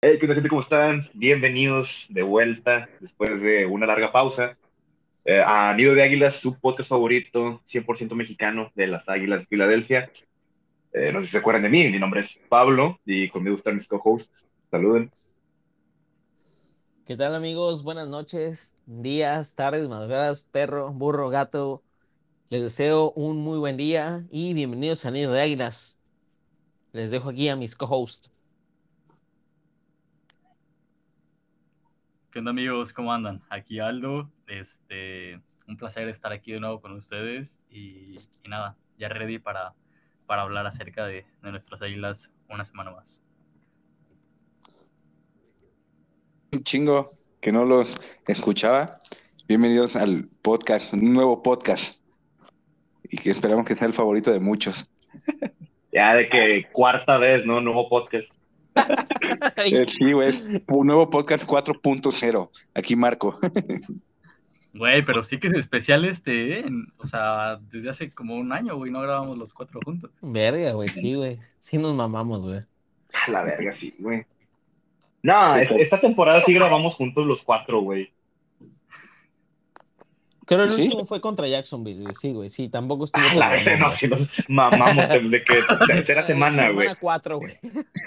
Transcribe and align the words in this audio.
Hey, 0.00 0.16
¿qué 0.20 0.28
tal, 0.28 0.36
gente? 0.36 0.48
¿Cómo 0.48 0.60
están? 0.60 1.10
Bienvenidos 1.12 2.06
de 2.08 2.22
vuelta 2.22 2.88
después 3.00 3.40
de 3.40 3.66
una 3.66 3.84
larga 3.84 4.12
pausa 4.12 4.56
eh, 5.24 5.42
a 5.44 5.74
Nido 5.74 5.92
de 5.92 6.04
Águilas, 6.04 6.36
su 6.36 6.56
podcast 6.60 6.88
favorito, 6.88 7.60
100% 7.66 8.14
mexicano 8.14 8.70
de 8.76 8.86
las 8.86 9.08
Águilas 9.08 9.40
de 9.40 9.46
Filadelfia. 9.46 10.08
Eh, 10.92 11.10
no 11.12 11.18
sé 11.18 11.26
si 11.26 11.32
se 11.32 11.38
acuerdan 11.38 11.64
de 11.64 11.70
mí, 11.70 11.88
mi 11.88 11.98
nombre 11.98 12.20
es 12.20 12.38
Pablo 12.48 13.00
y 13.04 13.28
conmigo 13.28 13.56
están 13.56 13.74
mis 13.74 13.88
co-hosts. 13.88 14.46
Saluden. 14.70 15.10
¿Qué 17.04 17.16
tal 17.16 17.34
amigos? 17.34 17.82
Buenas 17.82 18.06
noches, 18.06 18.76
días, 18.86 19.56
tardes, 19.56 19.88
madrugadas, 19.88 20.44
perro, 20.44 20.92
burro, 20.92 21.28
gato. 21.28 21.82
Les 22.50 22.62
deseo 22.62 23.10
un 23.16 23.38
muy 23.38 23.58
buen 23.58 23.76
día 23.76 24.24
y 24.30 24.54
bienvenidos 24.54 25.04
a 25.06 25.10
Nido 25.10 25.32
de 25.32 25.40
Águilas. 25.40 25.98
Les 26.92 27.10
dejo 27.10 27.30
aquí 27.30 27.48
a 27.48 27.56
mis 27.56 27.74
co-hosts. 27.74 28.37
¿Qué 32.38 32.40
onda 32.40 32.52
amigos? 32.52 32.92
¿Cómo 32.92 33.12
andan? 33.12 33.42
Aquí 33.50 33.80
Aldo. 33.80 34.30
Este, 34.46 35.40
un 35.66 35.76
placer 35.76 36.08
estar 36.08 36.32
aquí 36.32 36.52
de 36.52 36.60
nuevo 36.60 36.80
con 36.80 36.92
ustedes 36.92 37.58
y, 37.68 38.04
y 38.44 38.48
nada, 38.48 38.76
ya 38.96 39.08
ready 39.08 39.40
para, 39.40 39.74
para 40.24 40.42
hablar 40.42 40.64
acerca 40.64 41.04
de, 41.04 41.26
de 41.42 41.50
nuestras 41.50 41.82
águilas 41.82 42.30
una 42.48 42.62
semana 42.62 42.92
más. 42.92 43.20
un 46.52 46.62
chingo 46.62 47.10
que 47.40 47.50
no 47.50 47.64
los 47.64 48.00
escuchaba. 48.28 49.00
Bienvenidos 49.48 49.96
al 49.96 50.28
podcast, 50.40 50.92
un 50.92 51.12
nuevo 51.12 51.42
podcast. 51.42 52.00
Y 53.02 53.16
que 53.16 53.32
esperamos 53.32 53.66
que 53.66 53.74
sea 53.74 53.88
el 53.88 53.94
favorito 53.94 54.30
de 54.30 54.38
muchos. 54.38 54.88
Ya 55.90 56.14
de 56.14 56.28
que 56.28 56.68
cuarta 56.70 57.18
vez, 57.18 57.44
¿no? 57.44 57.60
Nuevo 57.60 57.88
podcast. 57.88 58.30
Sí, 59.98 60.12
güey. 60.12 60.62
Un 60.68 60.86
nuevo 60.86 61.10
podcast 61.10 61.44
4.0. 61.44 62.50
Aquí 62.74 62.96
Marco. 62.96 63.38
Güey, 64.74 65.02
pero 65.04 65.24
sí 65.24 65.38
que 65.40 65.48
es 65.48 65.54
especial 65.54 66.04
este, 66.04 66.60
¿eh? 66.60 66.64
o 66.98 67.06
sea, 67.06 67.58
desde 67.72 67.90
hace 67.90 68.14
como 68.14 68.36
un 68.36 68.52
año, 68.52 68.76
güey, 68.76 68.92
no 68.92 69.00
grabamos 69.00 69.36
los 69.38 69.52
cuatro 69.52 69.80
juntos. 69.84 70.10
Verga, 70.20 70.72
güey, 70.72 70.88
sí, 70.88 71.14
güey. 71.14 71.38
Sí 71.58 71.78
nos 71.78 71.94
mamamos, 71.94 72.44
güey. 72.46 72.60
A 73.26 73.30
la 73.30 73.42
verga, 73.42 73.72
sí, 73.72 73.94
güey. 73.98 74.24
No, 75.22 75.56
es- 75.56 75.70
esta 75.72 75.98
temporada 76.00 76.42
sí 76.44 76.52
grabamos 76.52 76.94
juntos 76.94 77.26
los 77.26 77.42
cuatro, 77.42 77.80
güey. 77.80 78.12
Creo 80.48 80.64
el 80.64 80.72
¿Sí? 80.72 80.82
último 80.82 81.04
fue 81.04 81.20
contra 81.20 81.46
Jacksonville, 81.46 82.02
güey. 82.02 82.14
Sí, 82.14 82.32
güey, 82.32 82.48
sí, 82.48 82.68
tampoco 82.70 83.04
estuvo 83.04 83.22
A 83.22 83.28
tan 83.28 83.38
la 83.38 83.48
verga, 83.50 83.76
no, 83.76 83.86
güey. 83.86 83.96
sí 83.98 84.08
nos 84.08 84.30
mamamos 84.48 85.08
de 85.08 85.44
que 85.44 85.62
tercera 85.86 86.22
semana, 86.26 86.70
güey. 86.70 86.86
Semana 86.88 86.98
cuatro, 87.00 87.38
güey. 87.38 87.52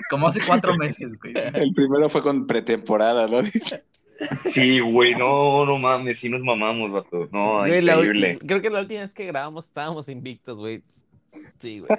Como 0.10 0.28
hace 0.28 0.42
cuatro 0.46 0.76
meses, 0.76 1.14
güey. 1.20 1.34
El 1.54 1.74
primero 1.74 2.10
fue 2.10 2.22
con 2.24 2.48
pretemporada, 2.48 3.28
¿no? 3.28 3.42
Sí, 4.54 4.80
güey, 4.80 5.16
no, 5.16 5.66
no 5.66 5.78
mames, 5.78 6.20
sí 6.20 6.30
nos 6.30 6.42
mamamos, 6.42 6.92
vato. 6.92 7.28
No, 7.32 7.60
Güey, 7.60 7.82
la- 7.82 7.96
increíble. 7.96 8.38
creo 8.40 8.62
que 8.62 8.70
la 8.70 8.80
última 8.82 9.02
vez 9.02 9.14
que 9.14 9.26
grabamos 9.26 9.66
estábamos 9.66 10.10
invictos, 10.10 10.58
güey. 10.58 10.84
Sí, 11.60 11.80
güey. 11.80 11.90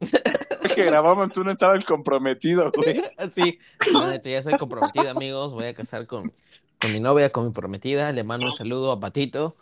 que 0.74 0.84
grabamos, 0.84 1.30
tú 1.32 1.44
no 1.44 1.52
estabas 1.52 1.84
comprometido, 1.84 2.70
güey. 2.72 3.02
Sí, 3.32 3.58
neta, 3.92 4.28
ya 4.28 4.38
estoy 4.38 4.56
comprometido, 4.56 5.10
amigos. 5.10 5.52
Voy 5.52 5.64
a 5.66 5.74
casar 5.74 6.06
con, 6.06 6.32
con 6.80 6.92
mi 6.92 7.00
novia, 7.00 7.28
con 7.28 7.46
mi 7.46 7.52
prometida. 7.52 8.10
Le 8.12 8.24
mando 8.24 8.46
un 8.46 8.52
saludo 8.52 8.90
a 8.92 9.00
Patito. 9.00 9.52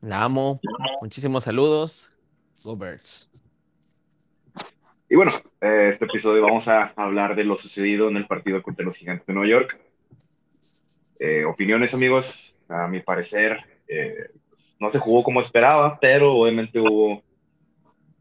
La 0.00 0.24
amo. 0.24 0.60
Muchísimos 1.02 1.44
saludos. 1.44 2.10
Go 2.64 2.76
Birds. 2.76 3.30
Y 5.08 5.14
bueno, 5.14 5.30
eh, 5.60 5.90
este 5.92 6.06
episodio 6.06 6.42
vamos 6.42 6.66
a 6.68 6.92
hablar 6.96 7.36
de 7.36 7.44
lo 7.44 7.56
sucedido 7.56 8.08
en 8.08 8.16
el 8.16 8.26
partido 8.26 8.62
contra 8.62 8.84
los 8.84 8.96
Gigantes 8.96 9.26
de 9.26 9.34
Nueva 9.34 9.48
York. 9.48 9.78
Eh, 11.20 11.44
opiniones, 11.44 11.92
amigos. 11.92 12.56
A 12.68 12.88
mi 12.88 13.00
parecer, 13.00 13.60
eh, 13.86 14.30
no 14.80 14.90
se 14.90 14.98
jugó 14.98 15.22
como 15.22 15.40
esperaba, 15.40 16.00
pero 16.00 16.34
obviamente 16.34 16.80
hubo 16.80 17.22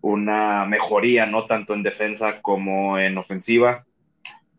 una 0.01 0.65
mejoría, 0.65 1.25
no 1.25 1.47
tanto 1.47 1.73
en 1.73 1.81
defensa 1.81 2.41
como 2.41 2.99
en 2.99 3.17
ofensiva. 3.17 3.85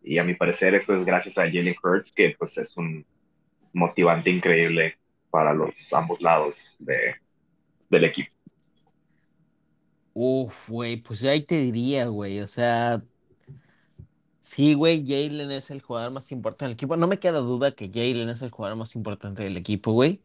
Y 0.02 0.18
a 0.18 0.24
mi 0.24 0.34
parecer 0.34 0.74
eso 0.74 0.96
es 0.96 1.04
gracias 1.04 1.38
a 1.38 1.42
Jalen 1.42 1.76
Hurts, 1.82 2.12
que 2.12 2.34
pues 2.36 2.56
es 2.58 2.76
un 2.76 3.04
motivante 3.76 4.30
increíble 4.30 4.98
para 5.30 5.52
los 5.52 5.70
ambos 5.92 6.20
lados 6.20 6.56
de, 6.78 7.14
del 7.90 8.04
equipo. 8.04 8.32
Uf, 10.14 10.70
güey, 10.70 10.96
pues 10.96 11.22
ahí 11.24 11.42
te 11.42 11.58
diría, 11.58 12.06
güey. 12.06 12.40
O 12.40 12.48
sea, 12.48 13.02
sí, 14.40 14.72
güey, 14.74 15.04
Jalen 15.06 15.50
es 15.50 15.70
el 15.70 15.82
jugador 15.82 16.10
más 16.10 16.32
importante 16.32 16.64
del 16.64 16.72
equipo. 16.72 16.96
No 16.96 17.06
me 17.06 17.18
queda 17.18 17.38
duda 17.40 17.72
que 17.72 17.88
Jalen 17.88 18.30
es 18.30 18.40
el 18.40 18.50
jugador 18.50 18.78
más 18.78 18.96
importante 18.96 19.42
del 19.44 19.58
equipo, 19.58 19.92
güey. 19.92 20.22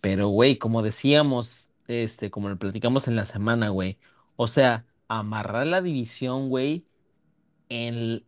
Pero, 0.00 0.28
güey, 0.28 0.58
como 0.58 0.82
decíamos, 0.82 1.72
este, 1.88 2.30
como 2.30 2.48
lo 2.48 2.58
platicamos 2.58 3.08
en 3.08 3.16
la 3.16 3.24
semana, 3.24 3.70
güey. 3.70 3.98
O 4.36 4.46
sea, 4.48 4.86
amarrar 5.08 5.66
la 5.66 5.82
división, 5.82 6.48
güey, 6.48 6.84
en 7.68 8.24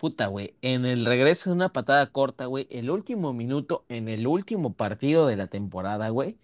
puta, 0.00 0.28
güey, 0.28 0.54
en 0.62 0.86
el 0.86 1.04
regreso 1.04 1.50
de 1.50 1.56
una 1.56 1.68
patada 1.68 2.06
corta, 2.06 2.46
güey, 2.46 2.66
el 2.70 2.88
último 2.88 3.34
minuto, 3.34 3.84
en 3.90 4.08
el 4.08 4.26
último 4.26 4.72
partido 4.72 5.26
de 5.26 5.36
la 5.36 5.46
temporada, 5.46 6.08
güey. 6.08 6.38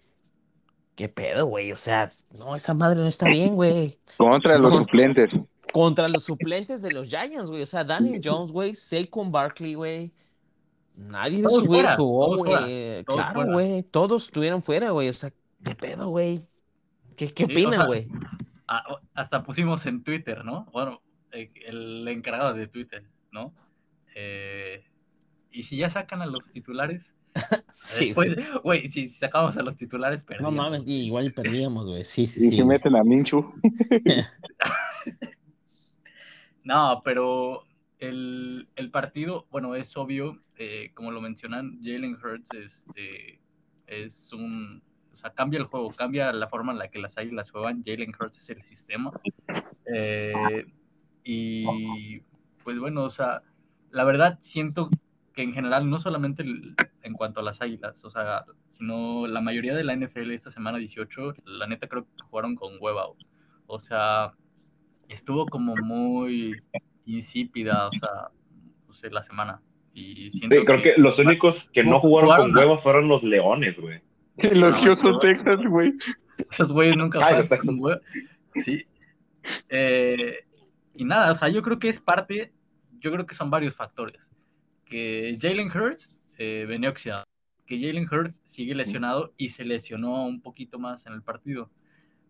¿Qué 0.95 1.09
pedo, 1.09 1.47
güey? 1.47 1.71
O 1.71 1.75
sea, 1.75 2.07
no, 2.37 2.55
esa 2.55 2.75
madre 2.75 2.99
no 2.99 3.07
está 3.07 3.27
bien, 3.27 3.55
güey. 3.55 3.97
Contra 4.17 4.59
los 4.59 4.77
suplentes. 4.77 5.31
Contra 5.73 6.07
los 6.07 6.23
suplentes 6.23 6.83
de 6.83 6.91
los 6.91 7.07
Giants, 7.07 7.49
güey. 7.49 7.63
O 7.63 7.65
sea, 7.65 7.83
Daniel 7.83 8.21
Jones, 8.23 8.51
güey, 8.51 8.75
Saquon 8.75 9.31
Barkley, 9.31 9.73
güey. 9.73 10.11
Nadie 10.95 11.41
de 11.41 11.47
esos 11.47 11.65
güeyes 11.65 11.95
jugó, 11.95 12.37
güey. 12.37 13.03
todos 13.05 13.31
Claro, 13.31 13.53
güey. 13.53 13.83
Todos 13.83 14.25
estuvieron 14.25 14.61
fuera, 14.61 14.91
güey. 14.91 15.09
O 15.09 15.13
sea, 15.13 15.31
¿qué 15.63 15.73
pedo, 15.73 16.09
güey? 16.09 16.41
¿Qué, 17.15 17.33
qué 17.33 17.45
Sí, 17.45 17.51
opinan, 17.51 17.87
güey? 17.87 18.07
Hasta 19.15 19.43
pusimos 19.43 19.83
en 19.87 20.03
Twitter, 20.03 20.45
¿no? 20.45 20.67
Bueno, 20.71 21.01
eh, 21.31 21.51
el 21.65 22.07
encargado 22.07 22.53
de 22.53 22.67
Twitter, 22.67 23.03
¿no? 23.37 23.53
Eh, 24.15 24.83
y 25.51 25.63
si 25.63 25.77
ya 25.77 25.89
sacan 25.89 26.21
a 26.21 26.25
los 26.25 26.49
titulares, 26.51 27.13
Sí, 27.71 28.05
después, 28.07 28.35
güey. 28.63 28.87
si 28.87 29.07
sacamos 29.07 29.55
a 29.57 29.61
los 29.61 29.75
titulares, 29.77 30.21
No 30.21 30.25
perdíamos. 30.27 30.53
mames, 30.55 30.81
y 30.87 31.05
igual 31.05 31.31
perdíamos, 31.33 31.87
güey. 31.87 32.03
Sí, 32.03 32.25
sí, 32.25 32.47
Y 32.47 32.49
sí. 32.57 32.63
meten 32.63 32.95
a 32.95 33.03
Minchu. 33.03 33.53
No, 36.63 37.01
pero 37.05 37.63
el, 37.99 38.67
el 38.75 38.91
partido, 38.91 39.47
bueno, 39.51 39.75
es 39.75 39.95
obvio, 39.95 40.41
eh, 40.57 40.91
como 40.93 41.11
lo 41.11 41.21
mencionan, 41.21 41.79
Jalen 41.81 42.15
Hurts 42.15 42.49
este, 42.53 43.39
es 43.87 44.33
un, 44.33 44.83
o 45.13 45.15
sea, 45.15 45.29
cambia 45.33 45.59
el 45.59 45.65
juego, 45.65 45.89
cambia 45.91 46.33
la 46.33 46.49
forma 46.49 46.73
en 46.73 46.79
la 46.79 46.89
que 46.89 46.99
las 46.99 47.17
águilas 47.17 47.51
juegan, 47.51 47.83
Jalen 47.85 48.11
Hurts 48.19 48.39
es 48.39 48.49
el 48.49 48.61
sistema. 48.63 49.11
Eh, 49.93 50.65
y 51.23 52.21
pues 52.67 52.79
bueno, 52.79 53.05
o 53.05 53.09
sea, 53.09 53.43
la 53.91 54.03
verdad 54.03 54.39
siento 54.41 54.89
que 55.33 55.41
en 55.41 55.53
general, 55.53 55.89
no 55.89 56.01
solamente 56.01 56.43
el- 56.43 56.75
en 57.01 57.13
cuanto 57.13 57.39
a 57.39 57.43
las 57.43 57.61
águilas, 57.61 58.03
o 58.03 58.09
sea, 58.09 58.43
sino 58.67 59.25
la 59.25 59.39
mayoría 59.39 59.73
de 59.73 59.85
la 59.85 59.93
NFL 59.95 60.31
esta 60.33 60.51
semana 60.51 60.77
18, 60.77 61.33
la 61.45 61.65
neta 61.67 61.87
creo 61.87 62.03
que 62.03 62.23
jugaron 62.29 62.55
con 62.55 62.73
hueva. 62.81 63.05
O 63.67 63.79
sea, 63.79 64.33
estuvo 65.07 65.45
como 65.45 65.77
muy 65.77 66.57
insípida, 67.05 67.87
o 67.87 67.91
sea, 67.93 68.31
no 68.85 68.93
sé, 68.93 69.09
la 69.11 69.23
semana. 69.23 69.61
Y 69.93 70.29
siento 70.31 70.53
Sí, 70.57 70.65
creo 70.65 70.81
que 70.81 70.95
los 70.97 71.17
únicos 71.19 71.69
que 71.69 71.85
no 71.85 72.01
jugaron 72.01 72.35
con 72.51 72.57
hueva 72.57 72.79
fueron 72.79 73.07
los 73.07 73.23
Leones, 73.23 73.79
güey. 73.79 74.01
Y 74.39 74.55
los 74.55 74.75
No, 74.75 74.83
Houston 74.83 75.11
no. 75.13 75.19
Texas, 75.19 75.59
güey. 75.69 75.93
Esos 76.51 76.73
güeyes 76.73 76.97
nunca 76.97 77.19
Texans. 77.19 77.65
con 77.65 77.79
hueva. 77.79 78.01
Sí. 78.55 78.81
Eh, 79.69 80.39
y 80.99 81.05
nada, 81.05 81.31
o 81.31 81.35
sea, 81.35 81.47
yo 81.49 81.61
creo 81.61 81.77
que 81.77 81.89
es 81.89 81.99
parte, 82.01 82.51
yo 82.99 83.11
creo 83.11 83.25
que 83.25 83.35
son 83.35 83.49
varios 83.49 83.75
factores. 83.75 84.29
Que 84.85 85.37
Jalen 85.39 85.69
Hurts 85.69 86.15
eh, 86.39 86.65
venía 86.67 86.89
oxidado, 86.89 87.23
que 87.65 87.79
Jalen 87.79 88.07
Hurts 88.09 88.41
sigue 88.45 88.73
lesionado 88.73 89.33
y 89.37 89.49
se 89.49 89.65
lesionó 89.65 90.25
un 90.25 90.41
poquito 90.41 90.79
más 90.79 91.05
en 91.05 91.13
el 91.13 91.21
partido. 91.21 91.69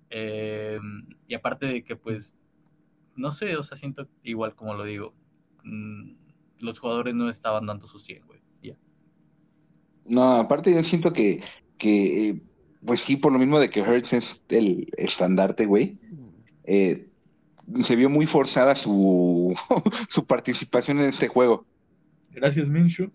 Eh, 0.10 0.80
y 1.28 1.36
aparte 1.36 1.66
de 1.66 1.84
que, 1.84 1.96
pues, 1.96 2.31
no 3.16 3.31
sé, 3.31 3.56
o 3.58 3.64
sea, 3.64 3.78
siento 3.78 4.08
igual 4.24 4.56
como 4.56 4.74
lo 4.74 4.84
digo, 4.84 5.14
mm, 5.64 6.12
los 6.60 6.80
jugadores 6.80 7.14
no 7.14 7.30
estaban 7.30 7.66
dando 7.66 7.88
su 7.88 8.00
100, 8.00 8.25
güey. 8.25 8.40
Ya. 8.62 8.75
No, 10.06 10.34
aparte 10.36 10.74
yo 10.74 10.84
siento 10.84 11.14
que, 11.14 11.44
que 11.78 12.30
eh, 12.30 12.42
pues 12.86 13.02
sí, 13.02 13.18
por 13.18 13.31
lo 13.31 13.40
mismo 13.40 13.60
de 13.60 13.69
que 13.69 13.81
Hertz 13.81 14.14
es 14.14 14.44
el 14.50 14.88
estandarte, 14.98 15.66
güey, 15.66 16.00
eh, 16.64 17.06
se 17.84 17.96
vio 17.96 18.10
muy 18.10 18.25
forzada 18.25 18.75
su, 18.75 19.56
su 20.10 20.25
participación 20.25 21.00
en 21.00 21.10
este 21.10 21.28
juego. 21.28 21.66
Gracias, 22.31 22.68
Minshu. 22.68 23.12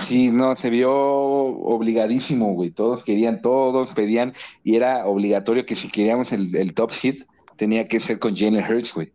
Sí, 0.00 0.30
no, 0.30 0.56
se 0.56 0.68
vio 0.68 0.92
obligadísimo, 0.92 2.52
güey. 2.54 2.70
Todos 2.70 3.04
querían, 3.04 3.40
todos 3.40 3.92
pedían, 3.92 4.32
y 4.64 4.76
era 4.76 5.06
obligatorio 5.06 5.64
que 5.64 5.76
si 5.76 5.88
queríamos 5.88 6.32
el, 6.32 6.54
el 6.56 6.74
top 6.74 6.90
seed, 6.90 7.22
tenía 7.56 7.86
que 7.88 8.00
ser 8.00 8.18
con 8.18 8.34
Jalen 8.34 8.64
Hurts, 8.64 8.92
güey. 8.94 9.12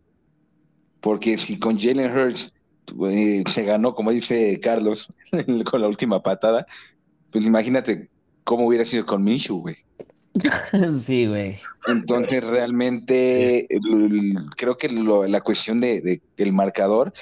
Porque 1.00 1.36
si 1.36 1.58
con 1.58 1.78
Jalen 1.78 2.16
Hurts 2.16 2.52
se 3.52 3.64
ganó, 3.64 3.94
como 3.94 4.10
dice 4.10 4.58
Carlos, 4.60 5.12
con 5.70 5.80
la 5.80 5.88
última 5.88 6.22
patada. 6.22 6.66
Pues 7.30 7.44
imagínate 7.44 8.08
cómo 8.44 8.66
hubiera 8.66 8.84
sido 8.84 9.06
con 9.06 9.22
Minshew, 9.22 9.60
güey. 9.60 9.76
sí, 10.92 11.26
güey. 11.26 11.58
Entonces, 11.86 12.42
realmente, 12.42 13.66
creo 14.56 14.76
que 14.76 14.88
lo- 14.88 15.26
la 15.26 15.40
cuestión 15.40 15.80
de, 15.80 16.00
de- 16.00 16.22
del 16.36 16.52
marcador, 16.52 17.12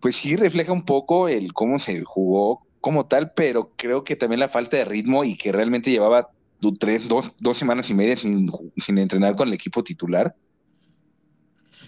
pues 0.00 0.16
sí 0.16 0.36
refleja 0.36 0.72
un 0.72 0.84
poco 0.84 1.28
el 1.28 1.52
cómo 1.52 1.78
se 1.78 2.02
jugó 2.02 2.66
como 2.80 3.06
tal, 3.06 3.32
pero 3.32 3.72
creo 3.76 4.04
que 4.04 4.16
también 4.16 4.40
la 4.40 4.48
falta 4.48 4.76
de 4.76 4.84
ritmo 4.84 5.24
y 5.24 5.36
que 5.36 5.52
realmente 5.52 5.90
llevaba 5.90 6.30
tres, 6.78 7.08
dos, 7.08 7.32
dos 7.38 7.56
semanas 7.58 7.88
y 7.90 7.94
media 7.94 8.16
sin, 8.16 8.50
entrenar 8.98 9.36
con 9.36 9.48
el 9.48 9.54
equipo 9.54 9.82
titular, 9.82 10.34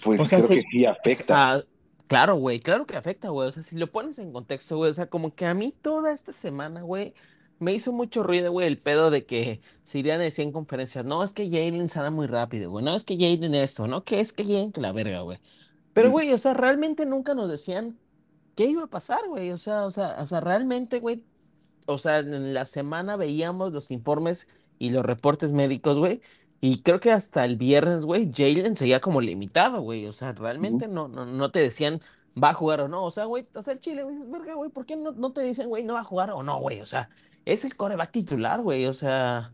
pues 0.05 0.21
O 0.21 0.27
sea, 0.27 0.39
creo 0.39 0.49
que 0.49 0.63
sí 0.71 0.87
afecta. 0.87 1.53
Ah, 1.53 1.63
claro, 2.09 2.37
güey, 2.37 2.61
claro 2.61 2.87
que 2.87 2.97
afecta, 2.97 3.31
güey. 3.31 3.49
O 3.49 3.51
sea, 3.51 3.63
si 3.63 3.77
lo 3.77 3.91
pones 3.91 4.19
en 4.19 4.33
contexto, 4.33 4.77
güey, 4.77 4.91
o 4.91 4.95
sea, 4.95 5.07
como 5.07 5.33
que 5.33 5.47
a 5.47 5.55
mí 5.55 5.75
toda 5.83 6.13
esta 6.13 6.33
semana, 6.33 6.83
güey, 6.83 7.15
me 7.63 7.73
hizo 7.75 7.93
mucho 7.93 8.23
ruido, 8.23 8.53
güey, 8.53 8.67
el 8.67 8.79
pedo 8.79 9.11
de 9.11 9.27
que 9.27 9.61
Siriana 9.85 10.23
decía 10.25 10.45
en 10.45 10.53
conferencias, 10.53 11.05
no, 11.05 11.25
es 11.25 11.33
que 11.33 11.47
Jalen 11.51 11.89
sana 11.89 12.11
muy 12.11 12.27
rápido, 12.27 12.71
güey, 12.71 12.85
no, 12.85 12.95
es 12.97 13.05
que 13.05 13.17
Jalen 13.17 13.55
esto, 13.55 13.87
no, 13.89 14.05
que 14.05 14.21
es 14.21 14.33
que 14.33 14.45
Jalen 14.45 14.73
que 14.73 14.81
la 14.83 14.93
verga, 14.93 15.21
güey. 15.23 15.39
Pero, 15.93 16.09
Mm. 16.09 16.13
güey, 16.13 16.33
o 16.33 16.39
sea, 16.39 16.55
realmente 16.55 17.07
nunca 17.07 17.35
nos 17.35 17.51
decían 17.51 17.99
qué 18.57 18.67
iba 18.67 18.85
a 18.85 18.87
pasar, 18.89 19.21
güey. 19.29 19.51
O 19.53 19.59
sea, 19.59 19.87
o 19.87 19.91
sea, 19.91 20.17
o 20.21 20.27
sea, 20.27 20.41
realmente, 20.41 21.01
güey, 21.01 21.25
o 21.87 21.99
sea, 21.99 22.19
en 22.21 22.55
la 22.55 22.67
semana 22.67 23.17
veíamos 23.17 23.73
los 23.73 23.91
informes 23.91 24.49
y 24.79 24.91
los 24.91 25.05
reportes 25.05 25.51
médicos, 25.53 25.99
güey. 25.99 26.21
Y 26.61 26.83
creo 26.83 27.01
que 27.01 27.11
hasta 27.11 27.45
el 27.45 27.57
viernes, 27.57 28.05
güey, 28.05 28.31
Jalen 28.33 28.77
seguía 28.77 29.01
como 29.01 29.21
limitado, 29.21 29.81
güey. 29.83 30.07
O 30.07 30.13
sea, 30.13 30.33
realmente 30.33 30.89
no, 30.89 31.09
no, 31.09 31.27
no 31.27 31.51
te 31.51 31.61
decían 31.61 32.01
va 32.41 32.51
a 32.51 32.55
jugar 32.55 32.81
o 32.83 32.89
no. 32.89 33.05
O 33.05 33.11
sea, 33.11 33.25
güey, 33.25 33.47
o 33.55 33.63
sea, 33.63 33.73
el 33.75 33.81
Chile, 33.81 34.03
güey, 34.03 34.19
verga, 34.31 34.55
güey, 34.55 34.71
¿por 34.71 34.87
qué 34.87 34.97
no, 34.97 35.13
no 35.13 35.33
te 35.33 35.43
dicen, 35.43 35.69
güey, 35.69 35.85
no 35.85 35.95
va 35.95 36.01
a 36.01 36.05
jugar 36.05 36.31
o 36.31 36.43
no, 36.43 36.59
güey? 36.61 36.81
O 36.81 36.87
sea, 36.87 37.09
es 37.45 37.65
el 37.65 37.75
coreback 37.77 38.11
titular, 38.13 38.61
güey. 38.63 38.87
O 38.87 38.95
sea, 38.95 39.53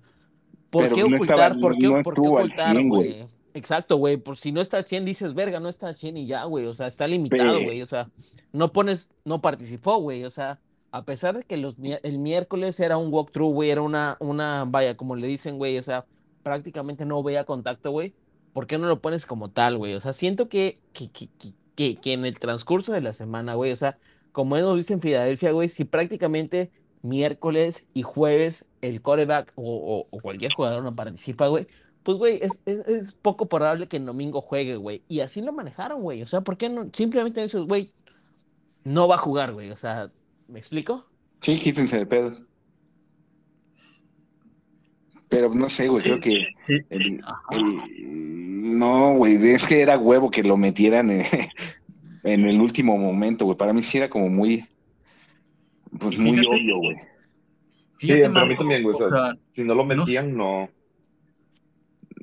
¿por 0.70 0.84
Pero 0.84 0.96
qué 0.96 1.02
no 1.08 1.16
ocultar? 1.16 1.52
estaba- 1.52 1.60
¿Por 1.60 1.76
qué, 1.76 1.88
no 1.88 2.02
por 2.02 2.14
qué 2.14 2.20
ocultar, 2.28 2.76
100, 2.76 2.88
güey. 2.88 3.12
güey? 3.12 3.28
Exacto, 3.54 3.96
güey. 3.96 4.16
Por 4.16 4.36
si 4.36 4.52
no 4.52 4.60
está 4.60 4.76
al 4.76 4.84
100, 4.86 5.04
dices, 5.04 5.34
verga, 5.34 5.58
no 5.60 5.69
está 5.69 5.88
al 5.88 5.96
100 5.96 6.16
y 6.16 6.26
ya, 6.26 6.44
güey. 6.44 6.66
O 6.66 6.75
sea, 6.75 6.86
está 6.86 7.06
limitado, 7.08 7.62
güey. 7.62 7.82
O 7.82 7.86
sea, 7.88 8.08
no 8.52 8.72
pones, 8.72 9.10
no 9.24 9.40
participó, 9.40 9.96
güey. 9.98 10.24
O 10.24 10.31
sea, 10.31 10.60
a 10.92 11.02
pesar 11.04 11.36
de 11.36 11.42
que 11.42 11.56
los, 11.56 11.76
el 11.81 12.19
miércoles 12.19 12.78
era 12.81 12.96
un 12.96 13.12
walkthrough, 13.12 13.52
güey, 13.52 13.70
era 13.70 13.82
una, 13.82 14.16
una, 14.20 14.64
vaya, 14.66 14.96
como 14.96 15.16
le 15.16 15.26
dicen, 15.26 15.58
güey, 15.58 15.76
o 15.78 15.82
sea, 15.82 16.06
prácticamente 16.42 17.04
no 17.04 17.22
veía 17.22 17.44
contacto, 17.44 17.90
güey. 17.90 18.14
¿Por 18.52 18.66
qué 18.66 18.78
no 18.78 18.86
lo 18.86 19.00
pones 19.00 19.26
como 19.26 19.48
tal, 19.48 19.76
güey? 19.76 19.94
O 19.94 20.00
sea, 20.00 20.12
siento 20.12 20.48
que, 20.48 20.78
que, 20.92 21.10
que, 21.10 21.28
que, 21.38 21.52
que- 21.78 21.94
que 21.94 22.12
en 22.12 22.25
el 22.26 22.40
transcurso 22.40 22.92
de 22.92 23.00
la 23.00 23.12
semana, 23.12 23.54
güey, 23.54 23.70
o 23.70 23.76
sea, 23.76 23.98
como 24.32 24.56
hemos 24.56 24.75
visto 24.75 24.92
en 24.94 25.00
Filadelfia, 25.00 25.52
güey, 25.52 25.69
si 25.69 25.84
prácticamente 25.84 26.72
miércoles 27.02 27.86
y 27.94 28.02
jueves 28.02 28.69
el 28.82 29.00
coreback 29.00 29.52
o, 29.54 30.04
o- 30.10 30.20
cualquier 30.20 30.52
jugador 30.54 30.82
no 30.82 30.90
participa, 30.90 31.46
güey, 31.46 31.69
pues, 32.02 32.19
güey, 32.19 32.40
es, 32.42 32.60
es, 32.66 32.84
es 32.88 33.12
poco 33.12 33.46
probable 33.46 33.86
que 33.86 33.98
el 33.98 34.06
domingo 34.06 34.40
juegue, 34.40 34.75
güey. 34.75 35.02
Y 35.08 35.20
así 35.20 35.40
lo 35.40 35.52
manejaron, 35.52 36.02
güey. 36.02 36.20
O 36.20 36.26
sea, 36.26 36.40
¿por 36.40 36.56
qué 36.56 36.69
no? 36.69 36.84
Simplemente 36.92 37.40
dices, 37.42 37.62
güey, 37.62 37.86
no 38.82 39.06
va 39.06 39.14
a 39.14 39.19
jugar, 39.19 39.52
güey. 39.52 39.70
O 39.70 39.76
sea, 39.76 40.10
¿me 40.48 40.58
explico? 40.58 41.06
Sí, 41.42 41.60
quítense 41.60 41.96
de 41.96 42.06
pedos. 42.06 42.42
Pero 45.28 45.52
no 45.52 45.69
sé, 45.69 45.88
güey, 45.88 46.02
creo 46.02 46.20
que 46.20 46.46
Sí. 46.66 46.75
el- 46.90 47.20
no, 48.78 49.14
güey, 49.14 49.34
es 49.50 49.66
que 49.66 49.80
era 49.82 49.98
huevo 49.98 50.30
que 50.30 50.42
lo 50.42 50.56
metieran 50.56 51.10
en, 51.10 51.22
en 52.25 52.44
el 52.46 52.60
último 52.60 52.96
momento, 52.96 53.44
güey. 53.44 53.56
Para 53.56 53.72
mí 53.72 53.82
sí 53.82 53.98
era 53.98 54.08
como 54.08 54.28
muy, 54.28 54.64
pues 55.98 56.19
muy 56.19 56.38
Fíjate- 56.38 56.48
obvio, 56.48 56.78
güey. 56.78 56.96
Sí, 58.00 58.08
para 58.32 58.46
mí 58.46 58.56
también, 58.56 58.82
güey. 58.84 58.94
o 58.94 58.98
sea, 59.10 59.34
si 59.52 59.64
no 59.64 59.75
lo 59.75 59.84
metían, 59.84 60.36
no. 60.36 60.69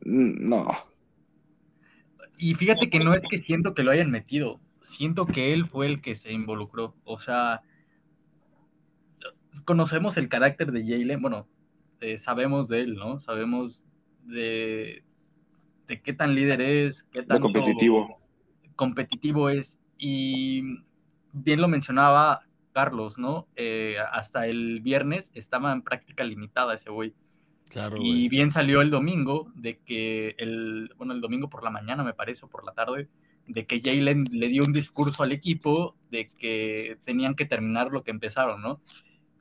Mm, 0.06 0.48
No, 0.50 0.68
Y 2.38 2.54
fíjate 2.56 2.90
que 2.90 3.00
no 3.00 3.14
es 3.14 3.24
que 3.30 3.38
siento 3.38 3.74
que 3.74 3.84
lo 3.84 3.92
hayan 3.92 4.12
metido, 4.12 4.60
siento 4.82 5.26
que 5.26 5.54
él 5.54 5.68
fue 5.68 5.88
el 5.88 6.02
que 6.02 6.16
se 6.16 6.32
involucró. 6.34 6.96
O 7.06 7.18
sea, 7.20 7.62
conocemos 9.64 10.18
el 10.18 10.28
carácter 10.30 10.72
de 10.72 10.82
Jalen, 10.84 11.22
bueno, 11.22 11.48
eh, 12.06 12.18
sabemos 12.20 12.68
de 12.68 12.82
él, 12.82 12.96
¿no? 12.96 13.20
Sabemos 13.20 13.84
de, 14.24 15.04
de 15.88 16.02
qué 16.02 16.14
tan 16.14 16.36
líder 16.36 16.62
es, 16.62 17.04
qué 17.04 17.24
tan 17.24 17.40
competitivo. 17.40 18.20
competitivo 18.76 19.50
es. 19.50 19.80
Y 19.98 20.62
bien 21.34 21.62
lo 21.62 21.68
mencionaba 21.68 22.42
Carlos, 22.74 23.18
¿no? 23.18 23.48
Eh, 23.56 23.96
hasta 24.12 24.48
el 24.48 24.82
viernes 24.82 25.32
estaba 25.34 25.72
en 25.72 25.82
práctica 25.82 26.24
limitada 26.24 26.76
ese 26.76 26.90
güey. 26.92 27.14
Claro, 27.70 27.98
Y 28.00 28.30
bien 28.30 28.52
salió 28.52 28.82
el 28.82 28.92
domingo 28.92 29.52
de 29.56 29.80
que 29.80 30.36
el, 30.38 30.94
bueno, 30.98 31.14
el 31.14 31.22
domingo 31.22 31.50
por 31.50 31.64
la 31.64 31.72
mañana 31.72 32.04
me 32.04 32.14
parece, 32.14 32.46
o 32.46 32.50
por 32.50 32.64
la 32.64 32.74
tarde, 32.74 33.10
de 33.48 33.66
que 33.66 33.82
Jalen 33.82 34.26
le 34.32 34.48
dio 34.50 34.64
un 34.64 34.74
discurso 34.74 35.24
al 35.24 35.32
equipo 35.32 35.96
de 36.12 36.28
que 36.28 37.00
tenían 37.06 37.34
que 37.34 37.46
terminar 37.46 37.92
lo 37.92 38.04
que 38.04 38.12
empezaron, 38.12 38.62
¿no? 38.62 38.82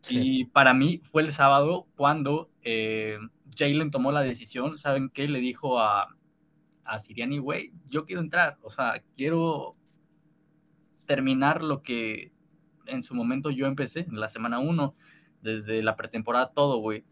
Sí. 0.01 0.21
Y 0.21 0.45
para 0.47 0.73
mí 0.73 1.01
fue 1.05 1.23
el 1.23 1.33
sábado 1.33 1.87
cuando 1.97 2.51
eh, 2.65 3.19
Jalen 3.57 3.91
tomó 3.91 4.11
la 4.11 4.23
decisión, 4.23 4.79
¿saben 4.79 5.11
qué? 5.11 5.29
Le 5.29 5.41
dijo 5.41 5.79
a, 5.79 6.17
a 6.85 6.99
Siriani, 6.99 7.39
güey, 7.39 7.73
yo 7.91 8.07
quiero 8.07 8.23
entrar, 8.23 8.59
o 8.63 8.71
sea, 8.71 9.03
quiero 9.17 9.73
terminar 11.07 11.63
lo 11.63 11.83
que 11.83 12.33
en 12.87 13.03
su 13.03 13.15
momento 13.15 13.51
yo 13.51 13.67
empecé, 13.67 14.01
en 14.01 14.19
la 14.19 14.29
semana 14.29 14.59
1, 14.59 14.95
desde 15.43 15.83
la 15.83 15.97
pretemporada, 15.97 16.53
todo, 16.53 16.79
güey. 16.79 17.05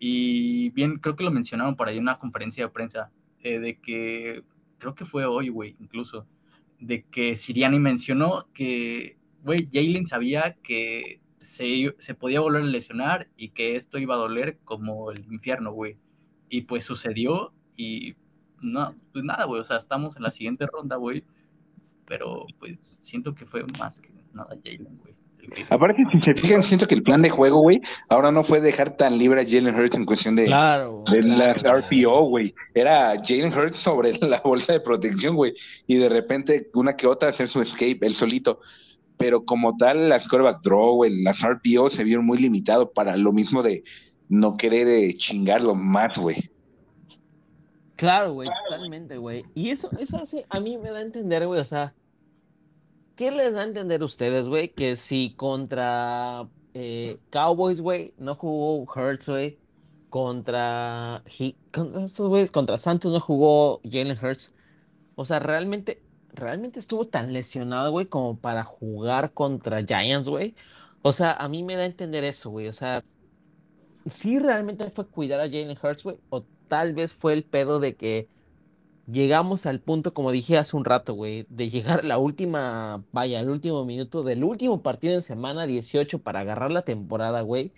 Y 0.00 0.70
bien, 0.70 0.98
creo 0.98 1.16
que 1.16 1.24
lo 1.24 1.30
mencionaron 1.30 1.76
por 1.76 1.88
ahí 1.88 1.96
en 1.96 2.02
una 2.02 2.18
conferencia 2.18 2.64
de 2.64 2.72
prensa, 2.72 3.10
eh, 3.42 3.58
de 3.58 3.78
que, 3.78 4.42
creo 4.78 4.94
que 4.94 5.04
fue 5.04 5.24
hoy, 5.24 5.48
güey, 5.48 5.76
incluso, 5.80 6.26
de 6.80 7.04
que 7.04 7.36
Siriani 7.36 7.78
mencionó 7.78 8.48
que, 8.52 9.16
güey, 9.42 9.68
Jalen 9.72 10.06
sabía 10.06 10.56
que 10.62 11.20
se, 11.40 11.94
se 11.98 12.14
podía 12.14 12.40
volver 12.40 12.62
a 12.62 12.66
lesionar 12.66 13.28
y 13.36 13.50
que 13.50 13.76
esto 13.76 13.98
iba 13.98 14.14
a 14.14 14.18
doler 14.18 14.58
como 14.64 15.10
el 15.10 15.24
infierno, 15.32 15.70
güey. 15.70 15.96
Y 16.48 16.62
pues 16.62 16.84
sucedió 16.84 17.52
y 17.76 18.16
no, 18.60 18.94
pues 19.12 19.24
nada, 19.24 19.44
güey, 19.44 19.60
o 19.60 19.64
sea, 19.64 19.76
estamos 19.78 20.16
en 20.16 20.22
la 20.22 20.30
siguiente 20.30 20.66
ronda, 20.66 20.96
güey. 20.96 21.24
Pero 22.06 22.46
pues 22.58 22.78
siento 23.04 23.34
que 23.34 23.44
fue 23.44 23.64
más 23.78 24.00
que 24.00 24.10
nada 24.32 24.56
Jalen, 24.64 24.98
güey. 24.98 25.14
Aparte, 25.70 26.02
si 26.12 26.20
se 26.20 26.34
fijan, 26.34 26.62
siento 26.62 26.86
que 26.86 26.94
el 26.94 27.02
plan 27.02 27.22
de 27.22 27.30
juego, 27.30 27.60
güey, 27.60 27.80
ahora 28.08 28.30
no 28.30 28.42
fue 28.42 28.60
dejar 28.60 28.96
tan 28.96 29.18
libre 29.18 29.40
a 29.40 29.44
Jalen 29.44 29.74
Hurts 29.74 29.96
en 29.96 30.04
cuestión 30.04 30.36
de, 30.36 30.44
Claro. 30.44 31.04
de 31.10 31.20
claro, 31.20 31.54
las. 31.62 31.84
RPO, 31.84 32.28
güey. 32.28 32.54
Era 32.74 33.14
Jalen 33.16 33.52
Hurts 33.52 33.78
sobre 33.78 34.12
la 34.20 34.40
bolsa 34.40 34.74
de 34.74 34.80
protección, 34.80 35.36
güey. 35.36 35.54
Y 35.86 35.96
de 35.96 36.08
repente, 36.08 36.70
una 36.74 36.96
que 36.96 37.06
otra, 37.06 37.30
hacer 37.30 37.48
su 37.48 37.62
escape, 37.62 37.98
él 38.02 38.14
solito. 38.14 38.60
Pero 39.18 39.44
como 39.44 39.76
tal, 39.76 40.08
las 40.08 40.28
quarterback 40.28 40.62
draw, 40.62 40.94
güey, 40.94 41.22
las 41.22 41.42
RPO 41.42 41.90
se 41.90 42.04
vieron 42.04 42.24
muy 42.24 42.38
limitado 42.38 42.90
para 42.92 43.16
lo 43.16 43.32
mismo 43.32 43.62
de 43.62 43.82
no 44.28 44.56
querer 44.56 44.88
eh, 44.88 45.14
chingarlo 45.16 45.74
más, 45.74 46.16
güey. 46.16 46.50
Claro, 47.96 48.32
güey, 48.34 48.48
totalmente, 48.68 49.16
güey. 49.18 49.44
Y 49.54 49.70
eso, 49.70 49.90
eso 49.98 50.18
hace, 50.18 50.46
a 50.50 50.60
mí 50.60 50.78
me 50.78 50.90
da 50.90 50.98
a 50.98 51.02
entender, 51.02 51.46
güey, 51.46 51.60
o 51.60 51.64
sea, 51.64 51.94
¿qué 53.16 53.32
les 53.32 53.54
da 53.54 53.62
a 53.62 53.64
entender 53.64 54.02
a 54.02 54.04
ustedes, 54.04 54.48
güey? 54.48 54.68
Que 54.68 54.94
si 54.94 55.34
contra 55.36 56.48
eh, 56.74 57.18
Cowboys, 57.30 57.80
güey, 57.80 58.14
no 58.18 58.36
jugó 58.36 58.82
Hurts, 58.84 59.28
güey, 59.28 59.58
contra, 60.10 61.24
Hi- 61.26 61.56
contra 61.72 62.04
estos 62.04 62.28
güeyes, 62.28 62.52
contra 62.52 62.76
Santos 62.76 63.12
no 63.12 63.18
jugó 63.18 63.80
Jalen 63.82 64.16
Hurts. 64.22 64.54
O 65.16 65.24
sea, 65.24 65.40
realmente, 65.40 66.00
realmente 66.32 66.80
estuvo 66.80 67.06
tan 67.06 67.32
lesionado, 67.32 67.90
güey, 67.92 68.06
como 68.06 68.38
para 68.38 68.64
jugar 68.64 69.32
contra 69.32 69.84
Giants, 69.84 70.28
güey. 70.28 70.54
O 71.02 71.12
sea, 71.12 71.32
a 71.32 71.48
mí 71.48 71.62
me 71.62 71.76
da 71.76 71.82
a 71.82 71.86
entender 71.86 72.24
eso, 72.24 72.50
güey. 72.50 72.68
O 72.68 72.72
sea, 72.72 73.02
sí 74.06 74.38
realmente 74.38 74.90
fue 74.90 75.06
cuidar 75.06 75.40
a 75.40 75.44
Jalen 75.44 75.76
Hurts, 75.82 76.04
güey, 76.04 76.18
o 76.30 76.44
tal 76.68 76.94
vez 76.94 77.14
fue 77.14 77.32
el 77.34 77.44
pedo 77.44 77.80
de 77.80 77.96
que 77.96 78.28
llegamos 79.06 79.66
al 79.66 79.80
punto, 79.80 80.14
como 80.14 80.32
dije 80.32 80.58
hace 80.58 80.76
un 80.76 80.84
rato, 80.84 81.14
güey, 81.14 81.46
de 81.50 81.70
llegar 81.70 82.00
a 82.00 82.02
la 82.04 82.18
última, 82.18 83.04
vaya, 83.12 83.40
al 83.40 83.50
último 83.50 83.84
minuto 83.84 84.22
del 84.22 84.44
último 84.44 84.82
partido 84.82 85.14
en 85.14 85.22
semana 85.22 85.66
18 85.66 86.22
para 86.22 86.40
agarrar 86.40 86.72
la 86.72 86.82
temporada, 86.82 87.42
güey. 87.42 87.72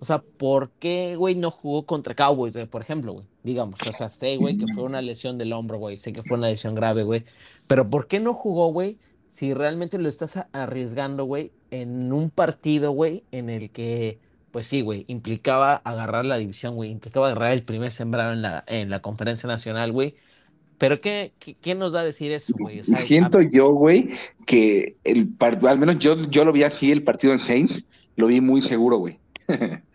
O 0.00 0.04
sea, 0.06 0.22
¿por 0.22 0.72
qué, 0.72 1.16
güey, 1.16 1.36
no 1.36 1.50
jugó 1.50 1.86
contra 1.86 2.14
Cowboys, 2.14 2.54
güey, 2.54 2.66
por 2.66 2.82
ejemplo, 2.82 3.12
güey? 3.14 3.29
Digamos, 3.42 3.80
o 3.86 3.92
sea, 3.92 4.10
sé, 4.10 4.36
güey, 4.36 4.58
que 4.58 4.66
fue 4.74 4.82
una 4.82 5.00
lesión 5.00 5.38
del 5.38 5.52
hombro, 5.54 5.78
güey, 5.78 5.96
sé 5.96 6.12
que 6.12 6.22
fue 6.22 6.36
una 6.36 6.48
lesión 6.48 6.74
grave, 6.74 7.04
güey, 7.04 7.24
pero 7.68 7.88
¿por 7.88 8.06
qué 8.06 8.20
no 8.20 8.34
jugó, 8.34 8.68
güey? 8.72 8.98
Si 9.28 9.54
realmente 9.54 9.98
lo 9.98 10.08
estás 10.08 10.44
arriesgando, 10.52 11.24
güey, 11.24 11.52
en 11.70 12.12
un 12.12 12.30
partido, 12.30 12.90
güey, 12.90 13.24
en 13.32 13.48
el 13.48 13.70
que, 13.70 14.18
pues 14.50 14.66
sí, 14.66 14.82
güey, 14.82 15.04
implicaba 15.08 15.76
agarrar 15.84 16.26
la 16.26 16.36
división, 16.36 16.74
güey, 16.74 16.90
implicaba 16.90 17.28
agarrar 17.28 17.52
el 17.52 17.62
primer 17.62 17.92
sembrado 17.92 18.32
en 18.32 18.42
la, 18.42 18.62
en 18.66 18.90
la 18.90 19.00
conferencia 19.00 19.46
nacional, 19.46 19.92
güey. 19.92 20.16
Pero 20.78 20.98
¿qué, 20.98 21.32
qué, 21.38 21.54
qué 21.54 21.74
nos 21.74 21.92
da 21.92 22.00
a 22.00 22.04
decir 22.04 22.32
eso, 22.32 22.54
güey? 22.58 22.80
O 22.80 22.84
sea, 22.84 23.00
Siento 23.02 23.38
a- 23.38 23.48
yo, 23.48 23.70
güey, 23.72 24.08
que 24.46 24.96
el 25.04 25.28
par- 25.28 25.64
al 25.66 25.78
menos 25.78 25.98
yo, 25.98 26.16
yo 26.28 26.44
lo 26.44 26.52
vi 26.52 26.62
así, 26.64 26.90
el 26.90 27.02
partido 27.04 27.32
en 27.32 27.40
Saints, 27.40 27.84
lo 28.16 28.26
vi 28.26 28.40
muy 28.40 28.60
seguro, 28.62 28.98
güey. 28.98 29.18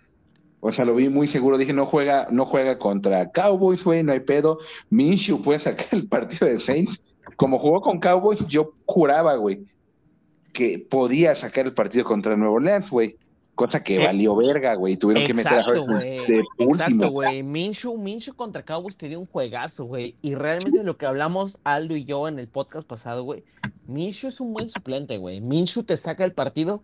o 0.67 0.72
sea, 0.72 0.84
lo 0.84 0.95
vi 0.95 1.10
muy 1.10 1.27
seguro. 1.27 1.60
Dije, 1.60 1.74
no 1.74 1.86
juega, 1.86 2.27
no 2.31 2.43
juega 2.43 2.79
contra 2.79 3.29
Cowboys, 3.29 3.84
güey, 3.84 4.01
no 4.01 4.13
hay 4.13 4.22
pedo. 4.22 4.57
Minshew 4.89 5.39
puede 5.43 5.60
sacar 5.60 5.88
el 5.91 6.07
partido 6.07 6.48
de 6.48 6.60
Saints. 6.60 7.00
Como 7.38 7.60
jugó 7.60 7.81
con 7.81 8.00
Cowboys, 8.00 8.48
yo 8.48 8.74
juraba, 8.88 9.36
güey, 9.36 9.60
que 10.53 10.79
podía 10.79 11.36
sacar 11.36 11.67
el 11.67 11.74
partido 11.75 12.03
contra 12.03 12.36
Nuevo 12.36 12.55
Orleans, 12.55 12.89
güey. 12.89 13.15
Cosa 13.53 13.84
que 13.84 14.01
Eh, 14.01 14.05
valió 14.07 14.36
verga, 14.36 14.74
güey. 14.74 14.98
Tuvieron 14.98 15.24
que 15.25 15.36
meter 15.36 15.53
a 15.53 15.77
güey. 15.79 16.25
de 16.25 16.43
Exacto, 16.57 17.12
güey. 17.12 17.43
Minshew, 17.43 17.95
Minshew 17.95 18.36
contra 18.36 18.63
Cowboys 18.65 18.98
te 18.98 19.07
dio 19.07 19.19
un 19.19 19.25
juegazo, 19.25 19.86
güey. 19.86 20.15
Y 20.24 20.34
realmente 20.34 20.84
lo 20.84 20.98
que 20.98 21.05
hablamos 21.05 21.60
Aldo 21.63 21.95
y 21.95 22.05
yo 22.05 22.27
en 22.27 22.39
el 22.39 22.48
podcast 22.48 22.88
pasado, 22.88 23.24
güey. 23.24 23.43
Minshew 23.88 24.29
es 24.29 24.41
un 24.41 24.51
buen 24.51 24.69
suplente, 24.69 25.17
güey. 25.17 25.41
Minshew 25.41 25.84
te 25.84 25.95
saca 25.95 26.25
el 26.25 26.34
partido 26.34 26.81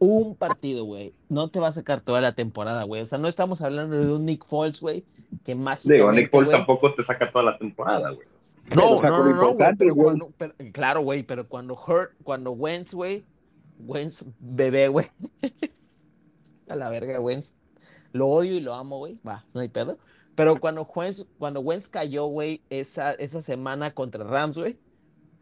un 0.00 0.34
partido, 0.36 0.84
güey. 0.84 1.12
No 1.28 1.48
te 1.48 1.60
va 1.60 1.68
a 1.68 1.72
sacar 1.72 2.00
toda 2.00 2.20
la 2.20 2.32
temporada, 2.32 2.84
güey. 2.84 3.02
O 3.02 3.06
sea, 3.06 3.18
no 3.18 3.28
estamos 3.28 3.60
hablando 3.62 3.98
de 3.98 4.12
un 4.12 4.24
Nick 4.26 4.44
Foles, 4.46 4.80
güey, 4.80 5.04
que 5.44 5.54
mágicamente, 5.54 5.94
Digo, 6.02 6.12
Nick 6.12 6.30
Foles 6.30 6.50
tampoco 6.50 6.94
te 6.94 7.02
saca 7.04 7.30
toda 7.30 7.44
la 7.44 7.58
temporada, 7.58 8.10
güey. 8.10 8.26
No, 8.74 9.02
no, 9.02 9.24
no, 9.24 9.34
no, 9.34 9.56
pero 9.76 9.94
güey. 9.94 10.04
cuando- 10.04 10.32
pero- 10.36 10.54
claro, 10.72 11.00
güey, 11.02 11.22
pero 11.22 11.48
cuando 11.48 11.74
Hurt, 11.74 12.12
cuando 12.22 12.52
Wentz, 12.52 12.94
güey, 12.94 13.24
Wentz, 13.80 14.24
bebé, 14.40 14.88
güey. 14.88 15.06
A 16.68 16.76
la 16.76 16.90
verga, 16.90 17.18
Wentz. 17.20 17.54
Lo 18.12 18.26
odio 18.28 18.54
y 18.54 18.60
lo 18.60 18.74
amo, 18.74 18.98
güey. 18.98 19.18
Va, 19.26 19.44
no 19.54 19.60
hay 19.60 19.68
pedo. 19.68 19.98
Pero 20.34 20.60
cuando 20.60 20.82
Wentz, 20.82 21.26
cuando 21.38 21.60
Wentz 21.60 21.88
cayó, 21.88 22.26
güey, 22.26 22.62
esa, 22.70 23.12
esa 23.14 23.42
semana 23.42 23.92
contra 23.94 24.22
Rams, 24.24 24.58
güey, 24.58 24.78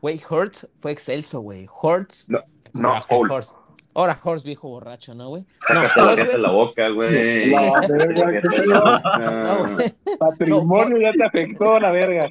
güey, 0.01 0.21
Hurts 0.29 0.69
fue 0.77 0.93
excelso, 0.93 1.41
güey. 1.41 1.69
Hurts. 1.83 2.29
No, 2.31 2.41
no. 2.73 3.05
Hurts. 3.11 3.55
Ahora 3.97 4.21
Hurts, 4.23 4.45
viejo 4.45 4.69
borracho, 4.69 5.15
¿no, 5.15 5.31
güey? 5.31 5.47
No, 5.73 5.83
Sácate 5.89 6.37
la 6.37 6.51
boca, 6.51 6.91
güey. 6.91 7.51
Patrimonio 10.19 10.99
ya 11.01 11.13
te 11.13 11.25
afectó, 11.25 11.81
la 11.81 11.93
verga. 11.93 12.29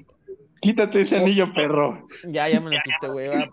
Quítate 0.61 1.01
ese 1.01 1.17
anillo, 1.17 1.51
perro. 1.55 2.05
Ya, 2.27 2.47
ya 2.49 2.61
me 2.61 2.69
lo 2.69 2.77
quité, 2.83 3.07
güey. 3.07 3.49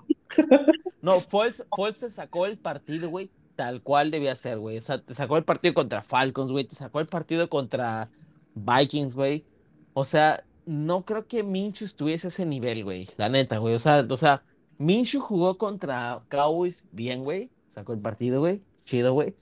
No, 1.00 1.20
Foles, 1.20 1.64
Foles 1.74 2.00
se 2.00 2.10
sacó 2.10 2.44
el 2.44 2.58
partido, 2.58 3.08
güey, 3.08 3.30
tal 3.56 3.80
cual 3.80 4.10
debía 4.10 4.34
ser, 4.34 4.58
güey. 4.58 4.76
O 4.76 4.82
sea, 4.82 4.98
te 4.98 5.14
sacó 5.14 5.38
el 5.38 5.44
partido 5.44 5.72
contra 5.72 6.02
Falcons, 6.02 6.52
güey. 6.52 6.64
Te 6.64 6.74
sacó 6.74 7.00
el 7.00 7.06
partido 7.06 7.48
contra 7.48 8.10
Vikings, 8.54 9.14
güey. 9.14 9.46
O 9.94 10.04
sea, 10.04 10.44
no 10.66 11.06
creo 11.06 11.26
que 11.26 11.42
Minshew 11.42 11.86
estuviese 11.86 12.26
a 12.26 12.28
ese 12.28 12.44
nivel, 12.44 12.84
güey. 12.84 13.08
La 13.16 13.30
neta, 13.30 13.56
güey. 13.56 13.74
O 13.74 13.78
sea, 13.78 14.06
o 14.06 14.16
sea, 14.18 14.42
Minshew 14.76 15.22
jugó 15.22 15.56
contra 15.56 16.20
Cowboys 16.28 16.84
bien, 16.92 17.24
güey. 17.24 17.50
Sacó 17.72 17.94
el 17.94 18.02
partido, 18.02 18.40
güey. 18.40 18.60
Chido, 18.76 19.14
güey. 19.14 19.34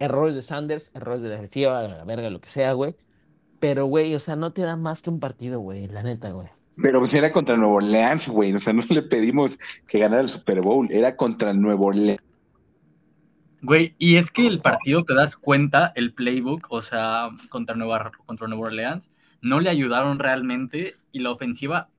Errores 0.00 0.34
de 0.34 0.42
Sanders, 0.42 0.90
errores 0.96 1.22
de 1.22 1.28
la 1.28 1.36
defensiva, 1.36 1.80
la 1.82 2.04
verga, 2.04 2.28
lo 2.28 2.40
que 2.40 2.48
sea, 2.48 2.72
güey. 2.72 2.96
Pero, 3.60 3.86
güey, 3.86 4.16
o 4.16 4.20
sea, 4.20 4.34
no 4.34 4.52
te 4.52 4.62
da 4.62 4.74
más 4.74 5.00
que 5.00 5.10
un 5.10 5.20
partido, 5.20 5.60
güey. 5.60 5.86
La 5.86 6.02
neta, 6.02 6.32
güey. 6.32 6.48
Pero 6.82 6.98
pues 6.98 7.14
era 7.14 7.30
contra 7.30 7.56
Nuevo 7.56 7.74
Orleans, 7.74 8.28
güey. 8.28 8.52
O 8.52 8.58
sea, 8.58 8.72
no 8.72 8.82
le 8.88 9.02
pedimos 9.02 9.56
que 9.86 10.00
ganara 10.00 10.22
el 10.22 10.28
Super 10.28 10.60
Bowl. 10.60 10.90
Era 10.90 11.14
contra 11.14 11.52
Nuevo 11.52 11.86
Orleans. 11.86 12.20
Güey, 13.62 13.94
y 13.96 14.16
es 14.16 14.32
que 14.32 14.48
el 14.48 14.60
partido 14.60 15.04
te 15.04 15.14
das 15.14 15.36
cuenta, 15.36 15.92
el 15.94 16.12
playbook, 16.14 16.66
o 16.70 16.82
sea, 16.82 17.28
contra 17.48 17.76
Nueva, 17.76 18.10
contra 18.26 18.48
Nueva 18.48 18.66
Orleans, 18.66 19.08
no 19.40 19.60
le 19.60 19.70
ayudaron 19.70 20.18
realmente 20.18 20.96
y 21.12 21.20
la 21.20 21.30
ofensiva, 21.30 21.90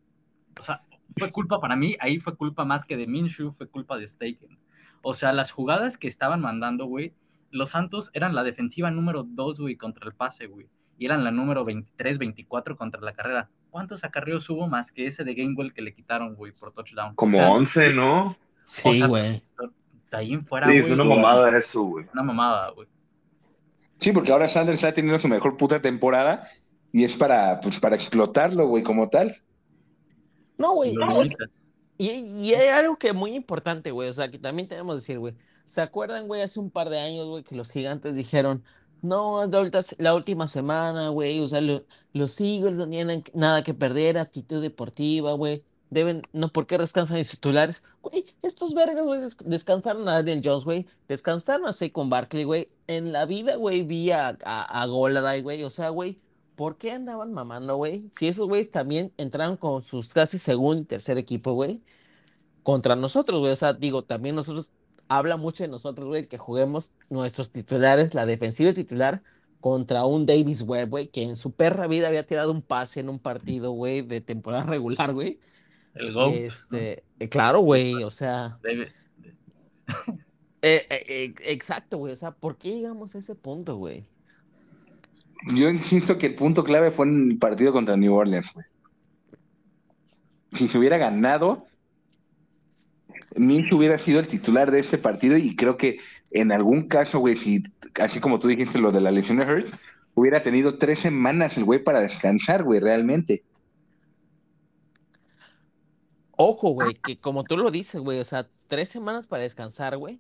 o 0.60 0.64
sea, 0.64 0.84
fue 1.18 1.32
culpa 1.32 1.60
para 1.60 1.76
mí, 1.76 1.96
ahí 2.00 2.20
fue 2.20 2.36
culpa 2.36 2.64
más 2.64 2.86
que 2.86 2.98
de 2.98 3.08
Minshew, 3.08 3.52
fue 3.52 3.68
culpa 3.68 3.98
de 3.98 4.08
Staken. 4.08 4.58
O 5.02 5.14
sea, 5.14 5.34
las 5.34 5.52
jugadas 5.52 5.98
que 5.98 6.08
estaban 6.08 6.42
mandando, 6.42 6.86
güey, 6.86 7.14
los 7.52 7.72
Santos 7.72 8.12
eran 8.14 8.36
la 8.36 8.44
defensiva 8.44 8.92
número 8.92 9.24
2, 9.24 9.60
güey, 9.60 9.76
contra 9.76 10.06
el 10.06 10.14
pase, 10.14 10.48
güey, 10.48 10.68
y 10.98 11.06
eran 11.06 11.24
la 11.24 11.32
número 11.32 11.66
23, 11.66 12.18
24 12.18 12.78
contra 12.78 13.02
la 13.02 13.14
carrera. 13.14 13.50
¿Cuántos 13.70 14.04
acarreos 14.04 14.50
hubo 14.50 14.68
más 14.68 14.92
que 14.92 15.08
ese 15.08 15.24
de 15.24 15.34
Gainwell 15.36 15.74
que 15.74 15.82
le 15.82 15.94
quitaron, 15.94 16.36
güey, 16.36 16.52
por 16.52 16.74
touchdown? 16.74 17.16
Como 17.16 17.38
o 17.38 17.40
sea, 17.40 17.52
11, 17.52 17.94
¿no? 17.94 18.36
Sí, 18.64 19.02
güey. 19.02 19.42
de 20.12 20.18
ahí 20.18 20.34
en 20.34 20.46
fuera, 20.46 20.68
Sí, 20.68 20.78
es 20.78 20.90
una 20.90 21.04
mamada 21.04 21.56
eso, 21.58 21.84
güey. 21.84 22.06
una 22.14 22.24
mamada, 22.24 22.70
güey. 22.72 22.88
Sí, 24.00 24.12
porque 24.12 24.32
ahora 24.32 24.48
Sanders 24.50 24.78
está 24.78 24.94
teniendo 24.94 25.20
su 25.20 25.28
mejor 25.28 25.58
puta 25.58 25.82
temporada 25.82 26.48
y 26.92 27.04
es 27.04 27.16
para, 27.18 27.60
pues, 27.60 27.80
para 27.80 27.96
explotarlo, 27.96 28.68
güey, 28.68 28.84
como 28.84 29.10
tal. 29.10 29.36
No, 30.58 30.74
güey. 30.74 30.94
No, 30.94 31.22
es-. 31.22 31.38
Y, 32.00 32.12
y 32.12 32.54
hay 32.56 32.70
algo 32.70 32.98
que 32.98 33.12
muy 33.14 33.36
importante, 33.36 33.92
güey, 33.92 34.08
o 34.10 34.14
sea, 34.14 34.32
que 34.32 34.40
también 34.40 34.70
tenemos 34.70 34.94
que 34.96 35.00
decir, 35.02 35.20
güey. 35.20 35.36
¿Se 35.66 35.82
acuerdan, 35.82 36.28
güey, 36.28 36.42
hace 36.42 36.60
un 36.62 36.72
par 36.72 36.90
de 36.90 36.98
años, 37.00 37.28
güey, 37.28 37.44
que 37.44 37.56
los 37.56 37.72
gigantes 37.72 38.16
dijeron, 38.16 38.64
no, 39.02 39.46
la, 39.46 39.86
la 39.98 40.16
última 40.16 40.48
semana, 40.48 41.10
güey, 41.10 41.42
o 41.42 41.48
sea, 41.50 41.60
lo- 41.62 41.84
los 42.14 42.40
Eagles 42.40 42.78
no 42.78 42.88
tienen 42.88 43.24
nada 43.34 43.64
que 43.66 43.74
perder, 43.74 44.18
actitud 44.18 44.62
deportiva, 44.62 45.34
güey, 45.34 45.66
deben, 45.90 46.22
no, 46.32 46.48
¿por 46.54 46.68
qué 46.68 46.78
descansan 46.78 47.18
los 47.18 47.30
titulares? 47.32 47.84
Güey, 48.02 48.26
estos 48.44 48.74
vergas, 48.74 49.04
güey, 49.06 49.20
des- 49.20 49.38
descansaron 49.46 50.08
a 50.08 50.14
Daniel 50.24 50.42
Jones, 50.44 50.64
güey, 50.64 50.88
descansaron 51.10 51.68
a 51.68 51.74
Saquon 51.74 52.10
Barkley, 52.10 52.46
güey, 52.46 52.68
en 52.88 53.12
la 53.12 53.26
vida, 53.26 53.58
güey, 53.58 53.84
vi 53.84 54.12
a, 54.12 54.38
a, 54.46 54.82
a 54.84 54.86
Golladay, 54.88 55.42
güey, 55.42 55.64
o 55.66 55.70
sea, 55.70 55.90
güey, 55.90 56.18
¿por 56.60 56.78
qué 56.78 56.92
andaban 56.92 57.32
mamando, 57.32 57.78
güey? 57.78 58.10
Si 58.12 58.28
esos 58.28 58.46
güeyes 58.46 58.70
también 58.70 59.14
entraron 59.16 59.56
con 59.56 59.82
sus 59.82 60.14
casi 60.14 60.38
segundo 60.38 60.82
y 60.82 60.86
tercer 60.86 61.18
equipo, 61.18 61.54
güey, 61.54 61.82
contra 62.64 62.98
nosotros, 62.98 63.40
güey. 63.40 63.54
O 63.54 63.56
sea, 63.56 63.72
digo, 63.72 64.04
también 64.04 64.36
nosotros, 64.36 64.74
habla 65.08 65.38
mucho 65.38 65.64
de 65.64 65.70
nosotros, 65.70 66.10
güey, 66.10 66.28
que 66.28 66.38
juguemos 66.38 66.92
nuestros 67.10 67.52
titulares, 67.52 68.14
la 68.14 68.26
defensiva 68.26 68.74
titular, 68.74 69.24
contra 69.62 70.04
un 70.04 70.26
Davis 70.26 70.64
Webb, 70.64 70.90
güey, 70.90 71.08
que 71.08 71.24
en 71.24 71.38
su 71.38 71.54
perra 71.54 71.88
vida 71.88 72.10
había 72.10 72.28
tirado 72.28 72.52
un 72.52 72.62
pase 72.62 73.00
en 73.00 73.08
un 73.08 73.20
partido, 73.20 73.72
güey, 73.72 74.02
de 74.02 74.20
temporada 74.20 74.64
regular, 74.70 75.14
güey. 75.14 75.40
El 75.94 76.12
GOAT. 76.12 76.34
Este, 76.34 77.06
eh, 77.22 77.30
claro, 77.30 77.62
güey, 77.62 78.04
o 78.04 78.12
sea, 78.12 78.60
eh, 80.62 80.86
eh, 80.90 81.34
exacto, 81.46 82.00
güey, 82.00 82.12
o 82.12 82.18
sea, 82.18 82.32
¿por 82.32 82.58
qué 82.58 82.76
llegamos 82.76 83.16
a 83.16 83.20
ese 83.20 83.34
punto, 83.34 83.78
güey? 83.78 84.09
Yo 85.48 85.70
insisto 85.70 86.18
que 86.18 86.28
el 86.28 86.36
punto 86.36 86.64
clave 86.64 86.92
fue 86.92 87.08
en 87.08 87.32
el 87.32 87.38
partido 87.38 87.72
contra 87.72 87.96
New 87.96 88.14
Orleans, 88.14 88.52
güey. 88.54 88.66
Si 90.54 90.68
se 90.68 90.78
hubiera 90.78 90.98
ganado, 90.98 91.66
Minshew 93.36 93.78
hubiera 93.78 93.98
sido 93.98 94.20
el 94.20 94.28
titular 94.28 94.72
de 94.72 94.80
este 94.80 94.98
partido 94.98 95.38
y 95.38 95.56
creo 95.56 95.78
que 95.78 96.00
en 96.32 96.52
algún 96.52 96.88
caso, 96.88 97.20
güey, 97.20 97.38
si, 97.38 97.64
así 98.00 98.20
como 98.20 98.40
tú 98.40 98.48
dijiste 98.48 98.80
lo 98.80 98.92
de 98.92 99.02
la 99.02 99.12
lesión 99.12 99.38
de 99.38 99.46
Hurts, 99.46 99.88
hubiera 100.16 100.42
tenido 100.42 100.78
tres 100.78 101.00
semanas 101.00 101.56
el 101.58 101.66
güey 101.66 101.84
para 101.84 102.02
descansar, 102.02 102.64
güey, 102.64 102.80
realmente. 102.80 103.44
Ojo, 106.36 106.70
güey, 106.70 106.94
que 106.94 107.18
como 107.18 107.44
tú 107.44 107.58
lo 107.58 107.70
dices, 107.70 108.02
güey, 108.02 108.20
o 108.20 108.26
sea, 108.26 108.48
tres 108.68 108.90
semanas 108.90 109.28
para 109.28 109.44
descansar, 109.44 109.98
güey. 109.98 110.20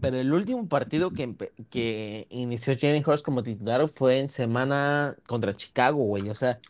Pero 0.00 0.18
el 0.18 0.32
último 0.32 0.68
partido 0.68 1.10
que, 1.10 1.34
que 1.70 2.26
inició 2.30 2.74
Jalen 2.78 3.04
Hurts 3.06 3.22
como 3.22 3.42
titular 3.42 3.86
fue 3.88 4.20
en 4.20 4.30
semana 4.30 5.16
contra 5.26 5.54
Chicago, 5.54 6.02
güey. 6.04 6.30
O 6.30 6.34
sea, 6.34 6.60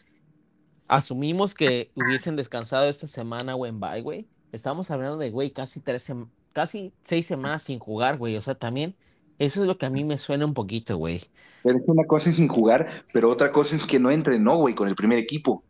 asumimos 0.88 1.54
que 1.54 1.90
hubiesen 1.94 2.36
descansado 2.36 2.88
esta 2.88 3.06
semana, 3.06 3.54
güey, 3.54 3.70
en 3.70 3.80
bye, 3.80 4.02
güey. 4.02 4.28
Estamos 4.50 4.90
hablando 4.90 5.16
de, 5.18 5.30
güey, 5.30 5.50
casi 5.50 5.80
tres, 5.80 6.12
casi 6.52 6.92
seis 7.02 7.26
semanas 7.26 7.62
sin 7.62 7.78
jugar, 7.78 8.18
güey. 8.18 8.36
O 8.36 8.42
sea, 8.42 8.54
también 8.54 8.96
eso 9.38 9.62
es 9.62 9.66
lo 9.66 9.78
que 9.78 9.86
a 9.86 9.90
mí 9.90 10.04
me 10.04 10.18
suena 10.18 10.44
un 10.44 10.54
poquito, 10.54 10.96
güey. 10.96 11.22
Pero 11.62 11.78
es 11.78 11.84
una 11.86 12.04
cosa 12.04 12.30
es 12.30 12.36
sin 12.36 12.48
jugar, 12.48 12.88
pero 13.12 13.30
otra 13.30 13.52
cosa 13.52 13.76
es 13.76 13.86
que 13.86 13.98
no 13.98 14.10
entrenó, 14.10 14.56
güey, 14.56 14.74
con 14.74 14.88
el 14.88 14.96
primer 14.96 15.18
equipo. 15.18 15.64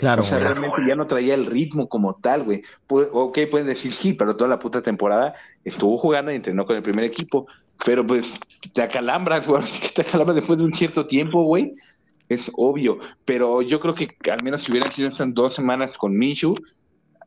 Claro, 0.00 0.22
O 0.22 0.24
sea, 0.24 0.38
güey. 0.38 0.48
realmente 0.48 0.80
ya 0.88 0.94
no 0.94 1.06
traía 1.06 1.34
el 1.34 1.44
ritmo 1.44 1.86
como 1.86 2.14
tal, 2.14 2.44
güey. 2.44 2.62
Ok, 2.88 3.40
puedes 3.50 3.66
decir 3.66 3.92
sí, 3.92 4.14
pero 4.14 4.34
toda 4.34 4.48
la 4.48 4.58
puta 4.58 4.80
temporada 4.80 5.34
estuvo 5.62 5.98
jugando 5.98 6.32
y 6.32 6.36
entrenó 6.36 6.64
con 6.64 6.74
el 6.74 6.82
primer 6.82 7.04
equipo. 7.04 7.46
Pero 7.84 8.06
pues 8.06 8.40
te 8.72 8.80
acalambras, 8.80 9.46
güey. 9.46 9.62
Te 9.94 10.00
acalambras 10.00 10.36
después 10.36 10.58
de 10.58 10.64
un 10.64 10.72
cierto 10.72 11.04
tiempo, 11.06 11.42
güey. 11.42 11.74
Es 12.30 12.50
obvio. 12.54 12.98
Pero 13.26 13.60
yo 13.60 13.78
creo 13.78 13.94
que 13.94 14.08
al 14.30 14.42
menos 14.42 14.62
si 14.62 14.72
hubieran 14.72 14.90
sido 14.90 15.10
estas 15.10 15.34
dos 15.34 15.54
semanas 15.54 15.98
con 15.98 16.16
Minshew, 16.16 16.54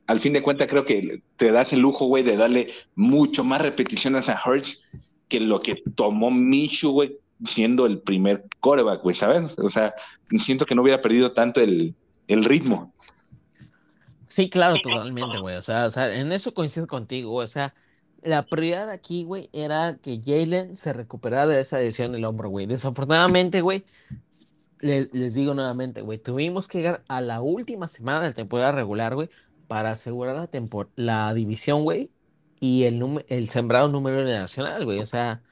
al 0.08 0.18
fin 0.18 0.34
de 0.34 0.42
cuentas 0.42 0.68
creo 0.68 0.84
que 0.84 1.22
te 1.36 1.52
das 1.52 1.74
el 1.74 1.80
lujo, 1.82 2.08
güey, 2.08 2.24
de 2.24 2.38
darle 2.38 2.70
mucho 2.96 3.44
más 3.44 3.62
repeticiones 3.62 4.30
a 4.30 4.42
Hurts 4.44 4.82
que 5.28 5.40
lo 5.40 5.60
que 5.60 5.84
tomó 5.96 6.32
Minshew, 6.32 6.92
güey, 6.92 7.20
siendo 7.46 7.86
el 7.86 8.00
primer 8.00 8.46
coreback, 8.62 9.04
güey, 9.04 9.16
¿sabes? 9.16 9.60
O 9.60 9.70
sea, 9.70 9.94
siento 10.40 10.66
que 10.66 10.74
no 10.74 10.82
hubiera 10.82 11.02
perdido 11.02 11.34
tanto 11.34 11.62
el, 11.62 11.96
el 12.28 12.46
ritmo. 12.46 12.94
Sí, 14.28 14.50
claro, 14.50 14.78
totalmente, 14.82 15.40
güey. 15.40 15.56
O 15.58 15.62
sea, 15.62 15.86
o 15.86 15.92
sea, 15.92 16.16
en 16.16 16.32
eso 16.32 16.54
coincido 16.54 16.88
contigo. 16.88 17.36
O 17.36 17.46
sea, 17.48 17.74
la 18.24 18.46
prioridad 18.46 18.90
aquí, 18.90 19.26
güey, 19.26 19.50
era 19.54 19.98
que 20.02 20.20
Jalen 20.24 20.76
se 20.76 20.94
recuperara 20.94 21.46
de 21.48 21.62
esa 21.62 21.78
lesión 21.78 22.14
del 22.14 22.26
hombro, 22.26 22.50
güey. 22.50 22.66
Desafortunadamente, 22.66 23.62
güey, 23.62 23.84
le- 24.80 25.10
les 25.14 25.36
digo 25.36 25.54
nuevamente, 25.54 26.02
güey, 26.02 26.18
tuvimos 26.18 26.68
que 26.68 26.80
llegar 26.80 27.04
a 27.08 27.22
la 27.22 27.42
última 27.42 27.88
semana 27.88 28.22
de 28.22 28.28
la 28.30 28.34
temporada 28.34 28.72
regular, 28.72 29.14
güey, 29.16 29.30
para 29.68 29.92
asegurar 29.92 30.36
la, 30.36 30.50
la 30.96 31.34
división, 31.34 31.84
güey, 31.84 32.10
y 32.60 32.84
el, 32.84 33.24
el 33.28 33.50
sembrado 33.50 33.88
número 33.88 34.24
nacional, 34.24 34.86
güey. 34.86 35.00
O 35.00 35.06
sea, 35.06 35.44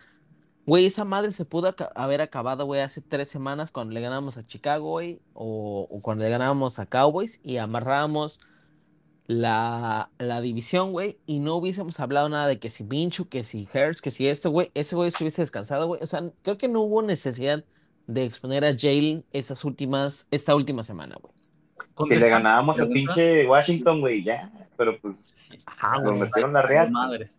güey, 0.71 0.85
esa 0.85 1.03
madre 1.03 1.31
se 1.33 1.43
pudo 1.43 1.67
aca- 1.67 1.91
haber 1.95 2.21
acabado, 2.21 2.65
güey, 2.65 2.79
hace 2.79 3.01
tres 3.01 3.27
semanas 3.27 3.71
cuando 3.71 3.93
le 3.93 3.99
ganamos 3.99 4.37
a 4.37 4.45
Chicago, 4.47 4.91
güey, 4.91 5.19
o, 5.33 5.85
o 5.91 6.01
cuando 6.01 6.23
le 6.23 6.29
ganábamos 6.29 6.79
a 6.79 6.85
Cowboys 6.85 7.41
y 7.43 7.57
amarrábamos 7.57 8.39
la, 9.27 10.09
la 10.17 10.41
división, 10.41 10.91
güey, 10.91 11.17
y 11.25 11.39
no 11.39 11.55
hubiésemos 11.55 11.99
hablado 11.99 12.29
nada 12.29 12.47
de 12.47 12.59
que 12.59 12.69
si 12.69 12.83
Minshew, 12.83 13.27
que 13.29 13.43
si 13.43 13.67
Hertz, 13.73 14.01
que 14.01 14.11
si 14.11 14.27
esto, 14.27 14.49
güey, 14.49 14.71
ese 14.73 14.95
güey 14.95 15.11
se 15.11 15.23
hubiese 15.23 15.41
descansado, 15.41 15.87
güey. 15.87 16.01
O 16.03 16.07
sea, 16.07 16.21
creo 16.41 16.57
que 16.57 16.67
no 16.67 16.81
hubo 16.81 17.01
necesidad 17.01 17.63
de 18.07 18.25
exponer 18.25 18.65
a 18.65 18.73
Jalen 18.77 19.23
esas 19.31 19.63
últimas, 19.63 20.27
esta 20.31 20.55
última 20.55 20.83
semana, 20.83 21.15
güey. 21.21 21.33
Si 22.09 22.15
le 22.15 22.29
ganábamos 22.29 22.79
a 22.79 22.87
pinche 22.87 23.45
Washington, 23.47 24.01
güey, 24.01 24.23
ya. 24.23 24.51
Pero 24.77 24.99
pues 25.01 25.33
Ajá, 25.67 25.97
nos 25.99 26.15
güey. 26.15 26.19
metieron 26.21 26.53
la 26.53 26.61
real. 26.61 26.91
madres. 26.91 27.29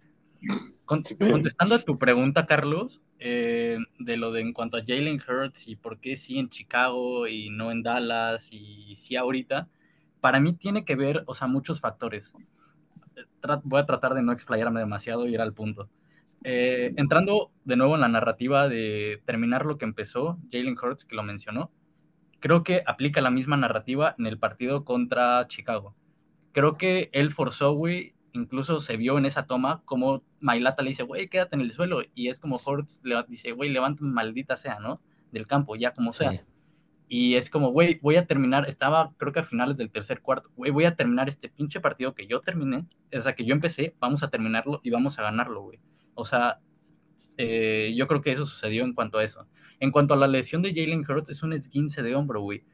Con- 0.84 1.02
contestando 1.30 1.74
a 1.76 1.78
tu 1.78 1.98
pregunta, 1.98 2.46
Carlos, 2.46 3.00
eh, 3.24 3.78
de 4.00 4.16
lo 4.16 4.32
de 4.32 4.40
en 4.40 4.52
cuanto 4.52 4.76
a 4.76 4.82
Jalen 4.84 5.22
Hurts 5.26 5.68
y 5.68 5.76
por 5.76 6.00
qué 6.00 6.16
sí 6.16 6.40
en 6.40 6.48
Chicago 6.48 7.28
y 7.28 7.50
no 7.50 7.70
en 7.70 7.84
Dallas 7.84 8.48
y 8.50 8.96
sí 8.96 9.14
ahorita, 9.14 9.68
para 10.20 10.40
mí 10.40 10.54
tiene 10.54 10.84
que 10.84 10.96
ver, 10.96 11.22
o 11.26 11.34
sea, 11.34 11.46
muchos 11.46 11.80
factores. 11.80 12.32
Voy 13.62 13.80
a 13.80 13.86
tratar 13.86 14.14
de 14.14 14.22
no 14.22 14.32
explayarme 14.32 14.80
demasiado 14.80 15.28
y 15.28 15.34
ir 15.34 15.40
al 15.40 15.52
punto. 15.52 15.88
Eh, 16.42 16.94
entrando 16.96 17.52
de 17.64 17.76
nuevo 17.76 17.94
en 17.94 18.00
la 18.00 18.08
narrativa 18.08 18.68
de 18.68 19.22
terminar 19.24 19.66
lo 19.66 19.78
que 19.78 19.84
empezó 19.84 20.38
Jalen 20.50 20.76
Hurts, 20.76 21.04
que 21.04 21.14
lo 21.14 21.22
mencionó, 21.22 21.70
creo 22.40 22.64
que 22.64 22.82
aplica 22.86 23.20
la 23.20 23.30
misma 23.30 23.56
narrativa 23.56 24.16
en 24.18 24.26
el 24.26 24.38
partido 24.38 24.84
contra 24.84 25.46
Chicago. 25.46 25.94
Creo 26.50 26.76
que 26.76 27.08
él 27.12 27.32
forzó, 27.32 27.72
güey, 27.72 28.14
incluso 28.32 28.80
se 28.80 28.96
vio 28.96 29.18
en 29.18 29.26
esa 29.26 29.46
toma 29.46 29.82
como 29.84 30.22
Mailata 30.40 30.82
le 30.82 30.90
dice, 30.90 31.02
güey, 31.02 31.28
quédate 31.28 31.56
en 31.56 31.62
el 31.62 31.72
suelo, 31.72 32.02
y 32.14 32.28
es 32.28 32.38
como 32.38 32.56
Hurts 32.56 33.00
le 33.02 33.22
dice, 33.28 33.52
güey, 33.52 33.70
levanta 33.70 34.04
maldita 34.04 34.56
sea, 34.56 34.80
¿no? 34.80 35.00
Del 35.30 35.46
campo, 35.46 35.76
ya 35.76 35.92
como 35.92 36.12
sea. 36.12 36.32
Sí. 36.32 36.40
Y 37.08 37.34
es 37.34 37.50
como, 37.50 37.70
güey, 37.70 37.98
voy 38.00 38.16
a 38.16 38.26
terminar, 38.26 38.66
estaba 38.68 39.12
creo 39.18 39.32
que 39.32 39.40
a 39.40 39.44
finales 39.44 39.76
del 39.76 39.90
tercer 39.90 40.22
cuarto, 40.22 40.50
güey, 40.56 40.70
voy 40.70 40.86
a 40.86 40.96
terminar 40.96 41.28
este 41.28 41.50
pinche 41.50 41.78
partido 41.78 42.14
que 42.14 42.26
yo 42.26 42.40
terminé, 42.40 42.86
o 43.12 43.22
sea, 43.22 43.34
que 43.34 43.44
yo 43.44 43.54
empecé, 43.54 43.94
vamos 44.00 44.22
a 44.22 44.30
terminarlo 44.30 44.80
y 44.82 44.90
vamos 44.90 45.18
a 45.18 45.22
ganarlo, 45.22 45.62
güey. 45.62 45.78
O 46.14 46.24
sea, 46.24 46.58
eh, 47.36 47.92
yo 47.96 48.06
creo 48.06 48.22
que 48.22 48.32
eso 48.32 48.46
sucedió 48.46 48.84
en 48.84 48.94
cuanto 48.94 49.18
a 49.18 49.24
eso. 49.24 49.46
En 49.78 49.90
cuanto 49.90 50.14
a 50.14 50.16
la 50.16 50.26
lesión 50.26 50.62
de 50.62 50.70
Jalen 50.70 51.04
Hurts, 51.06 51.28
es 51.28 51.42
un 51.42 51.52
esguince 51.52 52.02
de 52.02 52.14
hombro, 52.14 52.40
güey. 52.40 52.64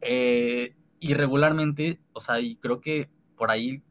Eh, 0.00 0.74
irregularmente, 1.00 2.00
o 2.12 2.20
sea, 2.20 2.40
y 2.40 2.56
creo 2.56 2.80
que 2.80 3.08
por 3.36 3.50
ahí, 3.50 3.82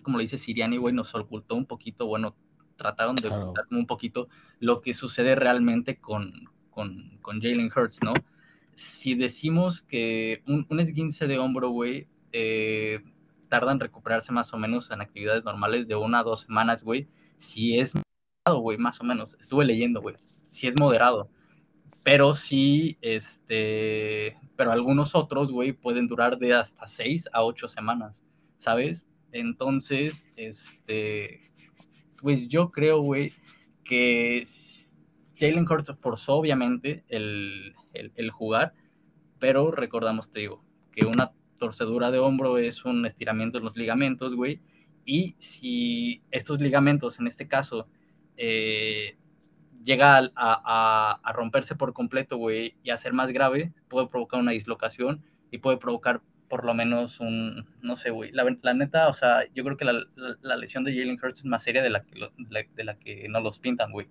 como 0.00 0.16
lo 0.18 0.22
dice 0.22 0.38
Siriani, 0.38 0.76
güey, 0.78 0.94
nos 0.94 1.14
ocultó 1.14 1.54
un 1.54 1.66
poquito, 1.66 2.06
bueno, 2.06 2.34
trataron 2.76 3.16
de 3.16 3.28
Claro. 3.28 3.42
ocultar 3.42 3.66
como 3.66 3.80
un 3.80 3.86
poquito 3.86 4.28
lo 4.60 4.80
que 4.80 4.94
sucede 4.94 5.34
realmente 5.34 5.98
con, 5.98 6.48
con, 6.70 7.18
con 7.20 7.40
Jalen 7.40 7.70
Hurts, 7.74 8.02
¿no? 8.02 8.14
Si 8.74 9.14
decimos 9.14 9.82
que 9.82 10.42
un, 10.46 10.66
un 10.70 10.80
esguince 10.80 11.26
de 11.26 11.38
hombro, 11.38 11.68
güey, 11.70 12.08
eh, 12.32 13.00
tarda 13.48 13.72
en 13.72 13.80
recuperarse 13.80 14.32
más 14.32 14.52
o 14.54 14.56
menos 14.56 14.90
en 14.90 15.02
actividades 15.02 15.44
normales 15.44 15.86
de 15.86 15.94
una 15.94 16.20
a 16.20 16.22
dos 16.22 16.40
semanas, 16.42 16.82
güey, 16.82 17.06
si 17.38 17.78
es 17.78 17.92
moderado, 17.94 18.62
güey, 18.62 18.78
más 18.78 19.00
o 19.00 19.04
menos. 19.04 19.36
Estuve 19.38 19.66
leyendo, 19.66 20.00
güey, 20.00 20.16
si 20.46 20.68
es 20.68 20.74
moderado. 20.80 21.28
Pero 22.04 22.34
sí, 22.34 22.96
este, 23.02 24.38
pero 24.56 24.72
algunos 24.72 25.14
otros, 25.14 25.52
güey, 25.52 25.72
pueden 25.72 26.08
durar 26.08 26.38
de 26.38 26.54
hasta 26.54 26.88
seis 26.88 27.28
a 27.32 27.44
ocho 27.44 27.68
semanas, 27.68 28.18
¿sabes? 28.58 29.06
Entonces, 29.32 30.26
este, 30.36 31.50
pues 32.18 32.48
yo 32.48 32.70
creo, 32.70 33.00
güey, 33.00 33.32
que 33.84 34.44
Jalen 35.38 35.66
Hurts 35.68 35.94
forzó 36.00 36.34
obviamente 36.36 37.04
el, 37.08 37.74
el, 37.94 38.30
jugar, 38.30 38.74
pero 39.38 39.70
recordamos, 39.70 40.30
te 40.30 40.40
digo, 40.40 40.64
que 40.92 41.04
una 41.04 41.32
torcedura 41.58 42.10
de 42.10 42.18
hombro 42.18 42.58
es 42.58 42.84
un 42.84 43.06
estiramiento 43.06 43.58
en 43.58 43.64
los 43.64 43.76
ligamentos, 43.76 44.34
güey, 44.34 44.60
y 45.04 45.34
si 45.40 46.22
estos 46.30 46.60
ligamentos, 46.60 47.18
en 47.18 47.26
este 47.26 47.48
caso, 47.48 47.88
eh, 48.36 49.16
llega 49.84 50.18
a, 50.18 50.30
a- 50.36 51.20
a 51.22 51.32
romperse 51.32 51.74
por 51.74 51.92
completo, 51.92 52.36
güey, 52.36 52.76
y 52.84 52.90
a 52.90 52.98
ser 52.98 53.12
más 53.12 53.30
grave, 53.32 53.72
puede 53.88 54.06
provocar 54.08 54.40
una 54.40 54.52
dislocación 54.52 55.24
y 55.50 55.58
puede 55.58 55.76
provocar 55.78 56.22
por 56.52 56.66
lo 56.66 56.74
menos 56.74 57.18
un, 57.18 57.64
no 57.80 57.96
sé, 57.96 58.10
güey, 58.10 58.30
la, 58.30 58.44
la 58.60 58.74
neta, 58.74 59.08
o 59.08 59.14
sea, 59.14 59.50
yo 59.54 59.64
creo 59.64 59.78
que 59.78 59.86
la, 59.86 59.94
la- 59.94 60.36
la 60.42 60.56
lesión 60.58 60.84
de 60.84 60.92
Jalen 60.92 61.18
Hurts 61.18 61.38
es 61.38 61.44
más 61.46 61.62
seria 61.62 61.82
de 61.82 61.88
la 61.88 62.02
que, 62.04 62.18
lo- 62.18 62.30
de 62.36 62.50
la, 62.50 62.62
de 62.76 62.84
la 62.84 62.98
que 62.98 63.26
no 63.30 63.40
los 63.40 63.58
pintan, 63.58 63.90
güey. 63.90 64.08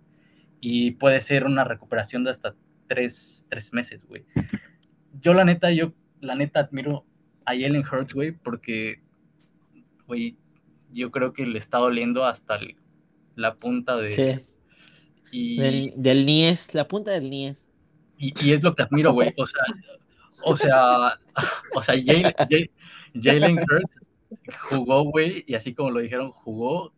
Y 0.59 0.89
puede 0.93 1.21
ser 1.21 1.45
una 1.45 1.65
recuperación 1.65 2.23
de 2.23 2.31
hasta 2.31 2.55
tres, 2.87 3.45
tres 3.47 3.71
meses, 3.73 4.03
güey. 4.07 4.23
Yo 5.21 5.35
la 5.35 5.45
neta, 5.45 5.69
yo 5.71 5.93
la 6.19 6.33
neta 6.33 6.61
admiro 6.61 7.05
a 7.45 7.51
Jalen 7.51 7.83
Hurts, 7.85 8.15
güey, 8.15 8.31
porque, 8.31 9.03
güey, 10.07 10.35
yo 10.91 11.11
creo 11.11 11.33
que 11.33 11.45
le 11.45 11.59
está 11.59 11.77
doliendo 11.77 12.25
hasta 12.25 12.55
el- 12.55 12.75
la 13.35 13.53
punta 13.53 13.95
de... 13.97 14.09
Sí. 14.09 14.39
Y, 15.31 15.57
Del, 15.59 15.93
del 15.95 16.25
Nies, 16.25 16.73
la 16.73 16.87
punta 16.87 17.11
del 17.11 17.29
Nies. 17.29 17.69
y, 18.17 18.33
y 18.43 18.53
es 18.53 18.63
lo 18.63 18.73
que 18.73 18.81
admiro, 18.81 19.13
güey. 19.13 19.31
O 19.37 19.45
sea, 19.45 19.61
o 20.43 20.57
sea, 20.57 21.19
o 21.75 21.81
sea, 21.81 21.95
Jalen, 21.95 22.33
Jalen- 23.13 23.65
jugó, 24.69 25.03
güey, 25.03 25.43
y 25.47 25.55
así 25.55 25.73
como 25.73 25.91
lo 25.91 25.99
dijeron, 25.99 26.31
jugó 26.31 26.93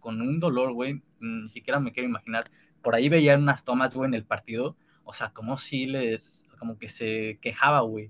con 0.00 0.20
un 0.20 0.38
dolor, 0.38 0.72
güey. 0.72 1.02
Ni 1.20 1.48
siquiera 1.48 1.80
me 1.80 1.92
quiero 1.92 2.08
imaginar. 2.08 2.44
Por 2.82 2.94
ahí 2.94 3.08
veía 3.08 3.36
unas 3.38 3.64
tomas, 3.64 3.94
güey, 3.94 4.08
en 4.08 4.14
el 4.14 4.24
partido. 4.24 4.76
O 5.04 5.12
sea, 5.14 5.30
como 5.30 5.56
si 5.58 5.86
le, 5.86 6.18
como 6.58 6.78
que 6.78 6.88
se 6.88 7.38
quejaba, 7.40 7.80
güey. 7.80 8.08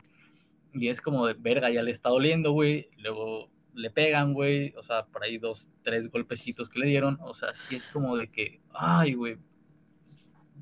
Y 0.72 0.88
es 0.88 1.00
como 1.00 1.26
de 1.26 1.34
verga, 1.34 1.70
ya 1.70 1.82
le 1.82 1.92
está 1.92 2.08
doliendo, 2.08 2.50
güey. 2.50 2.88
Luego 2.98 3.48
le 3.74 3.90
pegan, 3.90 4.32
güey. 4.32 4.74
O 4.76 4.82
sea, 4.82 5.06
por 5.06 5.22
ahí 5.22 5.38
dos, 5.38 5.68
tres 5.84 6.10
golpecitos 6.10 6.68
que 6.68 6.80
le 6.80 6.86
dieron. 6.86 7.16
O 7.20 7.34
sea, 7.34 7.54
sí 7.54 7.76
es 7.76 7.86
como 7.86 8.16
de 8.16 8.28
que, 8.28 8.60
ay, 8.72 9.14
güey, 9.14 9.36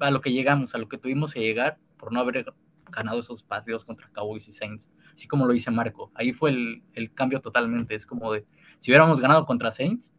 a 0.00 0.10
lo 0.10 0.20
que 0.20 0.32
llegamos, 0.32 0.74
a 0.74 0.78
lo 0.78 0.88
que 0.88 0.98
tuvimos 0.98 1.32
que 1.32 1.40
llegar 1.40 1.78
por 1.96 2.12
no 2.12 2.20
haber 2.20 2.44
ganado 2.92 3.20
esos 3.20 3.42
partidos 3.42 3.84
contra 3.84 4.08
Cowboys 4.12 4.46
y 4.46 4.52
Saints. 4.52 4.88
Así 5.14 5.26
como 5.26 5.46
lo 5.46 5.52
dice 5.52 5.70
Marco. 5.70 6.10
Ahí 6.14 6.32
fue 6.32 6.50
el, 6.50 6.82
el 6.94 7.12
cambio 7.12 7.40
totalmente. 7.40 7.94
Es 7.94 8.06
como 8.06 8.32
de, 8.32 8.46
si 8.78 8.90
hubiéramos 8.90 9.20
ganado 9.20 9.44
contra 9.44 9.70
Saints, 9.70 10.12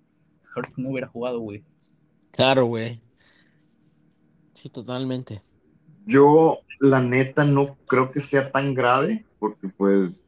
Hurts 0.55 0.77
no 0.77 0.89
hubiera 0.89 1.07
jugado, 1.07 1.39
güey. 1.39 1.63
Claro, 2.31 2.65
güey. 2.65 3.01
Sí, 4.53 4.69
totalmente. 4.69 5.41
Yo, 6.05 6.59
la 6.79 7.01
neta, 7.01 7.43
no 7.43 7.77
creo 7.87 8.11
que 8.11 8.19
sea 8.19 8.51
tan 8.51 8.73
grave, 8.73 9.25
porque 9.39 9.69
pues, 9.69 10.21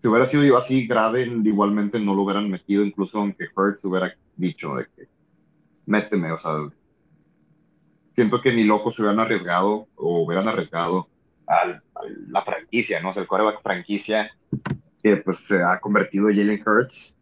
si 0.00 0.08
hubiera 0.08 0.26
sido 0.26 0.56
así 0.56 0.86
grave, 0.86 1.26
igualmente 1.44 2.00
no 2.00 2.14
lo 2.14 2.22
hubieran 2.22 2.48
metido, 2.48 2.84
incluso 2.84 3.18
aunque 3.18 3.48
Hurts 3.54 3.84
hubiera 3.84 4.14
dicho 4.36 4.74
de 4.76 4.86
que 4.96 5.08
méteme, 5.86 6.32
o 6.32 6.38
sea, 6.38 6.52
siento 8.14 8.40
que 8.40 8.52
ni 8.52 8.64
locos 8.64 8.94
se 8.94 9.02
hubieran 9.02 9.20
arriesgado 9.20 9.88
o 9.96 10.22
hubieran 10.22 10.48
arriesgado 10.48 11.08
al- 11.50 11.82
a 11.94 12.00
la 12.28 12.42
franquicia, 12.42 13.00
¿no? 13.00 13.10
O 13.10 13.12
sea, 13.12 13.22
el 13.22 13.28
quarterback 13.28 13.62
franquicia 13.62 14.30
que 15.02 15.16
pues 15.18 15.46
se 15.46 15.62
ha 15.62 15.78
convertido 15.80 16.28
en 16.28 16.36
Jalen 16.36 16.62
Hurts. 16.66 17.16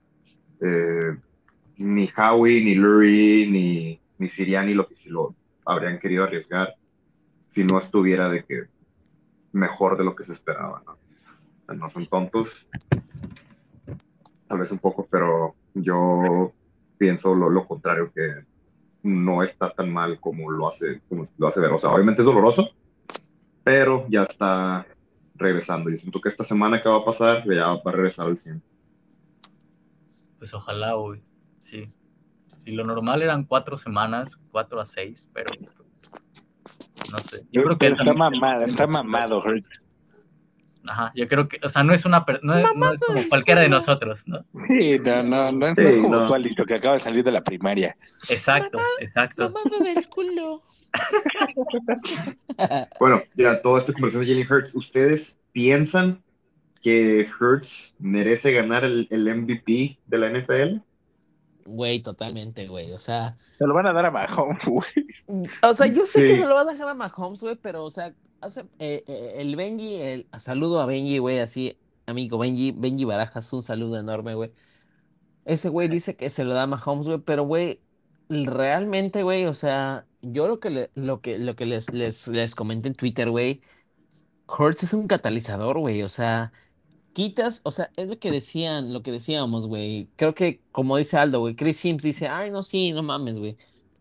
Eh, 0.60 1.16
ni 1.76 2.10
Howie, 2.16 2.64
ni 2.64 2.74
Lurie, 2.74 3.46
ni, 3.48 4.00
ni 4.18 4.28
Siriani 4.28 4.74
lo 4.74 4.86
que 4.86 4.94
si 4.94 5.08
lo 5.10 5.34
habrían 5.64 5.98
querido 5.98 6.24
arriesgar 6.24 6.74
si 7.46 7.62
no 7.64 7.78
estuviera 7.78 8.28
de 8.28 8.44
que 8.44 8.64
mejor 9.52 9.96
de 9.96 10.04
lo 10.04 10.14
que 10.16 10.24
se 10.24 10.32
esperaba, 10.32 10.82
¿no? 10.84 10.92
O 10.92 11.66
sea, 11.66 11.74
no 11.76 11.88
son 11.88 12.06
tontos, 12.06 12.68
tal 14.48 14.58
vez 14.58 14.70
un 14.70 14.78
poco, 14.78 15.06
pero 15.10 15.54
yo 15.74 16.52
pienso 16.98 17.34
lo, 17.34 17.48
lo 17.48 17.66
contrario, 17.66 18.10
que 18.14 18.28
no 19.02 19.42
está 19.42 19.70
tan 19.70 19.92
mal 19.92 20.18
como 20.20 20.50
lo 20.50 20.68
hace, 20.68 21.00
como 21.08 21.24
lo 21.38 21.46
hace 21.46 21.60
ver. 21.60 21.70
O 21.70 21.78
sea, 21.78 21.90
obviamente 21.90 22.22
es 22.22 22.26
doloroso, 22.26 22.70
pero 23.68 24.06
ya 24.08 24.22
está 24.22 24.86
regresando. 25.34 25.90
Y 25.90 25.98
siento 25.98 26.22
que 26.22 26.30
esta 26.30 26.42
semana 26.42 26.82
que 26.82 26.88
va 26.88 26.96
a 26.96 27.04
pasar, 27.04 27.44
ya 27.44 27.66
va 27.66 27.80
a 27.84 27.92
regresar 27.92 28.26
al 28.26 28.38
100. 28.38 28.62
Pues 30.38 30.54
ojalá, 30.54 30.94
güey. 30.94 31.20
Sí. 31.64 31.84
Si 32.46 32.70
lo 32.70 32.82
normal 32.82 33.20
eran 33.20 33.44
cuatro 33.44 33.76
semanas, 33.76 34.30
cuatro 34.50 34.80
a 34.80 34.86
seis, 34.86 35.28
pero 35.34 35.50
no 37.12 37.18
sé. 37.18 37.46
Yo 37.52 37.62
creo 37.62 37.76
que 37.76 37.88
está 37.88 37.98
también- 37.98 38.16
mamado, 38.16 38.64
está 38.64 38.86
mamado, 38.86 39.38
Hurts. 39.40 39.68
Ajá, 40.88 41.12
yo 41.14 41.28
creo 41.28 41.48
que, 41.48 41.58
o 41.62 41.68
sea, 41.68 41.82
no 41.82 41.92
es 41.92 42.04
una, 42.04 42.24
no 42.42 42.56
es, 42.58 42.66
no 42.74 42.92
es 42.92 43.00
como 43.00 43.28
cualquiera 43.28 43.60
de 43.60 43.68
nosotros, 43.68 44.22
¿no? 44.26 44.44
Sí, 44.68 44.98
no, 45.04 45.22
no, 45.22 45.52
no, 45.52 45.68
es 45.68 45.76
Sí, 45.76 46.00
como 46.02 46.16
no. 46.16 46.28
tú, 46.28 46.34
Alito, 46.34 46.64
que 46.64 46.74
acaba 46.74 46.94
de 46.94 47.00
salir 47.00 47.22
de 47.24 47.32
la 47.32 47.42
primaria. 47.42 47.96
Exacto, 48.28 48.78
exacto. 49.00 49.52
del 49.82 50.08
culo. 50.08 50.60
Bueno, 52.98 53.22
ya 53.34 53.60
toda 53.62 53.78
esta 53.78 53.92
conversación 53.92 54.26
de 54.26 54.32
Jalen 54.42 54.52
Hurts, 54.52 54.74
¿ustedes 54.74 55.38
piensan 55.52 56.22
que 56.82 57.28
Hurts 57.40 57.94
merece 57.98 58.52
ganar 58.52 58.84
el, 58.84 59.06
el 59.10 59.34
MVP 59.34 59.98
de 60.06 60.18
la 60.18 60.30
NFL? 60.30 60.80
Güey, 61.66 62.00
totalmente, 62.00 62.66
güey. 62.66 62.92
O 62.92 62.98
sea, 62.98 63.36
Se 63.58 63.66
lo 63.66 63.74
van 63.74 63.86
a 63.86 63.92
dar 63.92 64.06
a 64.06 64.10
Mahomes, 64.10 64.64
güey. 64.66 65.46
o 65.62 65.74
sea, 65.74 65.86
yo 65.86 66.06
sé 66.06 66.20
Sí. 66.22 66.26
que 66.26 66.40
se 66.40 66.46
lo 66.46 66.54
va 66.54 66.62
a 66.62 66.64
dejar 66.64 66.88
a 66.88 66.94
Mahomes, 66.94 67.40
güey, 67.42 67.56
pero, 67.56 67.84
o 67.84 67.90
sea, 67.90 68.12
hace, 68.40 68.62
eh, 68.78 69.04
eh, 69.06 69.34
el 69.36 69.56
Benji, 69.56 69.94
el, 69.96 70.28
saludo 70.38 70.80
a 70.80 70.86
Benji, 70.86 71.18
güey, 71.18 71.38
así, 71.40 71.78
amigo 72.06 72.38
Benji, 72.38 72.72
Benji 72.72 73.04
Barajas, 73.04 73.52
un 73.52 73.62
saludo 73.62 73.98
enorme, 73.98 74.34
güey. 74.34 74.52
Ese 75.44 75.68
güey 75.70 75.88
dice 75.88 76.16
que 76.16 76.30
se 76.30 76.44
lo 76.44 76.54
da 76.54 76.64
a 76.64 76.66
Mahomes, 76.66 77.06
güey, 77.06 77.18
pero, 77.20 77.44
güey, 77.44 77.80
realmente, 78.28 79.22
güey, 79.22 79.46
o 79.46 79.54
sea, 79.54 80.06
yo 80.22 80.48
lo 80.48 80.60
que, 80.60 80.70
le- 80.70 80.90
lo 80.94 81.20
que, 81.22 81.38
lo 81.38 81.56
que 81.56 81.66
les, 81.66 81.92
les, 81.92 82.28
les 82.28 82.54
comenté 82.54 82.88
en 82.88 82.94
Twitter, 82.94 83.30
güey, 83.30 83.62
Hurts 84.48 84.82
es 84.84 84.92
un 84.94 85.06
catalizador, 85.06 85.78
güey, 85.78 86.02
o 86.02 86.08
sea, 86.08 86.52
quitas, 87.12 87.60
o 87.64 87.70
sea, 87.72 87.90
es 87.96 88.08
lo 88.08 88.18
que 88.18 88.30
decían, 88.30 88.92
lo 88.92 89.02
que 89.02 89.12
decíamos, 89.12 89.66
güey. 89.66 90.10
Creo 90.16 90.34
que, 90.34 90.62
como 90.72 90.96
dice 90.96 91.16
Aldo, 91.18 91.40
güey, 91.40 91.56
Chris 91.56 91.78
Sims 91.78 92.02
dice, 92.02 92.28
ay, 92.28 92.50
no, 92.50 92.62
sí, 92.62 92.92
no 92.92 93.02
mames, 93.02 93.38
güey. 93.38 93.56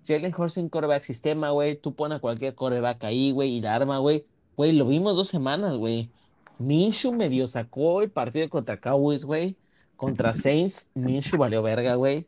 Jalen 0.08 0.34
Hurts 0.38 0.58
en 0.58 0.70
coreback 0.70 1.04
sistema, 1.04 1.50
güey. 1.52 1.76
Tú 1.80 1.96
pones 1.96 2.18
a 2.18 2.22
cualquier 2.22 2.56
coreback 2.56 3.04
ahí, 3.04 3.32
güey, 3.32 3.56
y 3.58 3.62
la 3.62 3.76
arma, 3.76 3.98
güey. 4.00 4.26
Güey, 4.56 4.74
lo 4.74 4.86
vimos 4.88 5.16
dos 5.16 5.28
semanas, 5.28 5.78
güey. 5.78 6.12
Minshew 6.60 7.12
medio 7.14 7.48
sacó 7.48 8.02
el 8.02 8.10
partido 8.12 8.50
contra 8.50 8.80
Cowboys, 8.80 9.26
güey. 9.26 9.58
Contra 9.96 10.34
Saints, 10.34 10.90
Minshew 10.96 11.40
valió 11.40 11.62
verga, 11.64 11.96
güey. 11.96 12.28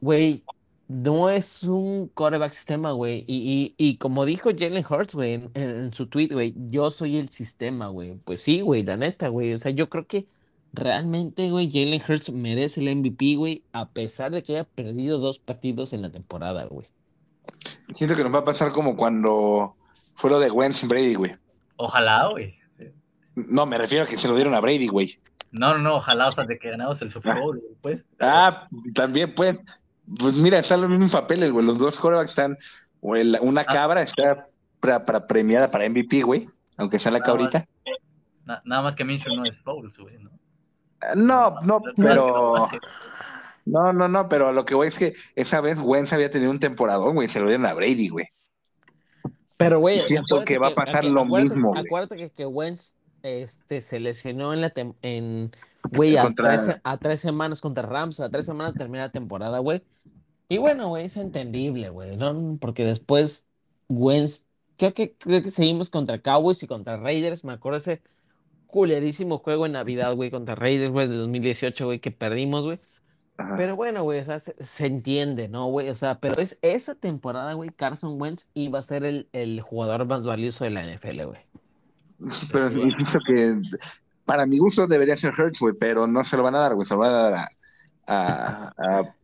Güey, 0.00 0.44
no 0.88 1.30
es 1.30 1.62
un 1.64 2.08
coreback 2.08 2.52
sistema, 2.52 2.92
güey. 2.92 3.24
Y, 3.26 3.74
y, 3.78 3.88
y 3.88 3.96
como 3.98 4.24
dijo 4.24 4.50
Jalen 4.56 4.84
Hurts, 4.88 5.14
güey, 5.14 5.34
en, 5.34 5.50
en- 5.54 5.92
su 5.92 6.06
tweet, 6.08 6.28
güey, 6.28 6.54
yo 6.56 6.90
soy 6.90 7.16
el 7.16 7.28
sistema, 7.30 7.88
güey. 7.88 8.16
Pues 8.24 8.40
sí, 8.42 8.60
güey, 8.60 8.82
la 8.84 8.96
neta, 8.96 9.28
güey. 9.28 9.52
O 9.54 9.58
sea, 9.58 9.72
yo 9.72 9.88
creo 9.88 10.06
que 10.06 10.26
realmente, 10.76 11.50
güey, 11.50 11.68
Jalen 11.70 12.02
Hurts 12.06 12.32
merece 12.32 12.80
el 12.80 12.94
MVP, 12.96 13.34
güey, 13.36 13.62
a 13.72 13.88
pesar 13.88 14.30
de 14.30 14.42
que 14.42 14.52
haya 14.54 14.64
perdido 14.64 15.18
dos 15.18 15.38
partidos 15.38 15.92
en 15.92 16.02
la 16.02 16.10
temporada, 16.10 16.64
güey. 16.66 16.86
Siento 17.94 18.14
que 18.14 18.22
nos 18.22 18.32
va 18.34 18.38
a 18.40 18.44
pasar 18.44 18.72
como 18.72 18.94
cuando 18.96 19.74
fue 20.14 20.30
lo 20.30 20.38
de 20.38 20.50
Wentz 20.50 20.82
y 20.82 20.86
Brady, 20.86 21.14
güey. 21.14 21.34
Ojalá, 21.76 22.28
güey. 22.30 22.54
No, 23.34 23.66
me 23.66 23.76
refiero 23.78 24.04
a 24.04 24.06
que 24.08 24.18
se 24.18 24.28
lo 24.28 24.34
dieron 24.34 24.54
a 24.54 24.60
Brady, 24.60 24.86
güey. 24.88 25.18
No, 25.52 25.72
no, 25.72 25.78
no, 25.78 25.96
ojalá, 25.96 26.28
o 26.28 26.32
sea, 26.32 26.44
de 26.44 26.58
que 26.58 26.70
ganamos 26.70 27.00
el 27.02 27.10
Super 27.10 27.38
Bowl, 27.38 27.58
güey, 27.58 27.74
pues. 27.82 28.04
Ah, 28.20 28.68
también, 28.94 29.34
pues. 29.34 29.60
Pues 30.18 30.34
mira, 30.34 30.60
están 30.60 30.80
los 30.82 30.90
mismos 30.90 31.10
papeles, 31.10 31.50
güey. 31.50 31.66
Los 31.66 31.78
dos 31.78 31.98
quarterbacks 31.98 32.30
están. 32.30 32.56
güey, 33.00 33.24
la- 33.24 33.40
una 33.40 33.64
cabra 33.64 34.02
está 34.02 34.48
para, 34.80 35.04
para 35.04 35.26
premiada 35.26 35.70
para 35.70 35.84
MVP, 35.88 36.22
güey. 36.22 36.46
Aunque 36.78 36.98
sea 36.98 37.10
la 37.12 37.18
Nada 37.20 37.34
más. 37.34 37.50
cabrita. 37.50 37.68
Na- 38.44 38.62
nada 38.64 38.82
más 38.82 38.94
que 38.96 39.04
Minshew 39.04 39.34
no 39.34 39.44
es 39.44 39.58
Foles, 39.60 39.96
güey, 39.98 40.16
¿no? 40.18 40.30
Ah, 41.00 41.14
No, 41.16 41.56
no, 41.62 41.80
pero. 41.96 42.68
No, 43.64 43.92
no, 43.92 44.08
no, 44.08 44.28
pero 44.28 44.52
lo 44.52 44.64
que 44.64 44.74
voy 44.76 44.88
es 44.88 44.96
que 44.98 45.14
esa 45.34 45.60
vez 45.60 45.78
Wentz 45.80 46.12
había 46.12 46.30
tenido 46.30 46.50
un 46.52 46.60
temporadón, 46.60 47.14
güey. 47.16 47.28
Se 47.28 47.40
lo 47.40 47.46
dieron 47.48 47.66
a 47.66 47.74
Brady, 47.74 48.08
güey. 48.08 48.26
Pero, 49.58 49.80
güey, 49.80 50.00
Siento 50.00 50.44
que 50.44 50.58
va 50.58 50.68
a 50.68 50.74
pasar 50.74 51.04
lo 51.04 51.22
acuérdate- 51.22 51.54
mismo, 51.54 51.68
güey. 51.70 51.82
Acuérdate 51.84 52.16
que, 52.16 52.30
que 52.30 52.46
Wentz 52.46 52.96
este, 53.22 53.80
se 53.80 53.98
lesionó 53.98 54.52
en 54.52 54.60
la 54.60 54.72
en, 55.02 55.50
güey, 55.90 56.16
a, 56.16 56.22
Contra- 56.22 56.50
tres, 56.50 56.76
a 56.84 56.96
tres 56.98 57.20
semanas 57.20 57.60
contra 57.60 57.82
Rams, 57.84 58.20
a 58.20 58.28
tres 58.30 58.46
semanas 58.46 58.74
termina 58.74 59.04
la 59.04 59.08
temporada, 59.10 59.58
güey. 59.58 59.82
Y 60.48 60.58
bueno, 60.58 60.88
güey, 60.88 61.06
es 61.06 61.16
entendible, 61.16 61.88
güey, 61.88 62.16
¿no? 62.16 62.56
Porque 62.60 62.84
después 62.84 63.46
Wentz, 63.88 64.46
creo 64.76 64.94
que, 64.94 65.16
creo 65.16 65.42
que 65.42 65.50
seguimos 65.50 65.90
contra 65.90 66.20
Cowboys 66.20 66.62
y 66.62 66.66
contra 66.68 66.98
Raiders, 66.98 67.44
me 67.44 67.54
acuerdo 67.54 67.78
ese 67.78 68.00
culerísimo 68.66 69.38
juego 69.38 69.66
en 69.66 69.72
Navidad, 69.72 70.14
güey, 70.14 70.30
contra 70.30 70.54
Raiders, 70.54 70.92
güey, 70.92 71.08
de 71.08 71.16
2018, 71.16 71.84
güey, 71.86 71.98
que 72.00 72.10
perdimos, 72.10 72.64
güey. 72.64 72.78
Pero 73.56 73.76
bueno, 73.76 74.02
güey, 74.02 74.20
o 74.20 74.24
sea, 74.24 74.38
se, 74.38 74.54
se 74.64 74.86
entiende, 74.86 75.48
¿no, 75.48 75.66
güey? 75.66 75.90
O 75.90 75.94
sea, 75.94 76.18
pero 76.20 76.40
es 76.40 76.58
esa 76.62 76.94
temporada, 76.94 77.52
güey, 77.52 77.68
Carson 77.70 78.20
Wentz 78.20 78.50
iba 78.54 78.78
a 78.78 78.82
ser 78.82 79.04
el, 79.04 79.28
el 79.32 79.60
jugador 79.60 80.06
más 80.08 80.22
valioso 80.22 80.64
de 80.64 80.70
la 80.70 80.84
NFL, 80.84 81.24
güey. 81.24 81.40
Sí, 82.30 82.48
Pero 82.50 82.70
insisto 82.72 83.18
que 83.26 83.60
para 84.24 84.46
mi 84.46 84.56
gusto 84.58 84.86
debería 84.86 85.16
ser 85.16 85.34
Hurts, 85.38 85.60
güey, 85.60 85.74
pero 85.78 86.06
no 86.06 86.24
se 86.24 86.36
lo 86.38 86.42
van 86.42 86.54
a 86.54 86.60
dar, 86.60 86.74
güey. 86.74 86.86
Se 86.88 86.94
lo 86.94 87.00
van 87.00 87.12
a 87.12 87.16
dar 87.30 87.34
a, 87.34 87.48
a- 88.06 88.72
a 88.78 89.14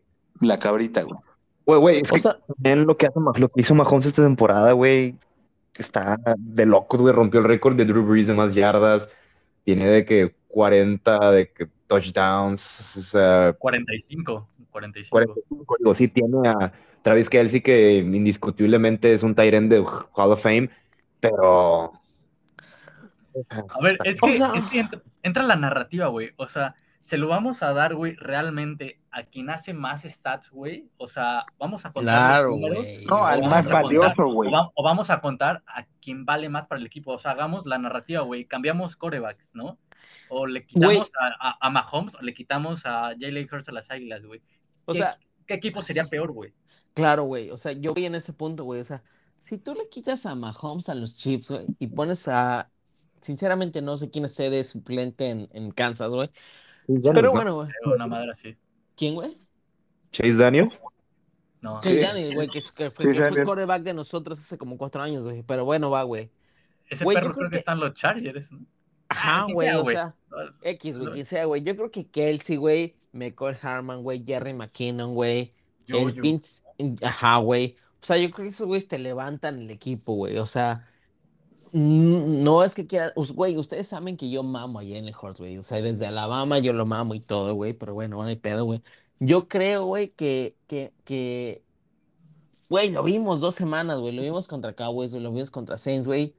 la 0.40 0.58
cabrita, 0.58 1.02
güey. 1.02 1.18
Güey, 1.64 1.80
güey, 1.80 2.00
es 2.00 2.10
O 2.10 2.14
que 2.14 2.20
sea, 2.20 2.36
también 2.46 2.86
lo 2.86 2.96
que, 2.98 3.06
hace, 3.06 3.18
lo 3.38 3.48
que 3.48 3.60
hizo 3.62 3.74
Mahomes 3.74 4.04
esta 4.06 4.22
temporada, 4.22 4.72
güey, 4.72 5.16
está 5.78 6.18
de 6.36 6.66
locos, 6.66 7.00
güey. 7.00 7.14
Rompió 7.14 7.40
el 7.40 7.46
récord 7.46 7.76
de 7.76 7.84
Drew 7.86 8.04
Brees 8.04 8.26
de 8.26 8.34
más 8.34 8.52
yardas. 8.52 9.08
Tiene 9.64 9.86
de 9.86 10.04
que 10.04 10.34
40 10.48 11.30
de 11.32 11.50
que 11.52 11.68
touchdowns. 11.86 12.96
O 12.96 13.00
sea, 13.02 13.54
45, 13.58 14.48
45. 14.70 15.10
45. 15.10 15.76
Digo, 15.78 15.94
sí 15.94 16.08
tiene 16.08 16.48
a 16.48 16.72
Travis 17.02 17.28
Kelsey, 17.28 17.60
que 17.60 17.98
indiscutiblemente 17.98 19.12
es 19.12 19.22
un 19.22 19.34
tight 19.34 19.54
end 19.54 19.70
de 19.72 19.78
Hall 19.80 20.32
of 20.32 20.42
Fame, 20.42 20.70
pero... 21.20 21.92
A 23.48 23.82
ver, 23.82 23.98
es 24.04 24.16
O 24.20 24.26
que, 24.26 24.32
sea- 24.34 24.52
es 24.54 24.64
que 24.66 24.80
entra, 24.80 25.00
entra 25.22 25.42
la 25.42 25.56
narrativa, 25.56 26.08
güey. 26.08 26.30
O 26.36 26.48
sea, 26.48 26.74
se 27.02 27.16
lo 27.18 27.28
vamos 27.28 27.62
a 27.62 27.72
dar, 27.72 27.94
güey, 27.94 28.14
realmente 28.16 29.00
a 29.10 29.24
quien 29.24 29.50
hace 29.50 29.72
más 29.74 30.02
stats, 30.02 30.50
güey. 30.50 30.88
O 30.96 31.08
sea, 31.08 31.42
vamos 31.58 31.84
a 31.84 31.90
contar 31.90 32.14
los 32.14 32.28
claro, 32.30 32.50
números. 32.50 32.78
güey. 32.78 33.04
No, 33.06 33.24
al 33.24 33.40
o 33.40 33.42
más 33.42 33.50
vamos 33.50 33.54
a 33.54 33.62
contar- 33.70 33.82
valioso, 33.82 34.24
güey. 34.32 34.48
O, 34.48 34.52
va- 34.52 34.70
o 34.74 34.82
vamos 34.82 35.10
a 35.10 35.20
contar 35.20 35.62
a 35.66 35.84
quien 36.00 36.24
vale 36.24 36.48
más 36.48 36.66
para 36.68 36.80
el 36.80 36.86
equipo. 36.86 37.12
O 37.12 37.18
sea, 37.18 37.32
hagamos 37.32 37.66
la 37.66 37.78
narrativa, 37.78 38.22
güey. 38.22 38.44
Cambiamos 38.46 38.96
corebacks, 38.96 39.44
¿no? 39.52 39.78
O 40.28 40.46
le 40.46 40.64
quitamos 40.64 41.10
a, 41.20 41.48
a, 41.50 41.56
a 41.60 41.70
Mahomes, 41.70 42.14
o 42.14 42.22
le 42.22 42.32
quitamos 42.34 42.82
a 42.86 43.14
Jalen 43.20 43.48
Hurts 43.52 43.68
a 43.68 43.72
las 43.72 43.90
Águilas, 43.90 44.22
güey. 44.24 44.40
O 44.86 44.92
¿Qué, 44.92 44.98
sea, 45.00 45.18
¿Qué 45.46 45.54
equipo 45.54 45.82
sería 45.82 46.06
peor, 46.06 46.32
güey? 46.32 46.52
claro, 46.94 47.24
güey. 47.24 47.50
O 47.50 47.56
sea, 47.56 47.72
yo 47.72 47.94
voy 47.94 48.06
en 48.06 48.14
ese 48.14 48.32
punto, 48.32 48.64
güey. 48.64 48.80
O 48.80 48.84
sea, 48.84 49.02
si 49.38 49.58
tú 49.58 49.74
le 49.74 49.88
quitas 49.88 50.24
a 50.26 50.34
Mahomes 50.34 50.88
a 50.88 50.94
los 50.94 51.16
Chiefs, 51.16 51.50
güey, 51.50 51.66
y 51.78 51.88
pones 51.88 52.28
a. 52.28 52.70
Sinceramente, 53.20 53.82
no 53.82 53.96
sé 53.96 54.10
quién 54.10 54.24
es 54.24 54.36
de 54.36 54.64
suplente 54.64 55.28
en, 55.28 55.48
en 55.52 55.70
Kansas, 55.70 56.08
güey. 56.10 56.30
Pero 56.86 57.32
bueno, 57.32 57.54
güey. 57.56 57.68
Pero 57.82 57.94
Una 57.96 58.06
madre 58.06 58.32
así. 58.32 58.56
¿Quién, 58.96 59.14
güey? 59.14 59.36
Chase 60.10 60.34
Daniels. 60.34 60.80
No. 61.60 61.76
Chase 61.80 61.98
Sí. 61.98 62.02
Daniel, 62.04 62.34
güey, 62.34 62.48
que, 62.48 62.60
fue, 62.60 62.90
que 62.90 63.28
fue 63.28 63.44
quarterback 63.44 63.82
de 63.82 63.94
nosotros 63.94 64.38
hace 64.38 64.58
como 64.58 64.76
cuatro 64.76 65.00
años, 65.02 65.24
güey. 65.24 65.42
Pero 65.42 65.64
bueno, 65.64 65.90
va, 65.90 66.02
güey. 66.02 66.30
Ese 66.88 67.04
Güey, 67.04 67.14
perro 67.14 67.28
creo 67.28 67.34
creo 67.36 67.48
que 67.50 67.52
que- 67.54 67.58
están 67.60 67.80
los 67.80 67.94
Chargers, 67.94 68.50
¿no? 68.50 68.60
Ajá, 69.08 69.44
quien 69.44 69.54
güey, 69.54 69.68
o 69.74 69.86
sea, 69.86 70.14
X, 70.62 70.98
güey, 70.98 71.12
quien 71.12 71.26
sea, 71.26 71.44
güey. 71.44 71.62
Yo 71.62 71.76
creo 71.76 71.90
que 71.90 72.06
Kelsey, 72.06 72.56
güey, 72.56 72.94
McCall 73.12 73.54
Harman, 73.62 74.02
güey, 74.02 74.24
Jerry 74.24 74.54
McKinnon, 74.54 75.14
güey. 75.14 75.52
El 75.86 76.12
yo. 76.14 76.22
pinche. 76.22 76.62
Ajá, 77.02 77.36
güey. 77.36 77.76
O 78.02 78.04
sea, 78.06 78.16
yo 78.16 78.30
creo 78.30 78.44
que 78.44 78.48
esos 78.48 78.66
güeyes 78.66 78.88
te 78.88 78.98
levantan 78.98 79.60
el 79.60 79.70
equipo, 79.70 80.14
güey. 80.14 80.38
O 80.38 80.46
sea, 80.46 80.88
no 81.72 82.64
es 82.64 82.74
que 82.74 82.86
quiera. 82.86 83.12
Güey, 83.14 83.56
ustedes 83.56 83.88
saben 83.88 84.16
que 84.16 84.30
yo 84.30 84.42
mamo 84.42 84.78
a 84.80 84.82
Jalen 84.82 85.14
Hurts, 85.20 85.40
güey. 85.40 85.58
O 85.58 85.62
sea, 85.62 85.80
desde 85.82 86.06
Alabama 86.06 86.58
yo 86.58 86.72
lo 86.72 86.86
mamo 86.86 87.14
y 87.14 87.20
todo, 87.20 87.54
güey. 87.54 87.72
Pero 87.72 87.94
bueno, 87.94 88.16
no 88.16 88.22
hay 88.22 88.36
pedo, 88.36 88.64
güey. 88.64 88.82
Yo 89.18 89.48
creo, 89.48 89.86
güey, 89.86 90.10
que, 90.10 90.56
que, 90.66 90.92
que. 91.04 91.64
Güey, 92.68 92.90
lo 92.90 93.02
vimos 93.02 93.40
dos 93.40 93.54
semanas, 93.54 93.98
güey. 93.98 94.14
Lo 94.14 94.22
vimos 94.22 94.48
contra 94.48 94.74
Cowboys, 94.74 95.12
güey. 95.12 95.22
Lo 95.22 95.32
vimos 95.32 95.50
contra 95.50 95.76
Saints, 95.76 96.06
güey. 96.06 96.34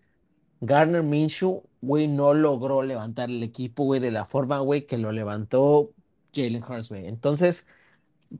Garner 0.65 1.03
Minshew, 1.03 1.63
güey, 1.81 2.07
no 2.07 2.33
logró 2.33 2.83
levantar 2.83 3.29
el 3.29 3.43
equipo, 3.43 3.83
güey, 3.83 3.99
de 3.99 4.11
la 4.11 4.25
forma, 4.25 4.59
güey, 4.59 4.85
que 4.85 4.97
lo 4.97 5.11
levantó 5.11 5.93
Jalen 6.33 6.63
Hurts, 6.63 6.89
güey. 6.89 7.07
Entonces, 7.07 7.67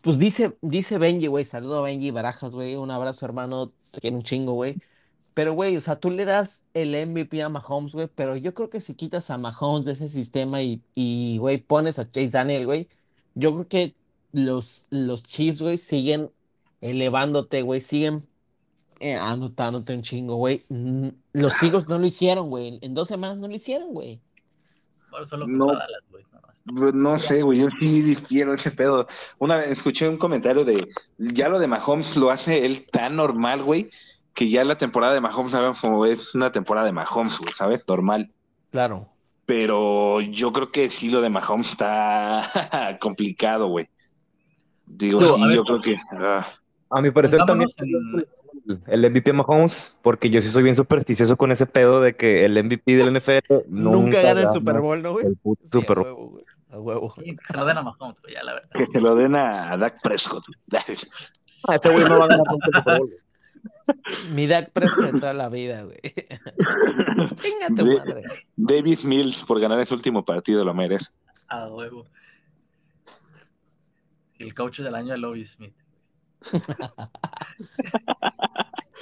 pues 0.02 0.20
dice, 0.20 0.58
dice 0.62 0.98
Benji, 0.98 1.28
güey, 1.28 1.46
saludo 1.46 1.80
a 1.80 1.82
Benji 1.84 2.12
Barajas, 2.12 2.54
güey, 2.56 2.76
un 2.76 2.92
abrazo, 2.92 3.26
hermano, 3.26 3.68
te 3.92 4.02
quiero 4.02 4.18
un 4.18 4.24
chingo, 4.24 4.54
güey. 4.54 4.78
Pero, 5.34 5.54
güey, 5.54 5.76
o 5.78 5.82
sea, 5.82 6.00
tú 6.00 6.12
le 6.12 6.26
das 6.26 6.66
el 6.74 6.96
MVP 7.08 7.42
a 7.42 7.50
Mahomes, 7.50 7.94
güey, 7.94 8.08
pero 8.14 8.36
yo 8.38 8.54
creo 8.54 8.70
que 8.70 8.80
si 8.80 8.94
quitas 8.96 9.30
a 9.30 9.38
Mahomes 9.38 9.86
de 9.86 9.94
ese 9.94 10.08
sistema 10.10 10.62
y, 10.62 10.84
y 10.96 11.38
güey, 11.40 11.58
pones 11.58 12.00
a 12.00 12.08
Chase 12.08 12.30
Daniel, 12.30 12.66
güey, 12.66 12.88
yo 13.36 13.54
creo 13.54 13.68
que 13.68 13.96
los, 14.32 14.88
los 14.92 15.24
Chiefs, 15.24 15.62
güey, 15.62 15.78
siguen 15.78 16.32
elevándote, 16.82 17.62
güey, 17.64 17.82
siguen 17.82 18.18
eh, 19.00 19.16
anotándote 19.16 19.94
un 19.96 20.02
chingo, 20.02 20.36
güey. 20.36 20.62
Mm, 20.70 21.10
Los 21.34 21.62
Eagles 21.64 21.88
no 21.90 21.98
lo 22.00 22.06
hicieron, 22.06 22.50
güey. 22.50 22.80
En 22.82 22.94
dos 22.94 23.08
semanas 23.08 23.38
no 23.38 23.48
lo 23.48 23.56
hicieron, 23.56 23.94
güey. 23.94 24.22
Bueno, 25.10 25.28
solo 25.28 25.48
No. 25.48 25.68
Dallas, 25.68 26.04
güey. 26.10 26.24
Pues, 26.66 26.94
No 26.94 27.20
sé, 27.20 27.42
güey, 27.42 27.60
yo 27.60 27.68
sí 27.80 28.02
difiero 28.02 28.54
ese 28.54 28.72
pedo. 28.72 29.08
Una 29.40 29.58
vez 29.58 29.70
escuché 29.72 30.08
un 30.08 30.18
comentario 30.18 30.64
de, 30.64 30.88
ya 31.18 31.50
lo 31.50 31.60
de 31.60 31.68
Mahomes 31.68 32.16
lo 32.16 32.32
hace 32.32 32.66
él 32.66 32.86
tan 32.90 33.18
normal, 33.18 33.64
güey, 33.64 33.90
que 34.34 34.50
ya 34.50 34.64
la 34.64 34.78
temporada 34.78 35.14
de 35.14 35.22
Mahomes, 35.22 35.52
sabemos 35.52 35.80
como 35.80 36.06
es 36.06 36.34
una 36.36 36.52
temporada 36.52 36.86
de 36.88 36.94
Mahomes, 36.94 37.38
güey, 37.40 37.54
¿sabes? 37.54 37.88
Normal. 37.88 38.32
Claro. 38.72 39.08
Pero 39.46 40.22
yo 40.22 40.54
creo 40.54 40.72
que 40.72 40.90
sí 40.90 41.10
lo 41.10 41.22
de 41.22 41.30
Mahomes 41.30 41.70
está 41.72 42.98
complicado, 43.02 43.68
güey. 43.68 43.90
Digo, 44.86 45.20
No, 45.22 45.36
sí, 45.36 45.44
ver, 45.48 45.56
yo 45.56 45.64
creo 45.64 45.82
que... 45.82 45.98
ah, 46.20 46.46
A 46.90 47.02
mi 47.02 47.12
parecer 47.12 47.42
también 47.46 47.70
en- 47.78 48.26
el 48.88 49.10
MVP 49.12 49.34
Mahomes, 49.34 49.94
porque 50.02 50.30
yo 50.30 50.42
sí 50.42 50.48
soy 50.50 50.64
bien 50.64 50.76
supersticioso 50.78 51.36
con 51.36 51.52
ese 51.52 51.66
pedo 51.66 52.00
de 52.02 52.16
que 52.16 52.46
el 52.46 52.64
MVP 52.64 52.96
del 52.96 53.14
NFL 53.14 53.40
Nunca, 53.68 54.22
gana 54.22 54.42
el 54.44 54.50
Super 54.52 54.80
Bowl, 54.80 55.02
¿no, 55.02 55.12
güey? 55.14 55.26
El 55.26 55.36
puto 55.36 55.62
Sí, 55.64 55.70
Super 55.72 55.98
a 55.98 56.02
Bowl. 56.02 56.08
huevo, 56.14 56.30
güey. 56.30 56.44
A 56.72 56.80
huevo. 56.80 57.14
Sí, 57.18 57.36
que 57.36 57.46
se 57.46 57.58
lo 57.58 57.66
den 57.66 57.78
a 57.78 57.82
Mahomes, 57.84 58.22
güey, 58.22 58.34
ya 58.36 58.44
la 58.44 58.54
verdad. 58.54 58.70
que 58.74 58.88
se 58.88 59.02
lo 59.02 59.16
den 59.16 59.36
a 59.36 59.76
Dak 59.78 60.02
Prescott. 60.02 60.44
Ah, 61.68 61.76
ese 61.76 61.90
güey 61.90 62.06
no 62.06 62.18
va 62.18 62.26
a 62.26 62.28
ganar 62.30 62.48
nunca 62.50 62.68
el 62.68 62.74
Super 62.76 62.98
Bowl. 63.00 63.14
Mi 64.34 64.48
Dak 64.48 64.72
Prescott 64.72 65.12
de 65.12 65.20
toda 65.20 65.34
la 65.34 65.50
vida, 65.50 65.84
güey. 65.84 66.00
Venga 67.44 67.68
tu 67.76 67.86
De- 67.86 67.96
madre. 67.98 68.24
Davis 68.56 69.04
Mills 69.06 69.44
por 69.44 69.60
ganar 69.60 69.80
ese 69.80 69.94
último 69.94 70.24
partido 70.24 70.64
lo 70.64 70.74
merece. 70.74 71.12
A 71.48 71.68
huevo. 71.70 72.06
El 74.40 74.54
coach 74.56 74.80
del 74.80 74.96
año 74.96 75.12
de 75.12 75.18
Lobby 75.18 75.46
Smith. 75.46 75.76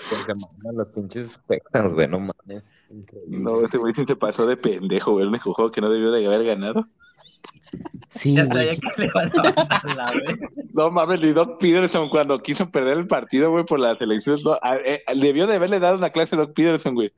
Porque 0.09 0.33
los 0.73 0.87
pinches 0.89 1.39
Texans, 1.47 1.93
güey, 1.93 2.07
no 2.07 2.19
mames. 2.19 2.75
Increíble. 2.89 3.39
No, 3.39 3.53
ese 3.53 3.77
güey 3.77 3.93
sí 3.93 4.03
se 4.05 4.15
pasó 4.15 4.45
de 4.45 4.57
pendejo, 4.57 5.13
güey. 5.13 5.23
El 5.23 5.29
único 5.29 5.53
juego 5.53 5.71
que 5.71 5.81
no 5.81 5.89
debió 5.89 6.11
de 6.11 6.25
haber 6.25 6.43
ganado. 6.45 6.87
Sí, 8.09 8.35
Ya 8.35 8.43
güey. 8.45 8.75
sabía 8.75 8.91
que 8.95 9.01
le 9.01 9.11
van 9.13 9.31
a 9.33 9.43
mandar 9.43 9.95
la 9.95 10.11
vez. 10.11 10.39
No 10.73 10.91
mames, 10.91 11.21
ni 11.21 11.31
Doc 11.31 11.59
Peterson 11.59 12.09
cuando 12.09 12.41
quiso 12.41 12.69
perder 12.69 12.97
el 12.97 13.07
partido, 13.07 13.49
güey, 13.51 13.63
por 13.65 13.79
la 13.79 13.95
selección. 13.95 14.39
no, 14.43 14.53
a- 14.61 14.77
eh, 14.77 15.01
debió 15.15 15.47
de 15.47 15.55
haberle 15.55 15.79
dado 15.79 15.97
una 15.97 16.09
clase 16.09 16.35
a 16.35 16.39
Doc 16.39 16.53
Peterson, 16.53 16.93
güey. 16.95 17.11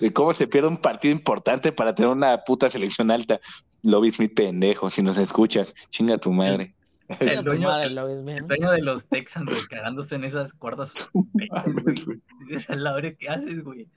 De 0.00 0.12
cómo 0.12 0.32
se 0.32 0.46
pierde 0.46 0.68
un 0.68 0.76
partido 0.76 1.10
importante 1.12 1.72
para 1.72 1.94
tener 1.94 2.10
una 2.10 2.38
puta 2.44 2.70
selección 2.70 3.10
alta. 3.10 3.40
Lobby 3.82 4.12
Smith 4.12 4.34
pendejo, 4.34 4.88
si 4.90 5.02
nos 5.02 5.16
escuchas, 5.18 5.72
chinga 5.90 6.18
tu 6.18 6.30
madre. 6.32 6.74
Chinga 7.18 7.32
El 7.32 7.38
tu 7.38 7.44
dueño, 7.46 7.68
madre, 7.68 7.86
el, 7.86 7.94
lo 7.96 8.04
ves 8.06 8.18
el 8.18 8.24
bien. 8.24 8.46
dueño 8.46 8.70
de 8.70 8.82
los 8.82 9.06
Texans, 9.06 9.50
güey, 9.50 9.62
cagándose 9.68 10.14
en 10.14 10.24
esas 10.24 10.52
cuerdas. 10.52 10.92
Dices, 12.48 12.70
a 12.70 12.76
la 12.76 12.94
hora 12.94 13.12
que 13.14 13.28
haces, 13.28 13.62
güey. 13.64 13.88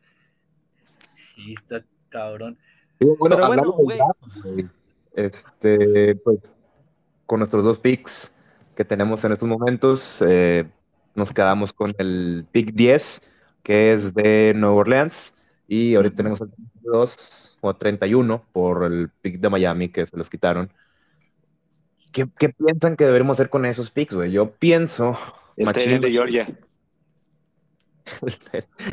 Sí, 1.36 1.54
está 1.56 1.84
cabrón. 2.10 2.58
Sí, 3.00 3.08
bueno, 3.20 3.36
Pero 3.36 3.48
bueno, 3.48 3.72
güey. 3.74 4.00
Este, 5.14 6.16
pues, 6.16 6.40
con 7.26 7.40
nuestros 7.40 7.64
dos 7.64 7.80
picks 7.80 8.36
que 8.76 8.86
tenemos 8.86 9.24
en 9.24 9.34
estos 9.34 9.48
momentos, 9.48 10.24
eh, 10.26 10.66
nos 11.16 11.34
quedamos 11.34 11.74
con 11.74 11.94
el 11.98 12.46
pick 12.52 12.74
10, 12.74 13.22
que 13.64 13.94
es 13.94 14.14
de 14.14 14.54
Nueva 14.56 14.76
Orleans, 14.76 15.36
y 15.68 15.96
ahorita 15.96 16.16
tenemos 16.16 16.42
el 16.42 16.52
32 16.52 17.58
o 17.62 17.76
31 17.76 18.44
por 18.52 18.86
el 18.86 19.10
pick 19.22 19.40
de 19.40 19.50
Miami, 19.50 19.90
que 19.90 20.06
se 20.06 20.18
los 20.18 20.30
quitaron. 20.30 20.72
¿Qué, 22.12 22.28
qué 22.38 22.50
piensan 22.50 22.98
que 22.98 23.06
deberíamos 23.06 23.36
hacer 23.36 23.50
con 23.50 23.66
esos 23.66 23.92
picks, 23.92 24.16
güey? 24.16 24.32
Yo 24.32 24.52
pienso... 24.52 25.18
Machín, 25.58 25.88
bien 25.88 26.02
de 26.02 26.12
Georgia. 26.12 26.46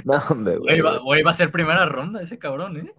No, 0.05 0.19
hombre, 0.29 0.59
güey. 0.59 0.79
Güey, 0.79 0.81
va, 0.81 0.99
güey, 0.99 1.23
va 1.23 1.33
a 1.33 1.35
ser 1.35 1.51
primera 1.51 1.87
ronda 1.87 2.23
ese 2.23 2.39
cabrón, 2.39 2.77
¿eh? 2.77 2.93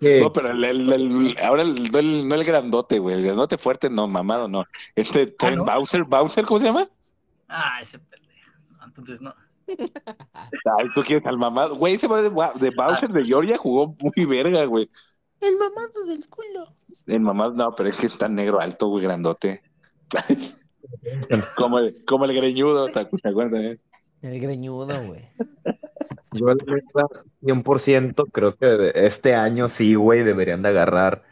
No, 0.00 0.32
pero 0.32 0.50
el, 0.50 0.64
el- 0.64 0.92
el- 0.92 1.36
ahora 1.42 1.62
el, 1.62 1.90
no, 1.92 1.98
el, 1.98 2.26
no 2.28 2.34
el 2.34 2.44
grandote, 2.44 2.98
güey. 2.98 3.16
El 3.16 3.24
grandote 3.24 3.58
fuerte, 3.58 3.90
no, 3.90 4.06
mamado, 4.08 4.48
no. 4.48 4.64
Este 4.94 5.26
Trent 5.26 5.58
¿no? 5.58 5.64
Bowser, 5.64 6.04
Bowser, 6.04 6.44
¿cómo 6.46 6.60
se 6.60 6.66
llama? 6.66 6.88
Ah, 7.48 7.80
ese 7.82 7.98
pendejo. 7.98 8.50
Entonces 8.84 9.20
no. 9.20 9.34
Ay, 9.68 10.86
tú 10.94 11.02
quieres 11.02 11.26
al 11.26 11.36
mamado. 11.36 11.74
Güey, 11.76 11.94
ese 11.94 12.06
va 12.08 12.22
de, 12.22 12.30
de 12.30 12.70
Bowser 12.74 13.10
de 13.10 13.24
Georgia 13.24 13.58
jugó 13.58 13.94
muy 14.00 14.24
verga, 14.24 14.64
güey. 14.64 14.90
El 15.40 15.56
mamado 15.56 16.04
del 16.06 16.26
culo. 16.28 16.66
El 17.06 17.20
mamado, 17.20 17.52
no, 17.52 17.72
pero 17.76 17.90
es 17.90 17.96
que 17.96 18.06
está 18.06 18.28
negro 18.28 18.60
alto, 18.60 18.88
güey, 18.88 19.04
grandote. 19.04 19.62
como, 21.56 21.78
el, 21.78 22.04
como 22.06 22.24
el 22.24 22.34
greñudo, 22.34 22.86
¿te 22.88 23.00
acu- 23.00 23.20
te 23.20 23.28
acuerdas? 23.28 23.60
eh? 23.62 23.78
El 24.22 24.40
greñudo, 24.40 25.04
güey. 25.04 25.28
Yo, 26.32 26.46
la 26.46 26.54
neta, 26.54 27.06
100% 27.42 28.26
creo 28.32 28.54
que 28.56 28.92
este 28.94 29.34
año 29.34 29.68
sí, 29.68 29.94
güey, 29.94 30.24
deberían 30.24 30.62
de 30.62 30.68
agarrar 30.68 31.22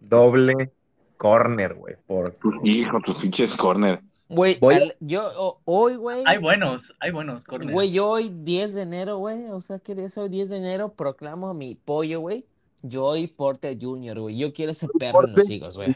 doble 0.00 0.70
corner, 1.16 1.74
güey. 1.74 1.96
Por... 2.06 2.34
Tus 2.34 2.54
hijos, 2.64 3.02
tus 3.04 3.16
pinches 3.16 3.56
corner. 3.56 4.00
Güey, 4.28 4.58
al- 4.62 4.94
yo 5.00 5.60
hoy, 5.64 5.96
güey. 5.96 6.22
Hay 6.26 6.38
buenos, 6.38 6.92
hay 6.98 7.10
buenos 7.10 7.44
corners. 7.44 7.72
Güey, 7.72 7.92
yo 7.92 8.08
hoy 8.08 8.30
10 8.30 8.74
de 8.74 8.82
enero, 8.82 9.18
güey. 9.18 9.50
O 9.50 9.60
sea, 9.60 9.78
que 9.78 9.94
de 9.94 10.06
eso 10.06 10.22
hoy 10.22 10.28
10 10.28 10.48
de 10.50 10.56
enero 10.56 10.92
proclamo 10.92 11.48
a 11.48 11.54
mi 11.54 11.74
pollo, 11.74 12.20
güey. 12.20 12.44
Joey 12.90 13.26
Porter 13.28 13.76
Jr., 13.80 14.20
güey. 14.20 14.36
Yo 14.38 14.52
quiero 14.52 14.72
ese 14.72 14.88
perro 14.98 15.26
en 15.26 15.34
los 15.34 15.48
higos, 15.48 15.76
güey. 15.76 15.94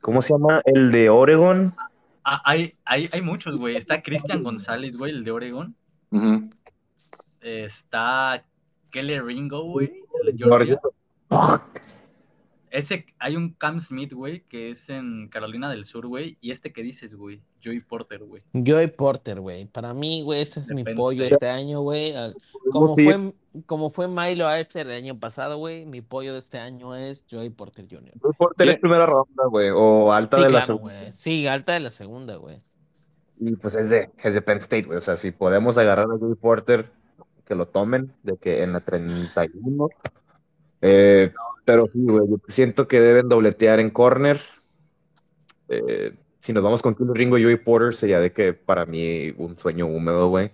¿Cómo 0.00 0.22
se 0.22 0.32
llama? 0.32 0.62
El 0.64 0.92
de 0.92 1.10
Oregon. 1.10 1.74
Ah, 2.24 2.40
hay, 2.44 2.74
hay, 2.84 3.08
hay 3.12 3.20
muchos, 3.22 3.60
güey. 3.60 3.76
Está 3.76 4.00
Cristian 4.02 4.42
González, 4.42 4.96
güey, 4.96 5.12
el 5.12 5.24
de 5.24 5.30
Oregon. 5.32 5.74
Ujú. 6.10 6.50
Está 7.42 8.44
Kelly 8.90 9.18
Ringo, 9.20 9.62
güey, 9.64 9.90
Georgia. 10.36 10.78
Ese, 12.70 13.04
hay 13.18 13.36
un 13.36 13.52
Cam 13.52 13.80
Smith, 13.82 14.14
güey, 14.14 14.44
que 14.48 14.70
es 14.70 14.88
en 14.88 15.28
Carolina 15.28 15.68
del 15.68 15.84
Sur, 15.84 16.06
güey. 16.06 16.38
Y 16.40 16.52
este 16.52 16.72
que 16.72 16.82
dices, 16.82 17.14
güey, 17.14 17.42
Joey 17.62 17.80
Porter, 17.80 18.24
güey. 18.24 18.40
Joey 18.66 18.86
Porter, 18.86 19.40
güey. 19.40 19.66
Para 19.66 19.92
mí, 19.92 20.22
güey, 20.22 20.40
ese 20.40 20.60
es 20.60 20.72
mi 20.72 20.82
pollo 20.82 21.22
este 21.24 21.50
año, 21.50 21.82
güey. 21.82 22.14
Ah, 22.16 22.32
Como 22.70 22.94
fue, 22.94 23.34
como 23.66 23.90
fue 23.90 24.08
Milo 24.08 24.48
Alter 24.48 24.86
el 24.86 24.96
año 24.96 25.18
pasado, 25.18 25.58
güey, 25.58 25.84
mi 25.84 26.00
pollo 26.00 26.32
de 26.32 26.38
este 26.38 26.58
año 26.58 26.94
es 26.96 27.26
Joey 27.30 27.50
Porter 27.50 27.86
Jr. 27.90 28.14
Joey 28.18 28.34
Porter 28.38 28.68
es 28.70 28.78
primera 28.78 29.04
ronda, 29.04 29.44
güey, 29.50 29.68
o 29.70 30.10
alta 30.10 30.38
Sí, 30.38 30.42
de 30.44 30.48
la 30.48 30.50
claro, 30.60 30.66
segunda. 30.66 30.98
güey. 31.00 31.12
Sí, 31.12 31.46
alta 31.46 31.72
de 31.74 31.80
la 31.80 31.90
segunda, 31.90 32.36
güey. 32.36 32.62
Y 33.38 33.54
pues 33.56 33.74
es 33.74 33.90
de, 33.90 34.08
es 34.22 34.32
de 34.32 34.40
Penn 34.40 34.58
State, 34.58 34.84
güey. 34.84 34.96
O 34.96 35.02
sea, 35.02 35.16
si 35.16 35.30
podemos 35.30 35.76
agarrar 35.76 36.06
a 36.06 36.18
Joey 36.18 36.36
Porter, 36.36 36.90
que 37.52 37.56
lo 37.58 37.68
tomen, 37.68 38.10
de 38.22 38.38
que 38.38 38.62
en 38.62 38.72
la 38.72 38.80
31. 38.80 39.88
Eh, 40.80 41.32
pero 41.66 41.86
sí, 41.92 41.98
güey, 42.02 42.26
yo 42.30 42.36
siento 42.48 42.88
que 42.88 42.98
deben 42.98 43.28
dobletear 43.28 43.78
en 43.78 43.90
corner. 43.90 44.40
Eh, 45.68 46.14
si 46.40 46.52
nos 46.54 46.64
vamos 46.64 46.80
con 46.80 46.94
Kelly 46.94 47.10
Ringo 47.12 47.36
y 47.38 47.42
Joey 47.44 47.56
Porter, 47.56 47.94
sería 47.94 48.20
de 48.20 48.32
que 48.32 48.54
para 48.54 48.86
mí 48.86 49.30
un 49.36 49.58
sueño 49.58 49.86
húmedo, 49.86 50.28
güey. 50.28 50.50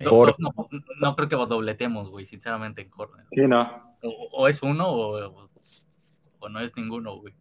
No, 0.00 0.10
Por- 0.10 0.34
no, 0.38 0.50
no- 0.56 0.68
no 1.00 1.16
creo 1.16 1.28
que 1.28 1.36
dobletemos, 1.36 2.10
güey, 2.10 2.26
sinceramente, 2.26 2.82
en 2.82 2.90
corner. 2.90 3.24
Sí, 3.30 3.42
no. 3.46 3.62
O, 4.02 4.28
o 4.32 4.48
es 4.48 4.62
uno 4.62 4.88
o, 4.90 5.48
o 6.40 6.48
no 6.48 6.60
es 6.60 6.76
ninguno, 6.76 7.16
güey. 7.18 7.34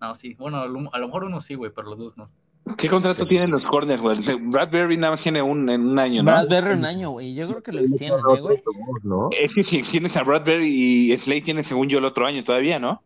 No, 0.00 0.14
sí. 0.14 0.34
Bueno, 0.34 0.60
a 0.60 0.66
lo, 0.68 0.80
a 0.92 0.98
lo 0.98 1.06
mejor 1.06 1.24
uno 1.24 1.40
sí, 1.40 1.54
güey, 1.54 1.72
pero 1.74 1.88
los 1.88 1.98
dos 1.98 2.16
no. 2.18 2.30
¿Qué 2.76 2.88
contrato 2.88 3.26
tienen 3.26 3.50
los 3.50 3.64
corners, 3.64 4.00
güey? 4.00 4.16
Bradbury 4.42 4.96
nada 4.96 5.12
más 5.12 5.22
tiene 5.22 5.40
un, 5.42 5.68
en 5.68 5.82
un 5.88 5.98
año, 5.98 6.22
¿no? 6.22 6.30
Bradbury 6.30 6.74
un 6.74 6.84
año, 6.84 7.10
güey. 7.10 7.34
Yo 7.34 7.48
creo 7.48 7.62
que 7.62 7.72
lo 7.72 7.80
extienden, 7.80 8.18
¿eh, 8.18 8.40
güey? 8.40 8.58
¿no? 9.04 9.28
Es 9.30 9.52
que 9.54 9.64
si 9.64 9.82
tienes 9.90 10.16
a 10.16 10.22
Bradbury 10.22 10.66
y 11.12 11.16
Slade 11.16 11.40
tiene, 11.42 11.64
según 11.64 11.88
yo, 11.88 11.98
el 11.98 12.04
otro 12.04 12.26
año 12.26 12.42
todavía, 12.44 12.78
¿no? 12.78 13.02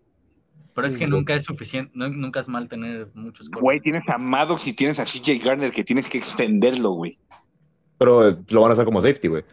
Pero 0.74 0.88
Sí, 0.88 0.94
es 0.94 0.98
que 1.00 1.06
sí. 1.06 1.10
nunca 1.12 1.34
es 1.34 1.44
suficiente, 1.44 1.92
no- 1.94 2.08
nunca 2.08 2.40
es 2.40 2.48
mal 2.48 2.68
tener 2.68 3.08
muchos 3.14 3.46
corners. 3.48 3.62
Güey, 3.62 3.80
tienes 3.80 4.02
a 4.08 4.18
Maddox 4.18 4.66
y 4.66 4.72
tienes 4.72 4.98
a 4.98 5.04
CJ 5.04 5.38
Garner 5.44 5.70
que 5.70 5.84
tienes 5.84 6.08
que 6.08 6.18
extenderlo, 6.18 6.90
güey. 6.92 7.16
Pero 7.98 8.28
eh, 8.28 8.36
lo 8.48 8.60
van 8.62 8.70
a 8.70 8.74
hacer 8.74 8.84
como 8.84 9.00
safety, 9.00 9.28
güey. 9.28 9.44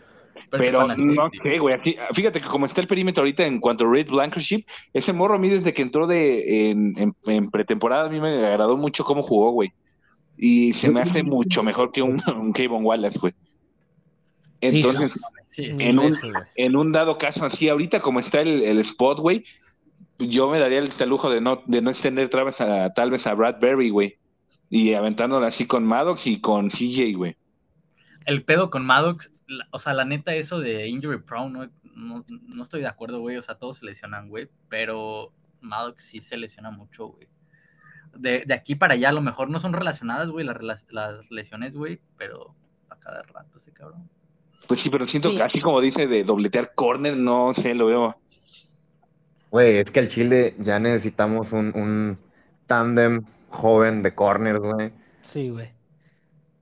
Pero, 0.49 0.63
Pero 0.63 0.87
no 0.87 1.29
sé, 1.43 1.59
güey. 1.59 1.75
aquí- 1.75 1.95
Fíjate 2.13 2.41
que 2.41 2.47
como 2.47 2.65
está 2.65 2.81
el 2.81 2.87
perímetro 2.87 3.21
ahorita 3.21 3.45
en 3.45 3.59
cuanto 3.61 3.85
a 3.85 3.91
Red 3.91 4.07
Blankership, 4.09 4.63
ese 4.93 5.13
morro 5.13 5.35
a 5.35 5.37
mí 5.37 5.47
desde 5.47 5.73
que 5.73 5.81
entró 5.81 6.07
de, 6.07 6.71
en, 6.71 6.93
en- 6.97 7.15
en 7.25 7.49
pretemporada 7.51 8.07
a 8.07 8.09
mí 8.09 8.19
me 8.19 8.45
agradó 8.45 8.75
mucho 8.75 9.05
cómo 9.05 9.21
jugó, 9.21 9.51
güey. 9.51 9.71
Y 10.37 10.73
se 10.73 10.89
me 10.89 11.01
hace 11.01 11.23
mucho 11.23 11.61
mejor 11.63 11.91
que 11.91 12.01
un, 12.01 12.21
un 12.35 12.51
Kayvon 12.53 12.83
Wallace, 12.85 13.19
güey. 13.19 13.33
Entonces, 14.61 15.19
Sí, 15.51 15.65
en 15.65 15.99
un- 15.99 16.13
en 16.55 16.75
un 16.77 16.91
dado 16.93 17.17
caso 17.17 17.43
así, 17.45 17.67
ahorita 17.67 17.99
como 17.99 18.19
está 18.19 18.39
el, 18.39 18.63
el 18.63 18.79
spot, 18.79 19.19
güey, 19.19 19.43
yo 20.17 20.49
me 20.49 20.59
daría 20.59 20.79
el, 20.79 20.89
el 20.97 21.09
lujo 21.09 21.29
de 21.29 21.41
no, 21.41 21.61
de 21.65 21.81
no 21.81 21.89
extender 21.89 22.29
tal 22.29 22.45
vez 22.45 22.61
a, 22.61 22.93
tal 22.93 23.11
vez 23.11 23.27
a 23.27 23.33
Bradbury, 23.33 23.89
güey. 23.89 24.17
Y 24.69 24.93
aventándolo 24.93 25.45
así 25.45 25.65
con 25.65 25.83
Maddox 25.83 26.25
y 26.27 26.39
con 26.39 26.69
CJ, 26.69 27.15
güey. 27.17 27.35
el 28.25 28.45
pedo 28.45 28.69
con 28.69 28.85
Maddox, 28.85 29.29
la- 29.47 29.67
o 29.71 29.79
sea, 29.79 29.93
la 29.93 30.05
neta, 30.05 30.33
eso 30.35 30.59
de 30.59 30.87
injury 30.87 31.19
prone, 31.21 31.51
no, 31.59 31.69
no, 31.95 32.25
no 32.47 32.63
estoy 32.63 32.79
de 32.79 32.87
acuerdo, 32.87 33.19
güey. 33.19 33.35
O 33.35 33.41
sea, 33.41 33.55
todos 33.55 33.79
se 33.79 33.85
lesionan, 33.85 34.29
güey. 34.29 34.47
Pero 34.69 35.33
Maddox 35.59 36.05
sí 36.05 36.21
se 36.21 36.37
lesiona 36.37 36.71
mucho, 36.71 37.07
güey. 37.07 37.27
De, 38.15 38.43
de 38.45 38.53
aquí 38.53 38.75
para 38.75 38.93
allá, 38.95 39.09
a 39.09 39.13
lo 39.13 39.21
mejor 39.21 39.49
no 39.49 39.59
son 39.59 39.73
relacionadas, 39.73 40.29
güey, 40.29 40.45
las, 40.45 40.85
las 40.89 41.31
lesiones, 41.31 41.75
güey. 41.75 41.99
Pero 42.17 42.55
a 42.89 42.95
cada 42.97 43.21
rato 43.23 43.57
ese 43.57 43.71
cabrón. 43.71 44.09
Pues 44.67 44.81
sí, 44.81 44.89
pero 44.89 45.07
siento 45.07 45.29
Sí. 45.29 45.37
que 45.37 45.43
así 45.43 45.61
como 45.61 45.81
dice 45.81 46.07
de 46.07 46.23
dobletear 46.23 46.73
corner, 46.75 47.17
no 47.17 47.53
sé, 47.53 47.73
lo 47.73 47.87
veo. 47.87 48.15
Güey, 49.49 49.79
es 49.79 49.91
que 49.91 49.99
al 49.99 50.07
Chile 50.07 50.55
ya 50.59 50.79
necesitamos 50.79 51.51
un, 51.51 51.71
un 51.75 52.17
tándem 52.67 53.23
joven 53.49 54.01
de 54.01 54.15
corners, 54.15 54.59
güey. 54.59 54.91
Sí, 55.19 55.49
güey. 55.49 55.69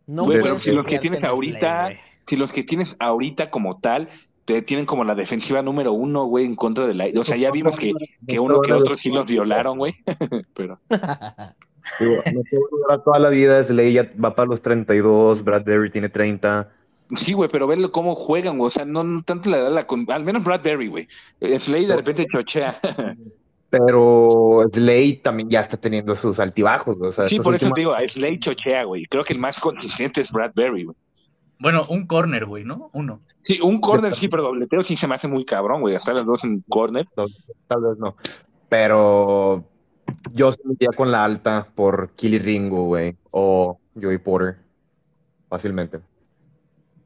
No 0.08 0.24
Güey, 0.24 0.42
pero 0.42 0.56
si 0.56 0.72
los 0.72 0.88
que 0.88 0.98
tienes 1.00 1.20
en 1.20 1.26
ahorita-. 1.26 1.92
Si 2.26 2.36
los 2.36 2.52
que 2.52 2.64
tienes 2.64 2.96
ahorita 3.00 3.50
como 3.50 3.80
tal, 3.80 4.08
tienen 4.66 4.86
como 4.86 5.04
la 5.04 5.16
defensiva 5.16 5.62
número 5.62 5.94
uno, 5.94 6.26
güey, 6.26 6.46
en 6.46 6.56
contra 6.56 6.86
de 6.88 6.94
la... 6.94 7.06
O 7.20 7.24
sea, 7.24 7.38
ya 7.38 7.52
vimos 7.52 7.78
que, 7.78 7.94
que 8.28 8.40
uno 8.40 8.62
que 8.62 8.74
otro 8.74 8.98
sí 8.98 9.10
los 9.10 9.26
violaron, 9.28 9.78
güey. 9.78 9.94
Pero 10.54 10.80
Digo, 12.00 12.16
no 12.34 12.42
durar 12.72 13.04
toda 13.04 13.20
la 13.20 13.30
vida, 13.30 13.64
Slay 13.64 13.94
ya 13.94 14.10
va 14.24 14.36
para 14.36 14.48
los 14.50 14.62
32, 14.62 15.44
Bradbury 15.44 15.90
tiene 15.90 16.10
30. 16.10 16.70
sí, 17.16 17.34
güey, 17.34 17.50
pero 17.50 17.66
verlo 17.66 17.92
cómo 17.92 18.14
juegan, 18.14 18.58
güey. 18.60 18.68
O 18.68 18.72
sea, 18.72 18.86
no, 18.86 19.04
no 19.04 19.24
tanto 19.24 19.50
la 19.50 19.58
edad, 19.58 19.72
la 19.72 19.88
con- 19.88 20.06
al 20.12 20.24
menos 20.24 20.44
Bradbury, 20.44 20.88
güey. 20.88 21.08
Slade 21.42 21.88
de 21.88 21.96
repente 21.96 22.28
chochea. 22.32 22.80
Pero 23.72 24.64
Slay 24.74 25.18
también 25.18 25.48
ya 25.50 25.60
está 25.62 25.78
teniendo 25.78 26.16
sus 26.16 26.40
altibajos, 26.40 26.98
güey. 26.98 27.10
O 27.10 27.12
sea, 27.12 27.30
Sí, 27.30 27.38
por 27.38 27.54
eso 27.54 27.70
te 27.70 27.80
digo, 27.80 27.94
a 27.94 28.00
Slade 28.08 28.40
chochea, 28.40 28.84
güey. 28.84 29.06
Creo 29.06 29.24
que 29.24 29.34
el 29.34 29.40
más 29.40 29.60
consistente 29.60 30.22
es 30.22 30.30
Bradbury, 30.32 30.86
güey. 30.86 30.98
Bueno, 31.60 31.84
un 31.90 32.08
corner, 32.08 32.46
güey, 32.46 32.64
¿no? 32.64 32.90
Uno. 32.94 33.20
Sí, 33.44 33.60
un 33.62 33.82
corner 33.82 34.14
sí, 34.14 34.30
pero 34.30 34.44
dobleteo 34.44 34.82
sí 34.82 34.96
se 34.96 35.08
me 35.08 35.16
hace 35.16 35.28
muy 35.28 35.44
cabrón, 35.44 35.82
güey. 35.82 35.96
Hasta 35.96 36.14
las 36.14 36.26
dos 36.26 36.44
en 36.46 36.62
corner. 36.70 37.06
Tal 37.68 37.82
vez 37.82 37.98
no. 37.98 38.16
Pero 38.70 39.66
yo 40.34 40.54
se 40.54 40.62
me 40.64 40.74
iría 40.74 40.92
con 40.96 41.12
la 41.12 41.26
alta 41.26 41.68
por 41.76 42.12
Killy 42.16 42.40
Ringo, 42.40 42.86
güey. 42.86 43.18
O 43.32 43.78
Joey 44.02 44.20
Porter. 44.20 44.58
Fácilmente. 45.50 46.00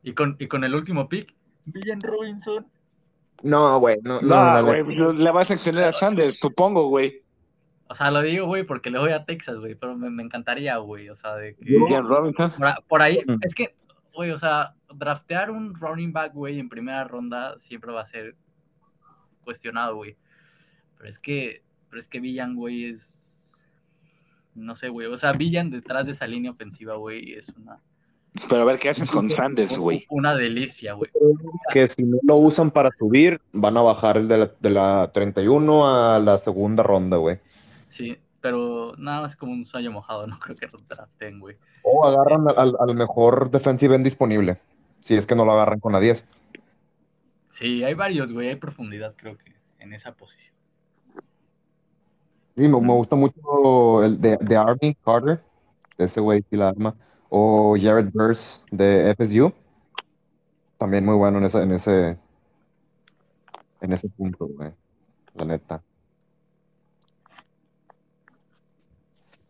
Y 0.04 0.14
con, 0.14 0.36
y 0.38 0.48
con 0.48 0.64
el 0.64 0.76
último 0.76 1.10
pick, 1.10 1.34
Villan 1.66 2.02
Robinson. 2.02 2.68
No, 3.42 3.80
güey. 3.80 3.98
No, 4.04 4.22
no, 4.22 4.28
No, 4.28 4.62
no, 4.62 4.66
güey, 4.66 4.84
pues, 4.84 5.20
le 5.20 5.32
vas 5.32 5.50
a 5.50 5.54
extender 5.54 5.86
a 5.86 5.94
Sanders, 5.94 6.40
supongo, 6.40 6.90
güey. 6.90 7.24
O 7.88 7.96
sea, 7.96 8.12
lo 8.12 8.22
digo, 8.22 8.46
güey, 8.46 8.64
porque 8.64 8.90
le 8.90 9.00
voy 9.00 9.12
a 9.12 9.26
Texas, 9.26 9.58
güey, 9.58 9.76
pero 9.76 9.96
me, 9.96 10.10
me 10.10 10.24
encantaría, 10.24 10.78
güey. 10.78 11.10
O 11.10 11.16
sea, 11.16 11.36
de 11.36 11.56
que. 11.56 11.78
Por, 11.78 12.84
por 12.88 13.02
ahí, 13.02 13.24
es 13.42 13.56
que, 13.56 13.76
güey, 14.14 14.32
o 14.32 14.40
sea, 14.40 14.76
draftear 14.94 15.52
un 15.52 15.74
running 15.76 16.14
back, 16.14 16.34
güey, 16.34 16.60
en 16.60 16.70
primera 16.70 17.04
ronda 17.04 17.58
siempre 17.60 17.92
va 17.92 18.02
a 18.02 18.06
ser 18.06 18.36
cuestionado, 19.44 19.96
güey. 19.96 20.16
Pero 20.98 21.10
es 21.10 21.20
que, 21.20 21.64
pero 21.90 22.00
es 22.00 22.08
que 22.08 22.20
Villan, 22.20 22.56
güey, 22.56 22.86
es. 22.86 23.64
No 24.56 24.76
sé, 24.76 24.90
güey. 24.90 25.08
O 25.08 25.18
sea, 25.18 25.34
Villan 25.34 25.72
detrás 25.72 26.06
de 26.06 26.12
esa 26.12 26.28
línea 26.28 26.52
ofensiva, 26.52 26.96
güey, 26.96 27.34
es 27.34 27.50
una. 27.50 27.80
Pero 28.50 28.62
a 28.62 28.66
ver 28.66 28.80
qué 28.80 28.90
haces 28.90 29.10
con 29.12 29.30
Sanders, 29.36 29.78
güey. 29.78 30.06
Una 30.10 30.36
delicia, 30.36 30.94
güey. 30.94 31.12
Que 31.72 31.88
si 31.88 32.04
no 32.04 32.18
lo 32.24 32.38
usan 32.38 32.72
para 32.72 32.90
subir, 32.98 33.42
van 33.52 33.78
a 33.78 33.82
bajar 33.82 34.18
el 34.18 34.28
de 34.28 34.38
la, 34.38 34.52
de 34.60 34.70
la 34.70 35.12
31 35.14 36.14
a 36.14 36.20
la 36.20 36.38
segunda 36.40 36.84
ronda, 36.84 37.18
güey. 37.18 37.40
Sí, 37.90 38.18
pero 38.44 38.94
nada 38.98 39.22
más 39.22 39.38
como 39.38 39.54
un 39.54 39.64
sueño 39.64 39.90
mojado, 39.90 40.28
no 40.28 40.38
creo 40.38 40.54
que 40.60 40.66
lo 40.66 40.84
draften, 40.84 41.40
güey. 41.40 41.56
O 41.82 42.06
agarran 42.06 42.46
al, 42.50 42.76
al 42.78 42.94
mejor 42.94 43.50
defensive 43.50 43.96
end 43.96 44.04
disponible. 44.04 44.60
Si 45.00 45.16
es 45.16 45.26
que 45.26 45.34
no 45.34 45.46
lo 45.46 45.54
agarran 45.54 45.80
con 45.80 45.94
la 45.94 46.02
10. 46.02 46.28
Sí, 47.52 47.86
hay 47.86 47.94
varios, 47.94 48.34
güey, 48.34 48.50
hay 48.50 48.58
profundidad, 48.58 49.16
creo 49.16 49.38
que, 49.38 49.54
en 49.80 49.94
esa 49.94 50.12
posición. 50.12 50.54
Sí, 52.58 52.68
me, 52.68 52.82
me 52.82 52.94
gusta 52.94 53.16
mucho 53.16 54.04
el 54.04 54.20
de, 54.20 54.36
de 54.36 54.58
Army 54.58 54.94
Carter. 55.06 55.42
Ese 55.98 56.20
güey 56.20 56.44
sí 56.50 56.58
la 56.58 56.68
arma. 56.68 56.96
O 57.30 57.78
Jared 57.80 58.10
Burse 58.12 58.62
de 58.72 59.16
FSU. 59.18 59.54
También 60.78 61.06
muy 61.06 61.16
bueno 61.16 61.38
en 61.38 61.46
ese, 61.46 61.62
en 61.62 61.72
ese, 61.72 62.18
en 63.80 63.94
ese 63.94 64.10
punto, 64.10 64.48
güey. 64.48 64.72
La 65.34 65.46
neta. 65.46 65.82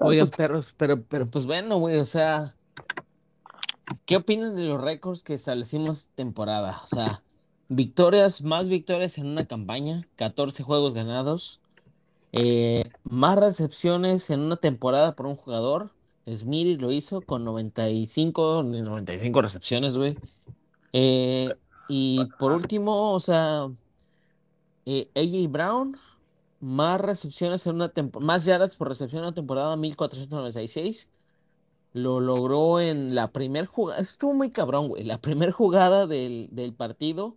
Oigan, 0.03 0.29
perros, 0.29 0.73
pero, 0.77 1.01
pero 1.03 1.29
pues 1.29 1.45
bueno, 1.45 1.77
güey, 1.77 1.97
o 1.97 2.05
sea, 2.05 2.55
¿qué 4.05 4.17
opinan 4.17 4.55
de 4.55 4.65
los 4.65 4.81
récords 4.81 5.23
que 5.23 5.33
establecimos 5.33 6.09
temporada? 6.15 6.81
O 6.83 6.87
sea, 6.87 7.23
victorias, 7.69 8.41
más 8.41 8.69
victorias 8.69 9.17
en 9.17 9.27
una 9.27 9.45
campaña, 9.45 10.07
14 10.17 10.63
juegos 10.63 10.93
ganados, 10.93 11.61
eh, 12.33 12.83
más 13.03 13.37
recepciones 13.37 14.29
en 14.29 14.41
una 14.41 14.57
temporada 14.57 15.15
por 15.15 15.27
un 15.27 15.35
jugador. 15.35 15.91
Smithy 16.27 16.75
lo 16.75 16.91
hizo 16.91 17.21
con 17.21 17.43
95, 17.45 18.63
95 18.63 19.41
recepciones, 19.41 19.97
güey. 19.97 20.17
Eh, 20.93 21.53
y 21.87 22.25
por 22.39 22.51
último, 22.51 23.13
o 23.13 23.19
sea, 23.19 23.69
eh, 24.85 25.09
AJ 25.15 25.51
Brown, 25.51 25.97
más 26.63 27.01
recepciones 27.01 27.67
en 27.67 27.75
una 27.75 27.89
temporada, 27.89 28.25
más 28.25 28.45
yardas 28.45 28.75
por 28.77 28.87
recepción 28.87 29.19
en 29.19 29.25
una 29.27 29.35
temporada, 29.35 29.75
1496. 29.75 31.09
Lo 31.93 32.19
logró 32.19 32.79
en 32.79 33.13
la 33.13 33.31
primer 33.31 33.65
jugada. 33.67 33.99
Estuvo 34.01 34.33
muy 34.33 34.49
cabrón, 34.49 34.87
güey. 34.87 35.03
La 35.03 35.19
primera 35.21 35.51
jugada 35.51 36.07
del, 36.07 36.47
del 36.51 36.73
partido, 36.73 37.35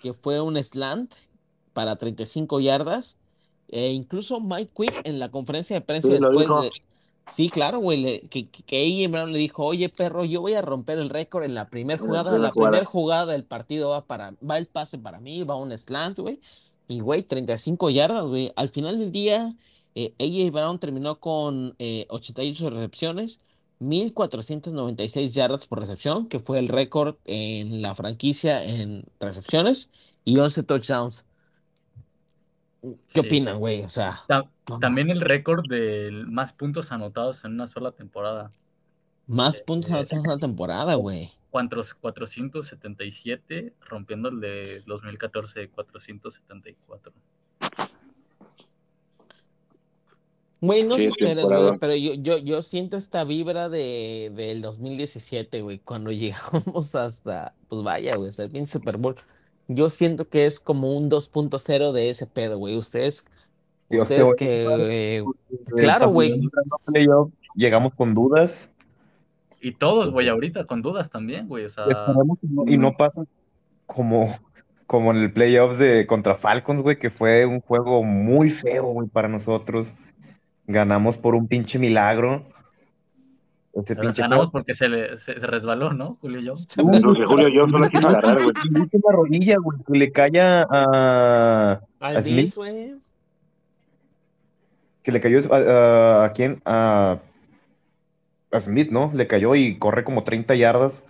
que 0.00 0.12
fue 0.12 0.40
un 0.40 0.62
slant 0.62 1.14
para 1.72 1.96
35 1.96 2.60
yardas. 2.60 3.16
E 3.68 3.90
incluso 3.90 4.40
Mike 4.40 4.72
Quick 4.74 5.00
en 5.04 5.18
la 5.18 5.30
conferencia 5.30 5.74
de 5.76 5.80
prensa 5.80 6.08
Sí, 6.08 6.14
después 6.14 6.46
de. 6.48 6.70
Sí, 7.26 7.50
claro, 7.50 7.78
güey. 7.80 8.00
le- 8.00 8.20
que, 8.22 8.48
que, 8.48 9.04
AJ 9.04 9.10
Brown 9.10 9.32
le 9.32 9.38
dijo, 9.38 9.64
oye, 9.64 9.88
perro, 9.90 10.24
yo 10.24 10.40
voy 10.40 10.54
a 10.54 10.62
romper 10.62 10.98
el 10.98 11.10
récord 11.10 11.44
en 11.44 11.54
la 11.54 11.68
primera 11.68 12.00
En 12.00 12.06
jugada. 12.06 12.30
primera 12.30 12.48
La 12.48 12.52
primera 12.54 12.84
jugada 12.86 13.32
del 13.32 13.44
partido 13.44 13.90
va 13.90 14.06
para, 14.06 14.34
va 14.48 14.56
el 14.58 14.66
pase 14.66 14.96
para 14.98 15.20
mí, 15.20 15.42
va 15.42 15.56
un 15.56 15.76
slant, 15.76 16.18
güey. 16.20 16.40
Y, 16.88 17.00
güey, 17.00 17.22
35 17.22 17.90
yardas, 17.90 18.24
güey. 18.24 18.52
Al 18.56 18.70
final 18.70 18.98
del 18.98 19.12
día, 19.12 19.54
eh, 19.94 20.14
AJ 20.18 20.50
Brown 20.52 20.78
terminó 20.80 21.20
con 21.20 21.74
eh, 21.78 22.06
88 22.08 22.70
recepciones, 22.70 23.40
1496 23.80 25.34
yardas 25.34 25.66
por 25.66 25.80
recepción, 25.80 26.28
que 26.28 26.40
fue 26.40 26.58
el 26.58 26.68
récord 26.68 27.16
en 27.26 27.82
la 27.82 27.94
franquicia 27.94 28.64
en 28.64 29.04
recepciones, 29.20 29.90
y 30.24 30.38
11 30.38 30.62
touchdowns. 30.62 31.26
¿Qué 32.82 32.96
Sí. 33.08 33.20
opinan, 33.20 33.58
güey? 33.58 33.82
O 33.82 33.88
sea, 33.88 34.22
Ta- 34.28 34.48
no 34.68 34.78
También 34.78 35.10
el 35.10 35.20
récord 35.20 35.64
de 35.68 36.10
más 36.26 36.52
puntos 36.52 36.92
anotados 36.92 37.44
en 37.44 37.52
una 37.52 37.68
sola 37.68 37.92
temporada. 37.92 38.50
Más 39.28 39.60
puntos 39.60 39.90
en 40.10 40.18
una 40.20 40.38
temporada, 40.38 40.96
güey. 40.96 41.30
Cuantros- 41.50 41.94
477, 42.00 43.72
rompiendo 43.88 44.28
el 44.30 44.40
de 44.40 44.82
2014 44.86 45.60
de 45.60 45.68
474. 45.70 47.12
Güey, 50.60 50.82
no 50.82 50.96
Sí, 50.96 51.02
sé 51.02 51.06
es 51.06 51.12
ustedes, 51.12 51.36
temporada. 51.36 51.66
güey, 51.68 51.78
pero 51.78 51.94
yo, 51.94 52.14
yo, 52.14 52.38
yo 52.38 52.62
siento 52.62 52.96
esta 52.96 53.22
vibra 53.22 53.68
de, 53.68 54.32
del 54.34 54.60
2017, 54.60 55.62
güey, 55.62 55.78
cuando 55.78 56.10
llegamos 56.72 56.94
hasta, 56.96 57.54
pues 57.68 57.82
vaya, 57.82 58.16
güey, 58.16 58.30
o 58.30 58.32
sea, 58.32 58.48
pinche 58.48 58.72
Super 58.72 58.96
Bowl. 58.96 59.14
Yo 59.68 59.88
siento 59.90 60.28
que 60.28 60.46
es 60.46 60.58
como 60.58 60.96
un 60.96 61.10
2.0 61.10 61.92
de 61.92 62.10
ese 62.10 62.26
pedo, 62.26 62.58
güey. 62.58 62.76
Ustedes, 62.76 63.26
Dios 63.88 64.02
ustedes 64.04 64.34
que, 64.36 64.64
eh, 65.18 65.24
Desde 65.50 65.74
Claro, 65.76 66.08
güey. 66.08 66.32
a 66.32 67.26
Llegamos 67.54 67.94
con 67.94 68.14
dudas. 68.14 68.74
Y 69.60 69.72
todos, 69.72 70.10
güey, 70.10 70.28
ahorita 70.28 70.64
con 70.66 70.82
dudas 70.82 71.10
también, 71.10 71.48
güey. 71.48 71.64
O 71.64 71.70
sea, 71.70 71.84
Esperemos 71.84 72.38
y 72.42 72.46
no, 72.48 72.64
y 72.66 72.78
no 72.78 72.96
pasa 72.96 73.22
como, 73.86 74.36
como 74.86 75.10
en 75.10 75.16
el 75.18 75.32
playoffs 75.32 75.78
de 75.78 76.06
contra 76.06 76.34
Falcons, 76.36 76.82
güey, 76.82 76.98
que 76.98 77.10
fue 77.10 77.44
un 77.46 77.60
juego 77.60 78.02
muy 78.04 78.50
feo, 78.50 78.84
güey, 78.84 79.08
para 79.08 79.28
nosotros. 79.28 79.94
Ganamos 80.66 81.16
por 81.18 81.34
un 81.34 81.48
pinche 81.48 81.78
milagro. 81.78 82.44
Ese 83.74 83.96
pinche 83.96 84.22
ganamos 84.22 84.46
juego. 84.46 84.52
porque 84.52 84.74
se, 84.74 84.88
le, 84.88 85.18
se, 85.20 85.38
se 85.38 85.46
resbaló, 85.46 85.92
¿no, 85.92 86.18
Julio 86.20 86.40
Jones? 86.44 86.66
Julio 86.76 87.48
yo 87.48 87.68
solo 87.68 87.88
quiso 87.88 88.08
agarrar, 88.08 88.42
güey. 88.42 88.54
Última 88.80 89.12
rodilla, 89.12 89.56
güey, 89.58 89.78
que 89.86 89.98
le 89.98 90.12
cae 90.12 90.40
a, 90.40 91.80
a- 92.00 92.22
Smith, 92.22 92.54
que 95.02 95.12
le 95.12 95.20
cayó 95.20 95.38
a, 95.52 95.56
a- 95.56 96.24
¿a 96.24 96.32
quién? 96.32 96.60
A, 96.64 97.18
a 98.52 98.60
Smith, 98.60 98.90
¿no? 98.90 99.10
Le 99.14 99.26
cayó 99.26 99.54
y 99.54 99.78
corre 99.78 100.04
como 100.04 100.24
30 100.24 100.54
yardas. 100.54 101.04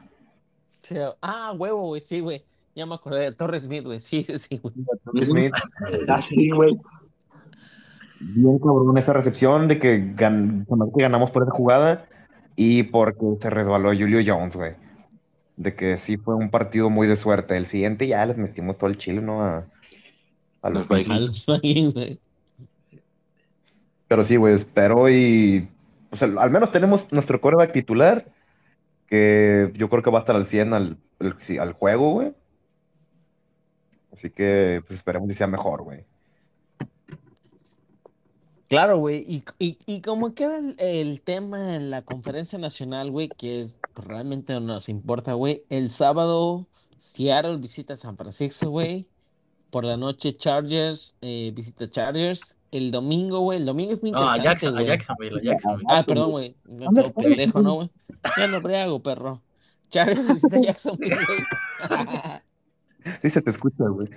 Sí, 0.83 0.97
Ah, 1.23 1.53
huevo, 1.57 1.83
güey, 1.89 2.01
sí, 2.01 2.21
güey. 2.21 2.45
Ya 2.75 2.87
me 2.87 2.95
acordé 2.95 3.21
de 3.25 3.33
Torres 3.33 3.65
Smith, 3.65 3.85
güey. 3.85 4.01
Sí, 4.01 4.23
sí, 4.23 4.39
sí, 4.39 4.59
güey. 4.59 4.75
Smith, 5.25 5.53
Así, 6.09 6.51
güey. 6.51 6.77
bien 8.21 8.59
cabrón 8.59 8.97
esa 8.99 9.13
recepción 9.13 9.69
de 9.69 9.79
que, 9.79 10.15
gan- 10.17 10.65
que 10.97 11.03
ganamos 11.03 11.31
por 11.31 11.43
esa 11.45 11.53
jugada 11.53 12.07
y 12.57 12.85
porque 12.85 13.25
se 13.41 13.51
resbaló 13.51 13.91
Julio 13.91 14.21
Jones, 14.25 14.57
güey. 14.57 14.75
De 15.57 15.75
que 15.75 15.97
sí 15.97 16.17
fue 16.17 16.35
un 16.37 16.51
partido 16.51 16.89
muy 16.91 17.07
de 17.09 17.17
suerte. 17.17 17.57
El 17.57 17.67
siguiente 17.67 18.07
ya 18.07 18.25
les 18.27 18.37
metimos 18.37 18.79
todo 18.79 18.91
el 18.91 18.97
chile, 18.99 19.21
¿no? 19.21 19.43
A, 19.43 19.67
a 20.63 20.71
los 20.71 20.89
Vikings. 20.89 21.11
A 21.11 21.19
los 21.21 21.47
Vikings, 21.47 21.95
güey. 21.95 22.19
Pero 24.07 24.25
sí, 24.25 24.37
güey, 24.37 24.55
espero 24.55 25.09
y. 25.11 25.69
Pues 26.11 26.23
al, 26.23 26.51
menos 26.51 26.73
tenemos 26.73 27.13
nuestro 27.13 27.41
quarterback 27.41 27.73
titular, 27.73 28.27
que 29.07 29.73
yo 29.75 29.89
creo 29.89 30.03
que 30.03 30.11
va 30.11 30.19
a 30.19 30.21
estar 30.21 30.37
al 30.37 30.47
100 30.47 30.75
al, 30.75 30.99
al, 31.61 31.73
juego, 31.73 32.13
güey. 32.13 32.35
Así 34.13 34.31
que, 34.31 34.83
pues 34.87 34.99
esperemos 34.99 35.29
que 35.29 35.35
sea 35.35 35.47
mejor, 35.47 35.83
güey. 35.83 36.05
Claro, 38.69 38.99
güey. 38.99 39.25
Y, 39.27 39.45
y, 39.59 39.79
y 39.87 40.01
como 40.03 40.35
queda 40.35 40.59
el, 40.59 40.77
el 40.79 41.21
tema 41.23 41.75
en 41.77 41.91
la 41.91 42.03
conferencia 42.03 42.59
nacional, 42.59 43.11
güey, 43.11 43.29
que 43.29 43.63
es, 43.63 43.79
pues, 43.95 44.07
realmente 44.07 44.53
no 44.55 44.61
nos 44.61 44.89
importa, 44.89 45.35
güey. 45.35 45.65
El 45.71 45.91
sábado 45.91 46.67
Seattle 46.99 47.57
visita 47.57 47.97
San 47.97 48.17
Francisco, 48.17 48.69
güey. 48.69 49.09
Por 49.71 49.85
la 49.85 49.97
noche 49.97 50.33
Chargers 50.33 51.17
eh, 51.21 51.53
visita 51.55 51.89
Chargers. 51.89 52.57
El 52.71 52.91
domingo, 52.91 53.41
güey. 53.41 53.59
El 53.59 53.67
domingo 53.67 53.93
es 53.93 54.03
muy 54.03 54.11
No, 54.11 54.19
a, 54.19 54.37
interesante, 54.37 54.49
Jackson, 54.49 54.69
a 54.69 54.73
güey. 54.73 54.87
Jacksonville, 54.87 55.39
a 55.39 55.43
Jacksonville. 55.43 55.87
Ah, 55.89 56.05
perdón, 56.07 56.31
güey. 56.33 56.57
No, 56.67 56.85
¿Dónde 56.87 57.01
todo 57.03 57.09
está 57.11 57.23
pendejo, 57.23 57.63
¿no, 57.63 57.75
güey? 57.75 57.91
Ya 58.37 58.47
no 58.49 58.61
briago, 58.61 59.03
perro. 59.03 59.43
Chargers 59.91 60.29
visita 60.29 60.61
Jacksonville, 60.61 61.17
güey. 61.17 61.39
Sí 63.23 63.31
se 63.31 63.41
te 63.41 63.51
escucha, 63.51 63.85
güey. 63.89 64.09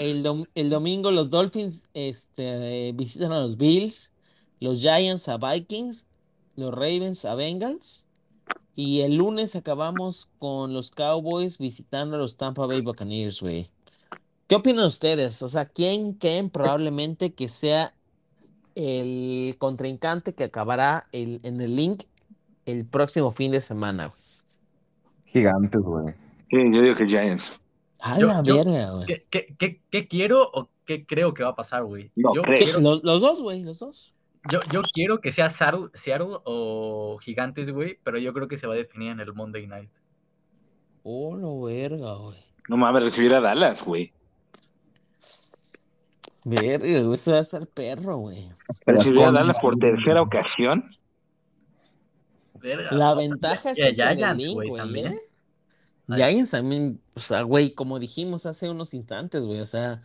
El, 0.00 0.24
dom- 0.24 0.48
el 0.54 0.70
domingo 0.70 1.10
los 1.10 1.30
Dolphins 1.30 1.88
este, 1.94 2.92
visitan 2.94 3.32
a 3.32 3.40
los 3.40 3.56
Bills, 3.58 4.12
los 4.60 4.80
Giants 4.80 5.28
a 5.28 5.36
Vikings, 5.36 6.06
los 6.56 6.72
Ravens 6.72 7.24
a 7.26 7.34
Bengals 7.34 8.08
y 8.74 9.02
el 9.02 9.16
lunes 9.16 9.54
acabamos 9.56 10.30
con 10.38 10.72
los 10.72 10.90
Cowboys 10.90 11.58
visitando 11.58 12.16
a 12.16 12.18
los 12.18 12.36
Tampa 12.36 12.66
Bay 12.66 12.80
Buccaneers, 12.80 13.40
güey. 13.40 13.70
¿Qué 14.48 14.56
opinan 14.56 14.86
ustedes? 14.86 15.42
O 15.42 15.48
sea, 15.48 15.66
¿quién 15.66 16.14
creen 16.14 16.50
probablemente 16.50 17.34
que 17.34 17.48
sea 17.48 17.94
el 18.74 19.54
contrincante 19.58 20.32
que 20.34 20.44
acabará 20.44 21.06
el- 21.12 21.40
en 21.42 21.60
el 21.60 21.76
link 21.76 22.04
el 22.66 22.86
próximo 22.86 23.30
fin 23.30 23.52
de 23.52 23.60
semana? 23.60 24.06
güey? 24.06 24.18
Gigantes, 25.26 25.82
güey. 25.82 26.14
Sí, 26.50 26.56
yo 26.72 26.80
digo 26.82 26.94
que 26.96 27.06
Giants. 27.06 27.60
A 28.00 28.18
Yo- 28.18 28.28
la 28.28 28.42
yo- 28.42 28.56
verga, 28.64 28.90
güey. 28.92 29.06
¿Qué, 29.06 29.26
qué, 29.28 29.54
qué, 29.58 29.82
qué 29.90 30.08
quiero 30.08 30.48
o 30.54 30.70
qué 30.86 31.04
creo 31.04 31.34
que 31.34 31.42
va 31.42 31.50
a 31.50 31.54
pasar, 31.56 31.84
güey? 31.84 32.10
No, 32.16 32.34
yo, 32.34 32.42
crees. 32.42 32.64
quiero, 32.64 32.80
Los, 32.80 33.02
los 33.04 33.20
dos, 33.20 33.42
güey, 33.42 33.62
los 33.62 33.80
dos. 33.80 34.14
yo, 34.50 34.60
yo 34.72 34.80
quiero 34.94 35.20
que 35.20 35.30
sea 35.32 35.50
Seattle, 35.50 35.88
Seattle 35.94 36.38
o 36.44 37.18
Gigantes, 37.20 37.70
güey, 37.70 37.98
pero 38.02 38.16
yo 38.18 38.32
creo 38.32 38.48
que 38.48 38.56
se 38.56 38.66
va 38.66 38.74
a 38.74 38.76
definir 38.78 39.10
en 39.10 39.20
el 39.20 39.34
Monday 39.34 39.66
Night. 39.66 39.90
Oh, 41.02 41.36
no, 41.36 41.60
verga, 41.62 42.14
güey. 42.14 42.38
No 42.68 42.76
mames, 42.78 43.02
recibir 43.02 43.34
a 43.34 43.40
Dallas, 43.40 43.84
güey. 43.84 44.12
Verga, 46.48 47.00
güey, 47.02 47.14
eso 47.14 47.32
va 47.32 47.38
a 47.38 47.40
estar 47.40 47.66
perro, 47.66 48.16
güey. 48.18 48.48
Recibir 48.86 49.22
a 49.24 49.30
Dallas 49.32 49.56
por 49.60 49.76
tercera 49.78 50.22
ocasión. 50.22 50.88
Verga, 52.54 52.90
La 52.92 53.14
ventaja 53.14 53.70
es 53.72 53.78
y 53.78 53.82
a 53.82 53.88
en 53.88 53.90
el 53.90 54.16
Giants, 54.16 54.36
link, 54.44 54.54
güey, 54.54 54.68
güey. 54.68 54.82
también. 54.82 55.12
¿eh? 55.14 55.20
Giants 56.08 56.50
también, 56.52 57.00
o 57.14 57.20
sea, 57.20 57.42
güey, 57.42 57.72
como 57.74 57.98
dijimos 57.98 58.46
hace 58.46 58.70
unos 58.70 58.94
instantes, 58.94 59.44
güey, 59.44 59.60
o 59.60 59.66
sea, 59.66 59.98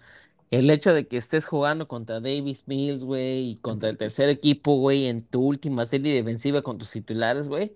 el 0.51 0.69
hecho 0.69 0.93
de 0.93 1.07
que 1.07 1.17
estés 1.17 1.45
jugando 1.45 1.87
contra 1.87 2.19
Davis 2.19 2.67
Mills, 2.67 3.03
güey, 3.05 3.51
y 3.51 3.55
contra 3.57 3.89
el 3.89 3.97
tercer 3.97 4.29
equipo, 4.29 4.75
güey, 4.77 5.05
en 5.07 5.25
tu 5.25 5.41
última 5.41 5.85
serie 5.85 6.13
defensiva 6.13 6.61
con 6.61 6.77
tus 6.77 6.91
titulares, 6.91 7.47
güey. 7.47 7.73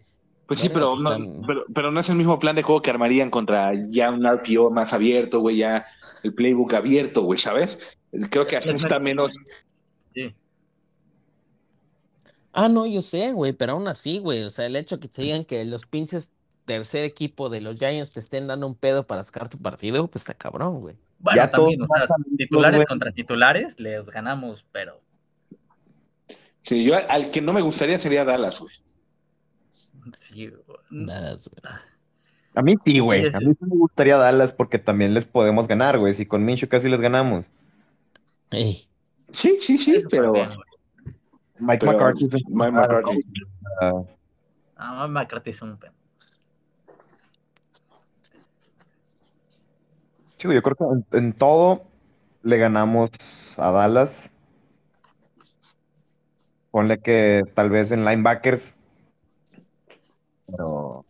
Pues 0.47 0.61
sí, 0.61 0.69
pero, 0.69 0.91
pues 0.91 1.03
no, 1.03 1.41
pero, 1.45 1.65
pero 1.73 1.91
no 1.91 1.99
es 1.99 2.09
el 2.09 2.15
mismo 2.15 2.39
plan 2.39 2.55
de 2.55 2.63
juego 2.63 2.81
que 2.81 2.89
armarían 2.89 3.29
contra 3.29 3.73
ya 3.89 4.09
un 4.09 4.25
RPO 4.25 4.71
más 4.71 4.93
abierto, 4.93 5.41
güey, 5.41 5.57
ya 5.57 5.85
el 6.23 6.33
playbook 6.33 6.73
abierto, 6.73 7.23
güey, 7.23 7.39
¿sabes? 7.39 7.97
Creo 8.29 8.45
que 8.45 8.55
asusta 8.55 8.97
menos. 8.99 9.31
Sí. 10.13 10.33
Ah, 12.53 12.69
no, 12.69 12.87
yo 12.87 13.01
sé, 13.01 13.33
güey, 13.33 13.51
pero 13.53 13.73
aún 13.73 13.87
así, 13.89 14.19
güey, 14.19 14.43
o 14.43 14.49
sea, 14.49 14.65
el 14.65 14.77
hecho 14.77 14.99
que 14.99 15.09
te 15.09 15.21
digan 15.21 15.43
que 15.43 15.65
los 15.65 15.85
pinches 15.85 16.31
tercer 16.65 17.03
equipo 17.03 17.49
de 17.49 17.61
los 17.61 17.77
Giants 17.77 18.13
te 18.13 18.19
estén 18.19 18.47
dando 18.47 18.67
un 18.67 18.75
pedo 18.75 19.05
para 19.05 19.23
sacar 19.23 19.49
tu 19.49 19.57
partido, 19.57 20.07
pues 20.07 20.21
está 20.21 20.33
cabrón, 20.33 20.79
güey. 20.79 20.95
Bueno, 21.19 21.35
Ya 21.35 21.51
también, 21.51 21.79
todos 21.79 21.91
o 21.91 21.95
sea, 22.07 22.15
titulares 22.37 22.77
güey. 22.77 22.85
contra 22.87 23.11
titulares 23.11 23.79
les 23.79 24.05
ganamos, 24.05 24.65
pero 24.71 25.01
Sí, 26.63 26.83
yo 26.83 26.95
al 27.09 27.31
que 27.31 27.41
no 27.41 27.53
me 27.53 27.61
gustaría 27.61 27.99
sería 27.99 28.25
Dallas, 28.25 28.59
güey. 28.59 28.73
Sí, 30.19 30.47
güey. 30.47 31.05
That's- 31.05 31.49
A 32.55 32.61
mí 32.63 32.75
sí, 32.85 32.99
güey. 32.99 33.27
A 33.27 33.39
mí 33.39 33.51
sí 33.53 33.65
me 33.65 33.75
gustaría 33.77 34.17
Dallas 34.17 34.51
porque 34.51 34.79
también 34.79 35.13
les 35.13 35.25
podemos 35.25 35.67
ganar, 35.67 35.97
güey. 35.99 36.13
Si 36.13 36.25
con 36.25 36.43
Minshew 36.43 36.69
casi 36.69 36.89
les 36.89 36.99
ganamos. 37.01 37.45
Ey, 38.51 38.87
Sí, 39.33 39.57
sí, 39.61 39.77
sí, 39.77 39.95
Eso 39.97 40.07
pero. 40.09 40.31
Mike 41.59 41.79
pero 41.85 41.91
McCarthy 41.91 42.25
es 42.25 42.33
un- 42.45 42.53
Mike 42.57 42.71
McCarthy. 42.71 43.23
Ah, 43.81 43.91
Ah, 44.77 45.07
McCarthy 45.07 45.49
es 45.49 45.61
un 45.61 45.77
pen. 45.77 45.91
sí, 50.37 50.47
yo 50.53 50.61
creo 50.61 50.75
que 50.75 50.83
en, 50.83 51.05
en 51.25 51.33
todo 51.33 51.83
le 52.43 52.57
ganamos 52.57 53.09
a 53.57 53.71
Dallas. 53.71 54.31
Ponle 56.71 56.99
que 56.99 57.43
tal 57.55 57.69
vez 57.69 57.91
en 57.91 58.05
linebackers. 58.05 58.75
Pero. 60.51 61.05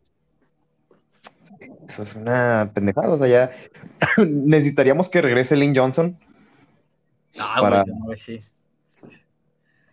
Eso 1.88 2.04
es 2.04 2.16
una 2.16 2.70
pendejada. 2.74 3.10
O 3.14 3.18
sea, 3.18 3.28
ya 3.28 3.52
necesitaríamos 4.24 5.10
que 5.10 5.22
regrese 5.22 5.56
Lynn 5.56 5.76
Johnson 5.76 6.18
Ah, 7.40 7.58
Para- 7.62 7.84
güey, 7.84 7.96
no, 8.00 8.16
sí. 8.18 8.40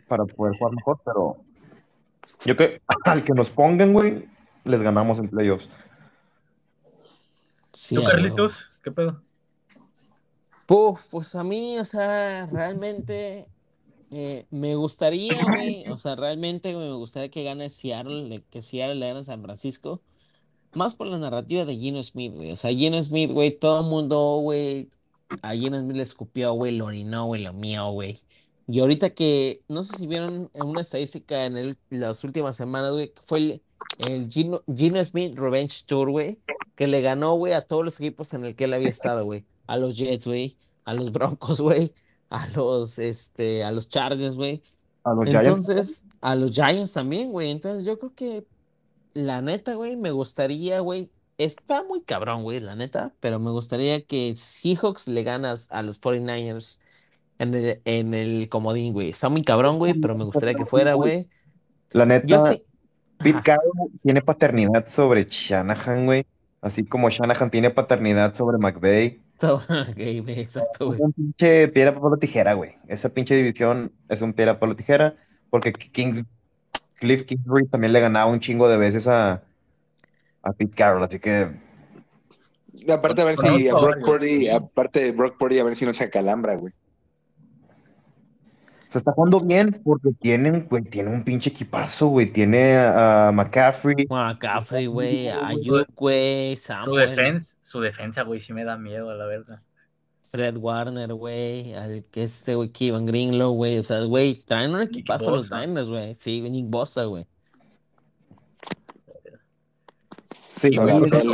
para 0.08 0.24
poder 0.24 0.56
jugar 0.56 0.74
mejor, 0.74 0.98
pero 1.04 1.36
yo 2.44 2.56
creo 2.56 2.70
que 2.70 2.82
al 3.04 3.22
que 3.22 3.32
nos 3.34 3.50
pongan, 3.50 3.92
güey, 3.92 4.26
les 4.64 4.80
ganamos 4.80 5.18
en 5.18 5.28
playoffs. 5.28 5.68
sí, 7.72 7.96
¿Tú. 7.96 8.02
Carlitos? 8.04 8.70
¿Qué 8.82 8.90
pedo? 8.90 9.20
Puf, 10.66 11.04
pues 11.10 11.34
a 11.34 11.44
mí, 11.44 11.78
o 11.78 11.84
sea, 11.84 12.46
realmente 12.46 13.46
eh, 14.14 14.46
me 14.50 14.76
gustaría, 14.76 15.42
güey, 15.44 15.88
o 15.88 15.98
sea, 15.98 16.16
realmente 16.16 16.74
me 16.74 16.92
gustaría 16.92 17.30
que 17.30 17.44
gane 17.44 17.70
Seattle, 17.70 18.44
que 18.50 18.62
Seattle 18.62 18.94
le 18.94 19.08
gane 19.08 19.24
San 19.24 19.42
Francisco, 19.42 20.02
más 20.74 20.94
por 20.94 21.06
la 21.08 21.18
narrativa 21.18 21.64
de 21.64 21.76
Gino 21.76 22.02
Smith, 22.02 22.32
güey, 22.34 22.52
o 22.52 22.56
sea, 22.56 22.70
Gino 22.70 23.02
Smith, 23.02 23.30
güey, 23.32 23.58
todo 23.58 23.80
el 23.80 23.86
mundo, 23.86 24.38
güey, 24.42 24.88
a 25.42 25.52
Gino 25.54 25.80
Smith 25.80 25.96
le 25.96 26.02
escupió, 26.02 26.52
güey, 26.54 26.76
lo 26.76 26.86
orinó, 26.86 27.26
güey, 27.26 27.42
lo 27.42 27.52
mío, 27.52 27.90
güey, 27.90 28.20
y 28.66 28.80
ahorita 28.80 29.10
que, 29.10 29.62
no 29.68 29.82
sé 29.82 29.96
si 29.96 30.06
vieron 30.06 30.50
una 30.54 30.80
estadística 30.80 31.44
en 31.44 31.76
las 31.90 32.24
últimas 32.24 32.56
semanas, 32.56 32.92
güey, 32.92 33.12
que 33.12 33.22
fue 33.22 33.38
el, 33.38 33.62
el 33.98 34.30
Gino, 34.30 34.62
Gino 34.74 35.04
Smith 35.04 35.36
Revenge 35.36 35.84
Tour, 35.86 36.10
güey, 36.10 36.40
que 36.74 36.86
le 36.86 37.02
ganó, 37.02 37.34
güey, 37.34 37.52
a 37.52 37.66
todos 37.66 37.84
los 37.84 38.00
equipos 38.00 38.32
en 38.34 38.44
el 38.44 38.54
que 38.56 38.64
él 38.64 38.74
había 38.74 38.88
estado, 38.88 39.24
güey. 39.24 39.44
A 39.66 39.76
los 39.76 39.96
Jets, 39.96 40.26
güey. 40.26 40.58
A 40.84 40.94
los 40.94 41.12
Broncos, 41.12 41.60
güey. 41.60 41.94
A 42.30 42.46
los, 42.56 42.98
este, 42.98 43.62
a 43.62 43.70
los 43.70 43.88
Chargers, 43.88 44.34
güey. 44.34 44.62
A 45.04 45.14
los 45.14 45.26
Giants. 45.26 45.46
Entonces, 45.46 46.04
a 46.20 46.34
los 46.34 46.52
Giants 46.52 46.92
también, 46.92 47.30
güey. 47.30 47.50
Entonces, 47.50 47.86
yo 47.86 47.98
creo 47.98 48.14
que, 48.14 48.46
la 49.14 49.42
neta, 49.42 49.74
güey, 49.74 49.96
me 49.96 50.10
gustaría, 50.10 50.80
güey. 50.80 51.10
Está 51.38 51.82
muy 51.84 52.02
cabrón, 52.02 52.42
güey, 52.42 52.60
la 52.60 52.76
neta. 52.76 53.12
Pero 53.20 53.38
me 53.38 53.50
gustaría 53.50 54.04
que 54.04 54.34
Seahawks 54.36 55.08
le 55.08 55.22
ganas 55.22 55.68
a 55.70 55.82
los 55.82 56.00
49ers 56.00 56.80
en 57.38 57.54
el, 57.54 57.80
en 57.84 58.14
el 58.14 58.48
comodín, 58.48 58.92
güey. 58.92 59.10
Está 59.10 59.28
muy 59.28 59.42
cabrón, 59.42 59.78
güey, 59.78 59.94
pero 59.94 60.16
me 60.16 60.24
gustaría 60.24 60.54
que 60.54 60.64
fuera, 60.64 60.94
güey. 60.94 61.28
La 61.92 62.06
neta, 62.06 62.26
Yo 62.26 62.38
sí. 62.40 62.62
Pete. 63.18 63.42
Carroll 63.42 63.90
tiene 64.02 64.22
paternidad 64.22 64.86
sobre 64.88 65.24
Shanahan, 65.24 66.06
güey. 66.06 66.26
Así 66.60 66.84
como 66.84 67.10
Shanahan 67.10 67.50
tiene 67.50 67.70
paternidad 67.70 68.34
sobre 68.34 68.58
McVay. 68.58 69.23
Exacto, 69.96 70.86
güey. 70.86 71.00
Un 71.00 71.12
pinche 71.12 71.68
piedra, 71.68 71.94
papel 71.94 72.12
o 72.12 72.16
tijera, 72.16 72.54
güey. 72.54 72.76
Esa 72.88 73.08
pinche 73.08 73.34
división 73.34 73.92
es 74.08 74.22
un 74.22 74.32
piedra, 74.32 74.54
papel 74.54 74.70
o 74.70 74.76
tijera. 74.76 75.16
Porque 75.50 75.72
Kings, 75.72 76.24
Cliff 76.94 77.24
Kingsbury 77.24 77.68
también 77.68 77.92
le 77.92 78.00
ganaba 78.00 78.30
un 78.30 78.40
chingo 78.40 78.68
de 78.68 78.76
veces 78.76 79.06
a, 79.06 79.42
a 80.42 80.52
Pete 80.52 80.74
Carroll. 80.74 81.04
Así 81.04 81.18
que 81.18 81.50
Aparte, 82.88 83.22
a 83.22 83.24
ver 83.24 83.38
si 83.38 83.68
a 83.68 83.72
a 83.72 83.80
Brock 83.80 84.04
Purdy, 84.04 84.48
aparte 84.48 85.00
de 85.04 85.12
Brock 85.12 85.36
Purdy, 85.38 85.58
a 85.58 85.64
ver 85.64 85.76
si 85.76 85.86
no 85.86 85.94
se 85.94 86.04
acalambra, 86.04 86.56
güey. 86.56 86.72
se 88.80 88.98
está 88.98 89.12
jugando 89.12 89.40
bien 89.40 89.80
porque 89.84 90.10
tienen, 90.20 90.66
güey, 90.68 90.82
tiene 90.82 91.10
un 91.10 91.22
pinche 91.22 91.50
equipazo, 91.50 92.08
güey. 92.08 92.26
Tiene 92.26 92.76
a, 92.76 93.28
a 93.28 93.32
McCaffrey. 93.32 94.06
McCaffrey, 94.08 94.86
güey, 94.86 95.28
Ayuk, 95.28 95.88
güey, 95.94 96.56
Su 96.56 96.64
Samuel, 96.64 97.10
defensa, 97.10 97.53
su 97.74 97.80
defensa, 97.80 98.22
güey, 98.22 98.38
sí 98.38 98.52
me 98.52 98.62
da 98.62 98.76
miedo, 98.76 99.12
la 99.14 99.26
verdad. 99.26 99.60
Fred 100.22 100.56
Warner, 100.58 101.12
güey, 101.12 101.74
al 101.74 102.04
que 102.04 102.22
este, 102.22 102.54
güey, 102.54 102.68
Kevin 102.68 103.04
Greenlow, 103.04 103.52
güey, 103.52 103.78
o 103.78 103.82
sea, 103.82 104.04
güey, 104.04 104.40
traen 104.46 104.72
un 104.72 104.82
equipazo 104.82 105.32
los 105.32 105.48
Bosa. 105.48 105.66
Niners, 105.66 105.88
güey, 105.88 106.14
sí, 106.14 106.40
Nick 106.40 106.70
Bosa, 106.70 107.02
güey. 107.06 107.26
Sí, 110.60 110.68
es 110.68 111.28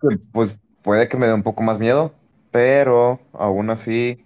que, 0.00 0.18
pues 0.32 0.58
puede 0.80 1.06
que 1.10 1.18
me 1.18 1.26
dé 1.26 1.34
un 1.34 1.42
poco 1.42 1.62
más 1.62 1.78
miedo, 1.78 2.14
pero 2.50 3.20
aún 3.34 3.68
así 3.68 4.24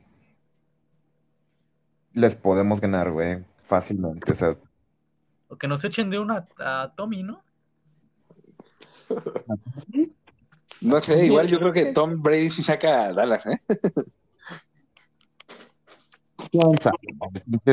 les 2.13 2.37
podemos 2.37 2.81
ganar, 2.81 3.11
güey, 3.11 3.45
fácilmente. 3.65 4.31
O 4.31 4.35
sea, 4.37 4.55
O 5.49 5.57
que 5.57 5.67
nos 5.67 5.83
echen 5.85 6.11
de 6.11 6.21
una 6.21 6.47
a 6.61 6.93
Tommy, 6.97 7.25
¿no? 7.25 7.43
No 10.85 11.01
sé, 11.01 11.27
igual 11.27 11.49
yo 11.49 11.59
creo 11.59 11.73
que 11.73 11.93
Tom 11.93 12.23
Brady 12.23 12.51
sí 12.51 12.63
saca 12.63 13.07
a 13.07 13.13
Dallas, 13.15 13.47
¿eh? 13.47 13.61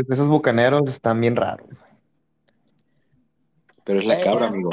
esos 0.09 0.27
bucaneros 0.27 0.89
están 0.89 1.19
bien 1.19 1.35
raros. 1.35 1.67
güey. 1.67 1.91
Pero 3.83 3.99
es 3.99 4.05
la 4.05 4.19
Eh, 4.19 4.23
cabra, 4.23 4.47
amigo. 4.47 4.69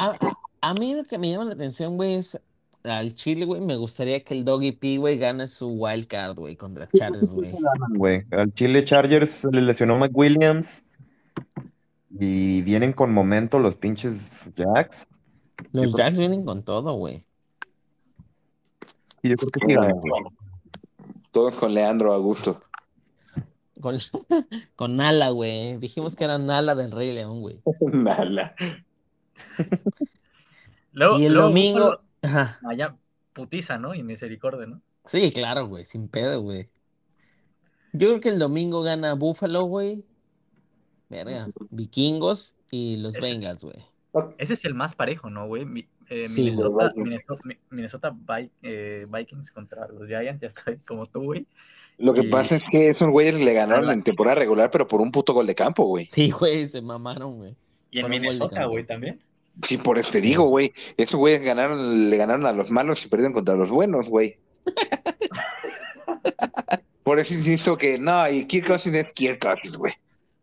A, 0.60 0.74
mí 0.74 0.94
lo 0.94 1.04
que 1.04 1.18
me 1.18 1.30
llama 1.30 1.46
la 1.46 1.54
atención, 1.54 1.96
güey, 1.96 2.14
es 2.14 2.40
al 2.84 3.14
Chile, 3.14 3.44
güey, 3.44 3.60
me 3.60 3.76
gustaría 3.76 4.22
que 4.22 4.34
el 4.34 4.44
Doggy 4.44 4.72
P, 4.72 4.98
güey, 4.98 5.18
gane 5.18 5.46
su 5.46 5.68
wild 5.70 6.06
card, 6.06 6.38
güey, 6.38 6.54
contra 6.56 6.86
Chargers, 6.86 7.34
güey. 7.96 8.24
Al 8.30 8.52
Chile 8.54 8.84
Chargers 8.84 9.30
se 9.30 9.50
le 9.50 9.62
lesionó 9.62 9.98
McWilliams 9.98 10.84
y 12.18 12.62
vienen 12.62 12.92
con 12.92 13.12
momento 13.12 13.58
los 13.58 13.74
pinches 13.74 14.52
Jacks. 14.56 15.06
Los 15.72 15.92
Jacks 15.96 16.18
vienen 16.18 16.44
con 16.44 16.62
todo, 16.62 16.94
güey. 16.94 17.27
Yo 19.28 19.36
creo 19.36 19.50
que 19.50 19.60
sí. 19.66 19.74
Todos 21.30 21.54
con 21.54 21.74
Leandro 21.74 22.12
Augusto. 22.14 22.60
Con, 23.80 23.96
con 24.76 24.96
Nala, 24.96 25.30
güey. 25.30 25.76
Dijimos 25.76 26.16
que 26.16 26.24
era 26.24 26.38
Nala 26.38 26.74
del 26.74 26.90
Rey 26.90 27.12
León, 27.14 27.40
güey. 27.40 27.60
Nala. 27.92 28.54
Luego, 30.92 31.18
Y 31.20 31.26
el 31.26 31.32
luego 31.32 31.48
domingo. 31.48 32.00
Allá 32.68 32.96
putiza, 33.32 33.78
¿no? 33.78 33.94
Y 33.94 34.02
misericordia, 34.02 34.66
¿no? 34.66 34.80
Sí, 35.04 35.30
claro, 35.30 35.68
güey, 35.68 35.84
sin 35.84 36.08
pedo, 36.08 36.42
güey. 36.42 36.68
Yo 37.92 38.08
creo 38.08 38.20
que 38.20 38.28
el 38.28 38.38
domingo 38.38 38.82
gana 38.82 39.14
Buffalo, 39.14 39.64
güey. 39.64 40.04
Verga. 41.08 41.48
Vikingos 41.70 42.56
y 42.70 42.96
los 42.98 43.14
Ese- 43.14 43.22
Bengals, 43.22 43.64
güey. 43.64 43.76
Ese 44.38 44.54
es 44.54 44.64
el 44.64 44.74
más 44.74 44.94
parejo, 44.94 45.30
¿no, 45.30 45.46
güey? 45.46 45.88
Eh, 46.10 46.16
Sí, 46.16 46.42
Minnesota, 46.44 46.92
güey. 46.94 47.04
Minnesota, 47.04 47.42
Mi- 47.44 47.58
Minnesota 47.70 48.10
Vi- 48.10 48.50
eh, 48.62 49.04
Vikings 49.12 49.50
contra 49.50 49.86
los 49.88 50.06
Giants, 50.08 50.40
ya 50.40 50.50
sabes, 50.50 50.86
como 50.86 51.06
tú, 51.06 51.22
güey. 51.22 51.46
Lo 51.98 52.14
que 52.14 52.20
Y- 52.22 52.28
pasa 52.30 52.56
es 52.56 52.62
que 52.70 52.86
esos 52.90 53.10
güeyes 53.10 53.40
le 53.40 53.52
ganaron 53.52 53.90
en 53.90 54.02
temporada 54.02 54.36
regular, 54.36 54.70
pero 54.70 54.86
por 54.86 55.00
un 55.00 55.10
puto 55.10 55.32
gol 55.34 55.46
de 55.46 55.54
campo, 55.54 55.84
güey. 55.84 56.06
Sí, 56.08 56.30
güey, 56.30 56.68
se 56.68 56.80
mamaron, 56.80 57.36
güey. 57.36 57.54
Y 57.90 58.00
en 58.00 58.08
Minnesota, 58.08 58.64
güey, 58.66 58.84
también. 58.86 59.20
Sí, 59.62 59.76
por 59.76 59.98
eso 59.98 60.12
te 60.12 60.20
digo, 60.20 60.44
güey. 60.44 60.72
Esos 60.96 61.16
güeyes 61.18 61.42
ganaron, 61.42 62.08
le 62.08 62.16
ganaron 62.16 62.46
a 62.46 62.52
los 62.52 62.70
malos 62.70 63.04
y 63.04 63.08
perdieron 63.08 63.32
contra 63.32 63.56
los 63.56 63.68
buenos, 63.70 64.08
güey. 64.08 64.36
Por 67.02 67.18
eso 67.18 67.34
insisto 67.34 67.76
que 67.76 67.98
no, 67.98 68.30
y 68.30 68.44
Kirk 68.46 68.66
Cousins 68.66 68.94
es 68.96 69.12
Kirk 69.12 69.40
Cousins, 69.40 69.76
güey. 69.78 69.94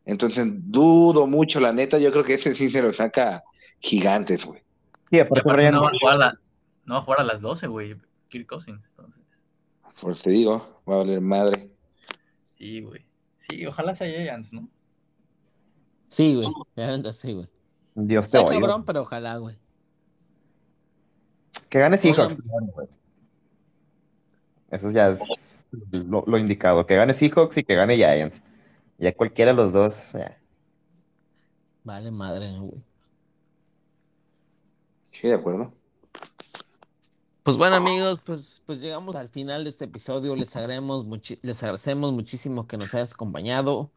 Entonces 0.06 0.46
dudo 0.72 1.28
mucho, 1.28 1.60
la 1.60 1.72
neta. 1.72 2.00
Yo 2.00 2.12
creo 2.12 2.24
que 2.24 2.34
ese 2.36 2.56
sí 2.56 2.70
se 2.70 2.82
lo 2.82 2.92
saca 2.92 3.44
gigantes, 3.80 4.46
güey. 4.46 4.62
Sí, 5.10 5.20
aparte 5.20 5.52
Brian, 5.52 5.74
no 5.76 5.84
va, 5.84 5.90
a 5.90 5.92
jugar 6.00 6.16
a 6.16 6.18
la- 6.18 6.40
no 6.86 6.94
va 6.96 7.00
a 7.00 7.04
jugar 7.04 7.20
a 7.22 7.24
las 7.24 7.42
12, 7.42 7.68
güey. 7.68 7.96
Kirk 8.30 8.48
Cousins. 8.48 8.82
Entonces, 8.90 9.22
Por 10.02 10.12
eso 10.14 10.24
te 10.24 10.32
digo, 10.32 10.82
va 10.90 10.96
a 10.96 10.98
valer 11.00 11.22
madre. 11.22 11.72
sí, 12.58 12.82
güey. 12.82 13.06
Sí, 13.48 13.66
ojalá 13.66 13.96
sea 13.96 14.08
Giants, 14.08 14.52
¿no? 14.52 14.68
Sí, 16.08 16.36
güey. 16.36 16.48
La 16.76 17.14
sí, 17.14 17.34
güey. 17.34 17.48
Dios 17.94 18.30
te 18.30 18.38
Está 18.38 18.50
oiga. 18.50 18.60
cabrón, 18.62 18.86
pero 18.86 19.02
ojalá, 19.02 19.38
güey. 19.38 19.58
Que 21.70 21.80
gane 21.80 21.98
Seahawks. 21.98 22.38
Eso 24.70 24.92
ya 24.92 25.10
es 25.10 25.20
lo, 25.92 26.24
lo 26.28 26.38
indicado. 26.38 26.86
Que 26.86 26.96
gane 26.96 27.14
Seahawks 27.14 27.58
y 27.58 27.64
que 27.64 27.76
gane 27.76 27.96
Giants. 27.96 28.42
Ya 28.98 29.14
cualquiera 29.14 29.52
de 29.52 29.58
los 29.58 29.74
dos. 29.74 30.14
ya. 30.14 30.38
Vale, 31.84 32.12
madre, 32.12 32.58
güey. 32.60 32.82
Sí, 35.20 35.28
de 35.28 35.36
acuerdo. 35.36 35.74
Pues 37.44 37.58
bueno, 37.58 37.76
amigos, 37.76 38.20
pues, 38.26 38.64
pues 38.66 38.82
llegamos 38.82 39.16
al 39.16 39.30
final 39.30 39.64
de 39.64 39.70
este 39.70 39.86
episodio. 39.86 40.36
Les 40.36 40.56
agradecemos, 40.56 41.06
les 41.42 41.64
agradecemos 41.64 42.12
muchísimo 42.12 42.68
que 42.68 42.76
nos 42.76 42.94
hayas 42.96 43.14
acompañado. 43.14 43.92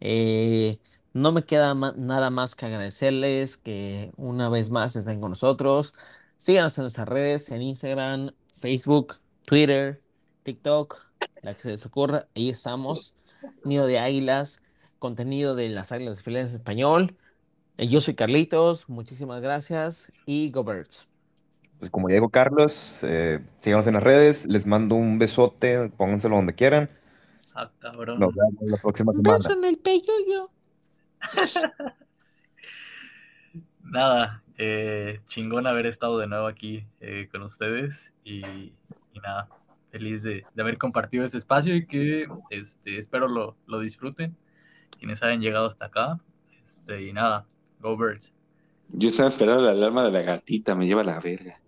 Eh, 0.00 0.78
no 1.14 1.32
me 1.32 1.44
queda 1.44 1.74
nada 1.74 2.30
más 2.30 2.54
que 2.54 2.66
agradecerles 2.66 3.56
que 3.56 4.12
una 4.16 4.48
vez 4.48 4.70
más 4.70 4.94
estén 4.96 5.20
con 5.20 5.30
nosotros. 5.30 5.94
Síganos 6.36 6.76
en 6.78 6.82
nuestras 6.82 7.08
redes, 7.08 7.50
en 7.50 7.62
Instagram, 7.62 8.32
Facebook, 8.52 9.14
Twitter, 9.44 10.02
TikTok, 10.42 11.06
la 11.42 11.54
que 11.54 11.60
se 11.60 11.70
les 11.70 11.86
ocurra. 11.86 12.28
Ahí 12.34 12.50
estamos. 12.50 13.16
Nido 13.64 13.86
de 13.86 14.00
Águilas, 14.00 14.62
contenido 14.98 15.54
de 15.54 15.68
las 15.70 15.92
Águilas 15.92 16.18
de 16.18 16.22
Filas 16.24 16.52
español. 16.52 17.16
Eh, 17.78 17.88
Yo 17.88 18.00
soy 18.00 18.14
Carlitos, 18.14 18.88
muchísimas 18.88 19.40
gracias 19.40 20.12
y 20.26 20.50
go 20.50 20.64
Birds. 20.64 21.08
Pues 21.78 21.90
como 21.92 22.08
ya 22.08 22.16
dijo 22.16 22.28
Carlos, 22.28 23.04
eh, 23.04 23.38
síganos 23.60 23.86
en 23.86 23.94
las 23.94 24.02
redes. 24.02 24.46
Les 24.46 24.66
mando 24.66 24.96
un 24.96 25.18
besote. 25.18 25.88
Pónganselo 25.90 26.34
donde 26.34 26.54
quieran. 26.54 26.90
Ah, 27.54 27.70
cabrón. 27.78 28.18
Nos 28.18 28.34
vemos 28.34 28.54
la 28.62 28.76
próxima 28.78 29.12
semana. 29.12 29.36
beso 29.36 29.52
en 29.52 29.64
el 29.64 29.78
peyoyo. 29.78 30.50
Nada, 33.84 34.42
eh, 34.58 35.20
chingón 35.28 35.68
haber 35.68 35.86
estado 35.86 36.18
de 36.18 36.26
nuevo 36.26 36.48
aquí 36.48 36.84
eh, 37.00 37.28
con 37.30 37.42
ustedes 37.42 38.12
y, 38.24 38.44
y 38.44 39.20
nada, 39.22 39.48
feliz 39.90 40.22
de, 40.22 40.44
de 40.52 40.62
haber 40.62 40.76
compartido 40.76 41.24
este 41.24 41.38
espacio 41.38 41.74
y 41.74 41.86
que 41.86 42.26
este, 42.50 42.98
espero 42.98 43.28
lo, 43.28 43.56
lo 43.66 43.80
disfruten 43.80 44.36
quienes 44.98 45.22
hayan 45.22 45.40
llegado 45.40 45.66
hasta 45.66 45.86
acá. 45.86 46.20
Este, 46.62 47.02
y 47.02 47.12
nada, 47.14 47.46
go. 47.80 47.96
Yo 48.90 49.08
estaba 49.08 49.28
esperando 49.28 49.62
la 49.62 49.72
alarma 49.72 50.04
de 50.04 50.12
la 50.12 50.22
gatita, 50.22 50.74
me 50.74 50.86
lleva 50.86 51.04
la 51.04 51.20
verga. 51.20 51.60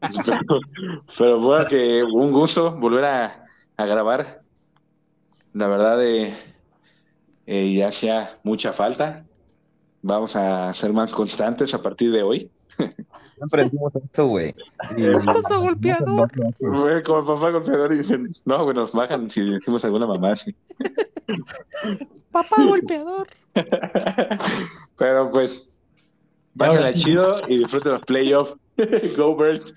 Pero, 0.00 0.38
pero 1.18 1.40
bueno, 1.40 1.66
que 1.66 2.02
un 2.02 2.32
gusto 2.32 2.72
volver 2.76 3.04
a, 3.04 3.46
a 3.76 3.86
grabar. 3.86 4.42
La 5.54 5.68
verdad, 5.68 6.04
eh, 6.04 6.34
eh, 7.46 7.72
ya 7.72 7.88
hacía 7.88 8.38
mucha 8.42 8.72
falta. 8.72 9.24
Vamos 10.02 10.36
a 10.36 10.72
ser 10.74 10.92
más 10.92 11.10
constantes 11.10 11.72
a 11.74 11.80
partir 11.80 12.12
de 12.12 12.22
hoy. 12.22 12.50
Siempre 13.36 13.64
decimos 13.64 13.92
eso, 13.94 14.26
güey. 14.26 14.54
Esposa 14.96 15.56
golpeador. 15.56 16.30
Güey, 16.58 17.02
Como 17.02 17.26
papá 17.26 17.50
golpeador 17.50 17.94
y 17.94 17.98
dicen, 17.98 18.32
no, 18.44 18.64
güey, 18.64 18.76
nos 18.76 18.92
bajan 18.92 19.30
si 19.30 19.40
decimos 19.40 19.84
alguna 19.84 20.06
mamá 20.06 20.32
así. 20.32 20.54
Papá 22.30 22.56
golpeador. 22.64 23.26
Pero 24.98 25.30
pues, 25.30 25.80
pásenla 26.56 26.92
chido 26.92 27.40
y 27.48 27.58
disfruten 27.58 27.92
los 27.92 28.02
playoffs. 28.02 28.56
Go 29.16 29.36
Birds. 29.36 29.74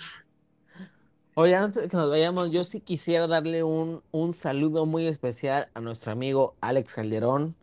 Oye, 1.34 1.56
antes 1.56 1.84
de 1.84 1.88
que 1.88 1.98
nos 1.98 2.10
vayamos, 2.10 2.52
yo 2.52 2.64
sí 2.64 2.82
quisiera 2.82 3.26
darle 3.26 3.64
un, 3.64 4.02
un 4.12 4.34
saludo 4.34 4.86
muy 4.86 5.08
especial 5.08 5.70
a 5.74 5.80
nuestro 5.80 6.12
amigo 6.12 6.56
Alex 6.62 6.96
Calderón. 6.96 7.56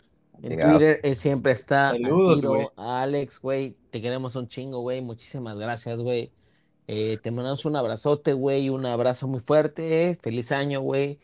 En 0.43 0.51
Llegado. 0.51 0.79
Twitter, 0.79 1.01
él 1.03 1.17
siempre 1.17 1.53
está 1.53 1.91
al 1.91 2.03
Saludos, 2.03 2.37
tiro. 2.37 2.51
güey. 2.55 2.69
Alex, 2.77 3.41
güey, 3.41 3.77
te 3.91 4.01
queremos 4.01 4.37
un 4.37 4.47
chingo, 4.47 4.81
güey. 4.81 5.01
Muchísimas 5.01 5.57
gracias, 5.59 6.01
güey. 6.01 6.31
Eh, 6.87 7.19
te 7.23 7.31
mandamos 7.31 7.65
un 7.65 7.77
abrazote, 7.77 8.33
güey, 8.33 8.69
un 8.71 8.87
abrazo 8.87 9.29
muy 9.29 9.41
fuerte. 9.41 10.17
Feliz 10.23 10.53
año, 10.53 10.81
güey. 10.81 11.19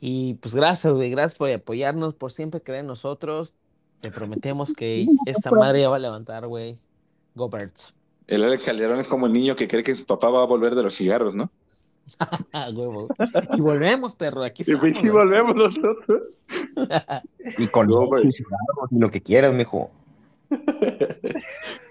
Y 0.00 0.34
pues 0.34 0.54
gracias, 0.54 0.92
güey. 0.92 1.10
Gracias 1.10 1.36
por 1.36 1.50
apoyarnos, 1.50 2.14
por 2.14 2.30
siempre 2.30 2.60
creer 2.60 2.80
en 2.80 2.86
nosotros. 2.86 3.54
Te 4.00 4.10
prometemos 4.10 4.74
que 4.74 5.06
esta 5.26 5.50
madre 5.50 5.80
ya 5.80 5.88
va 5.88 5.96
a 5.96 6.00
levantar, 6.00 6.46
güey. 6.46 6.78
Go 7.34 7.48
Birds. 7.48 7.94
El 8.26 8.44
Alex 8.44 8.64
Calderón 8.64 9.00
es 9.00 9.08
como 9.08 9.26
el 9.26 9.32
niño 9.32 9.56
que 9.56 9.66
cree 9.68 9.82
que 9.82 9.94
su 9.94 10.04
papá 10.04 10.28
va 10.30 10.42
a 10.42 10.46
volver 10.46 10.74
de 10.74 10.82
los 10.82 10.94
cigarros, 10.96 11.34
¿no? 11.34 11.50
Huevo. 12.74 13.08
Y 13.54 13.60
volvemos, 13.60 14.14
perro. 14.14 14.44
Aquí 14.44 14.62
Y 14.66 14.72
estamos. 14.72 14.92
pues 15.00 15.12
volvemos 15.12 15.54
nosotros. 15.54 16.22
Y 17.58 17.68
con 17.68 17.88
y 18.90 18.98
lo 18.98 19.10
que 19.10 19.20
quieras, 19.20 19.54
mijo. 19.54 19.90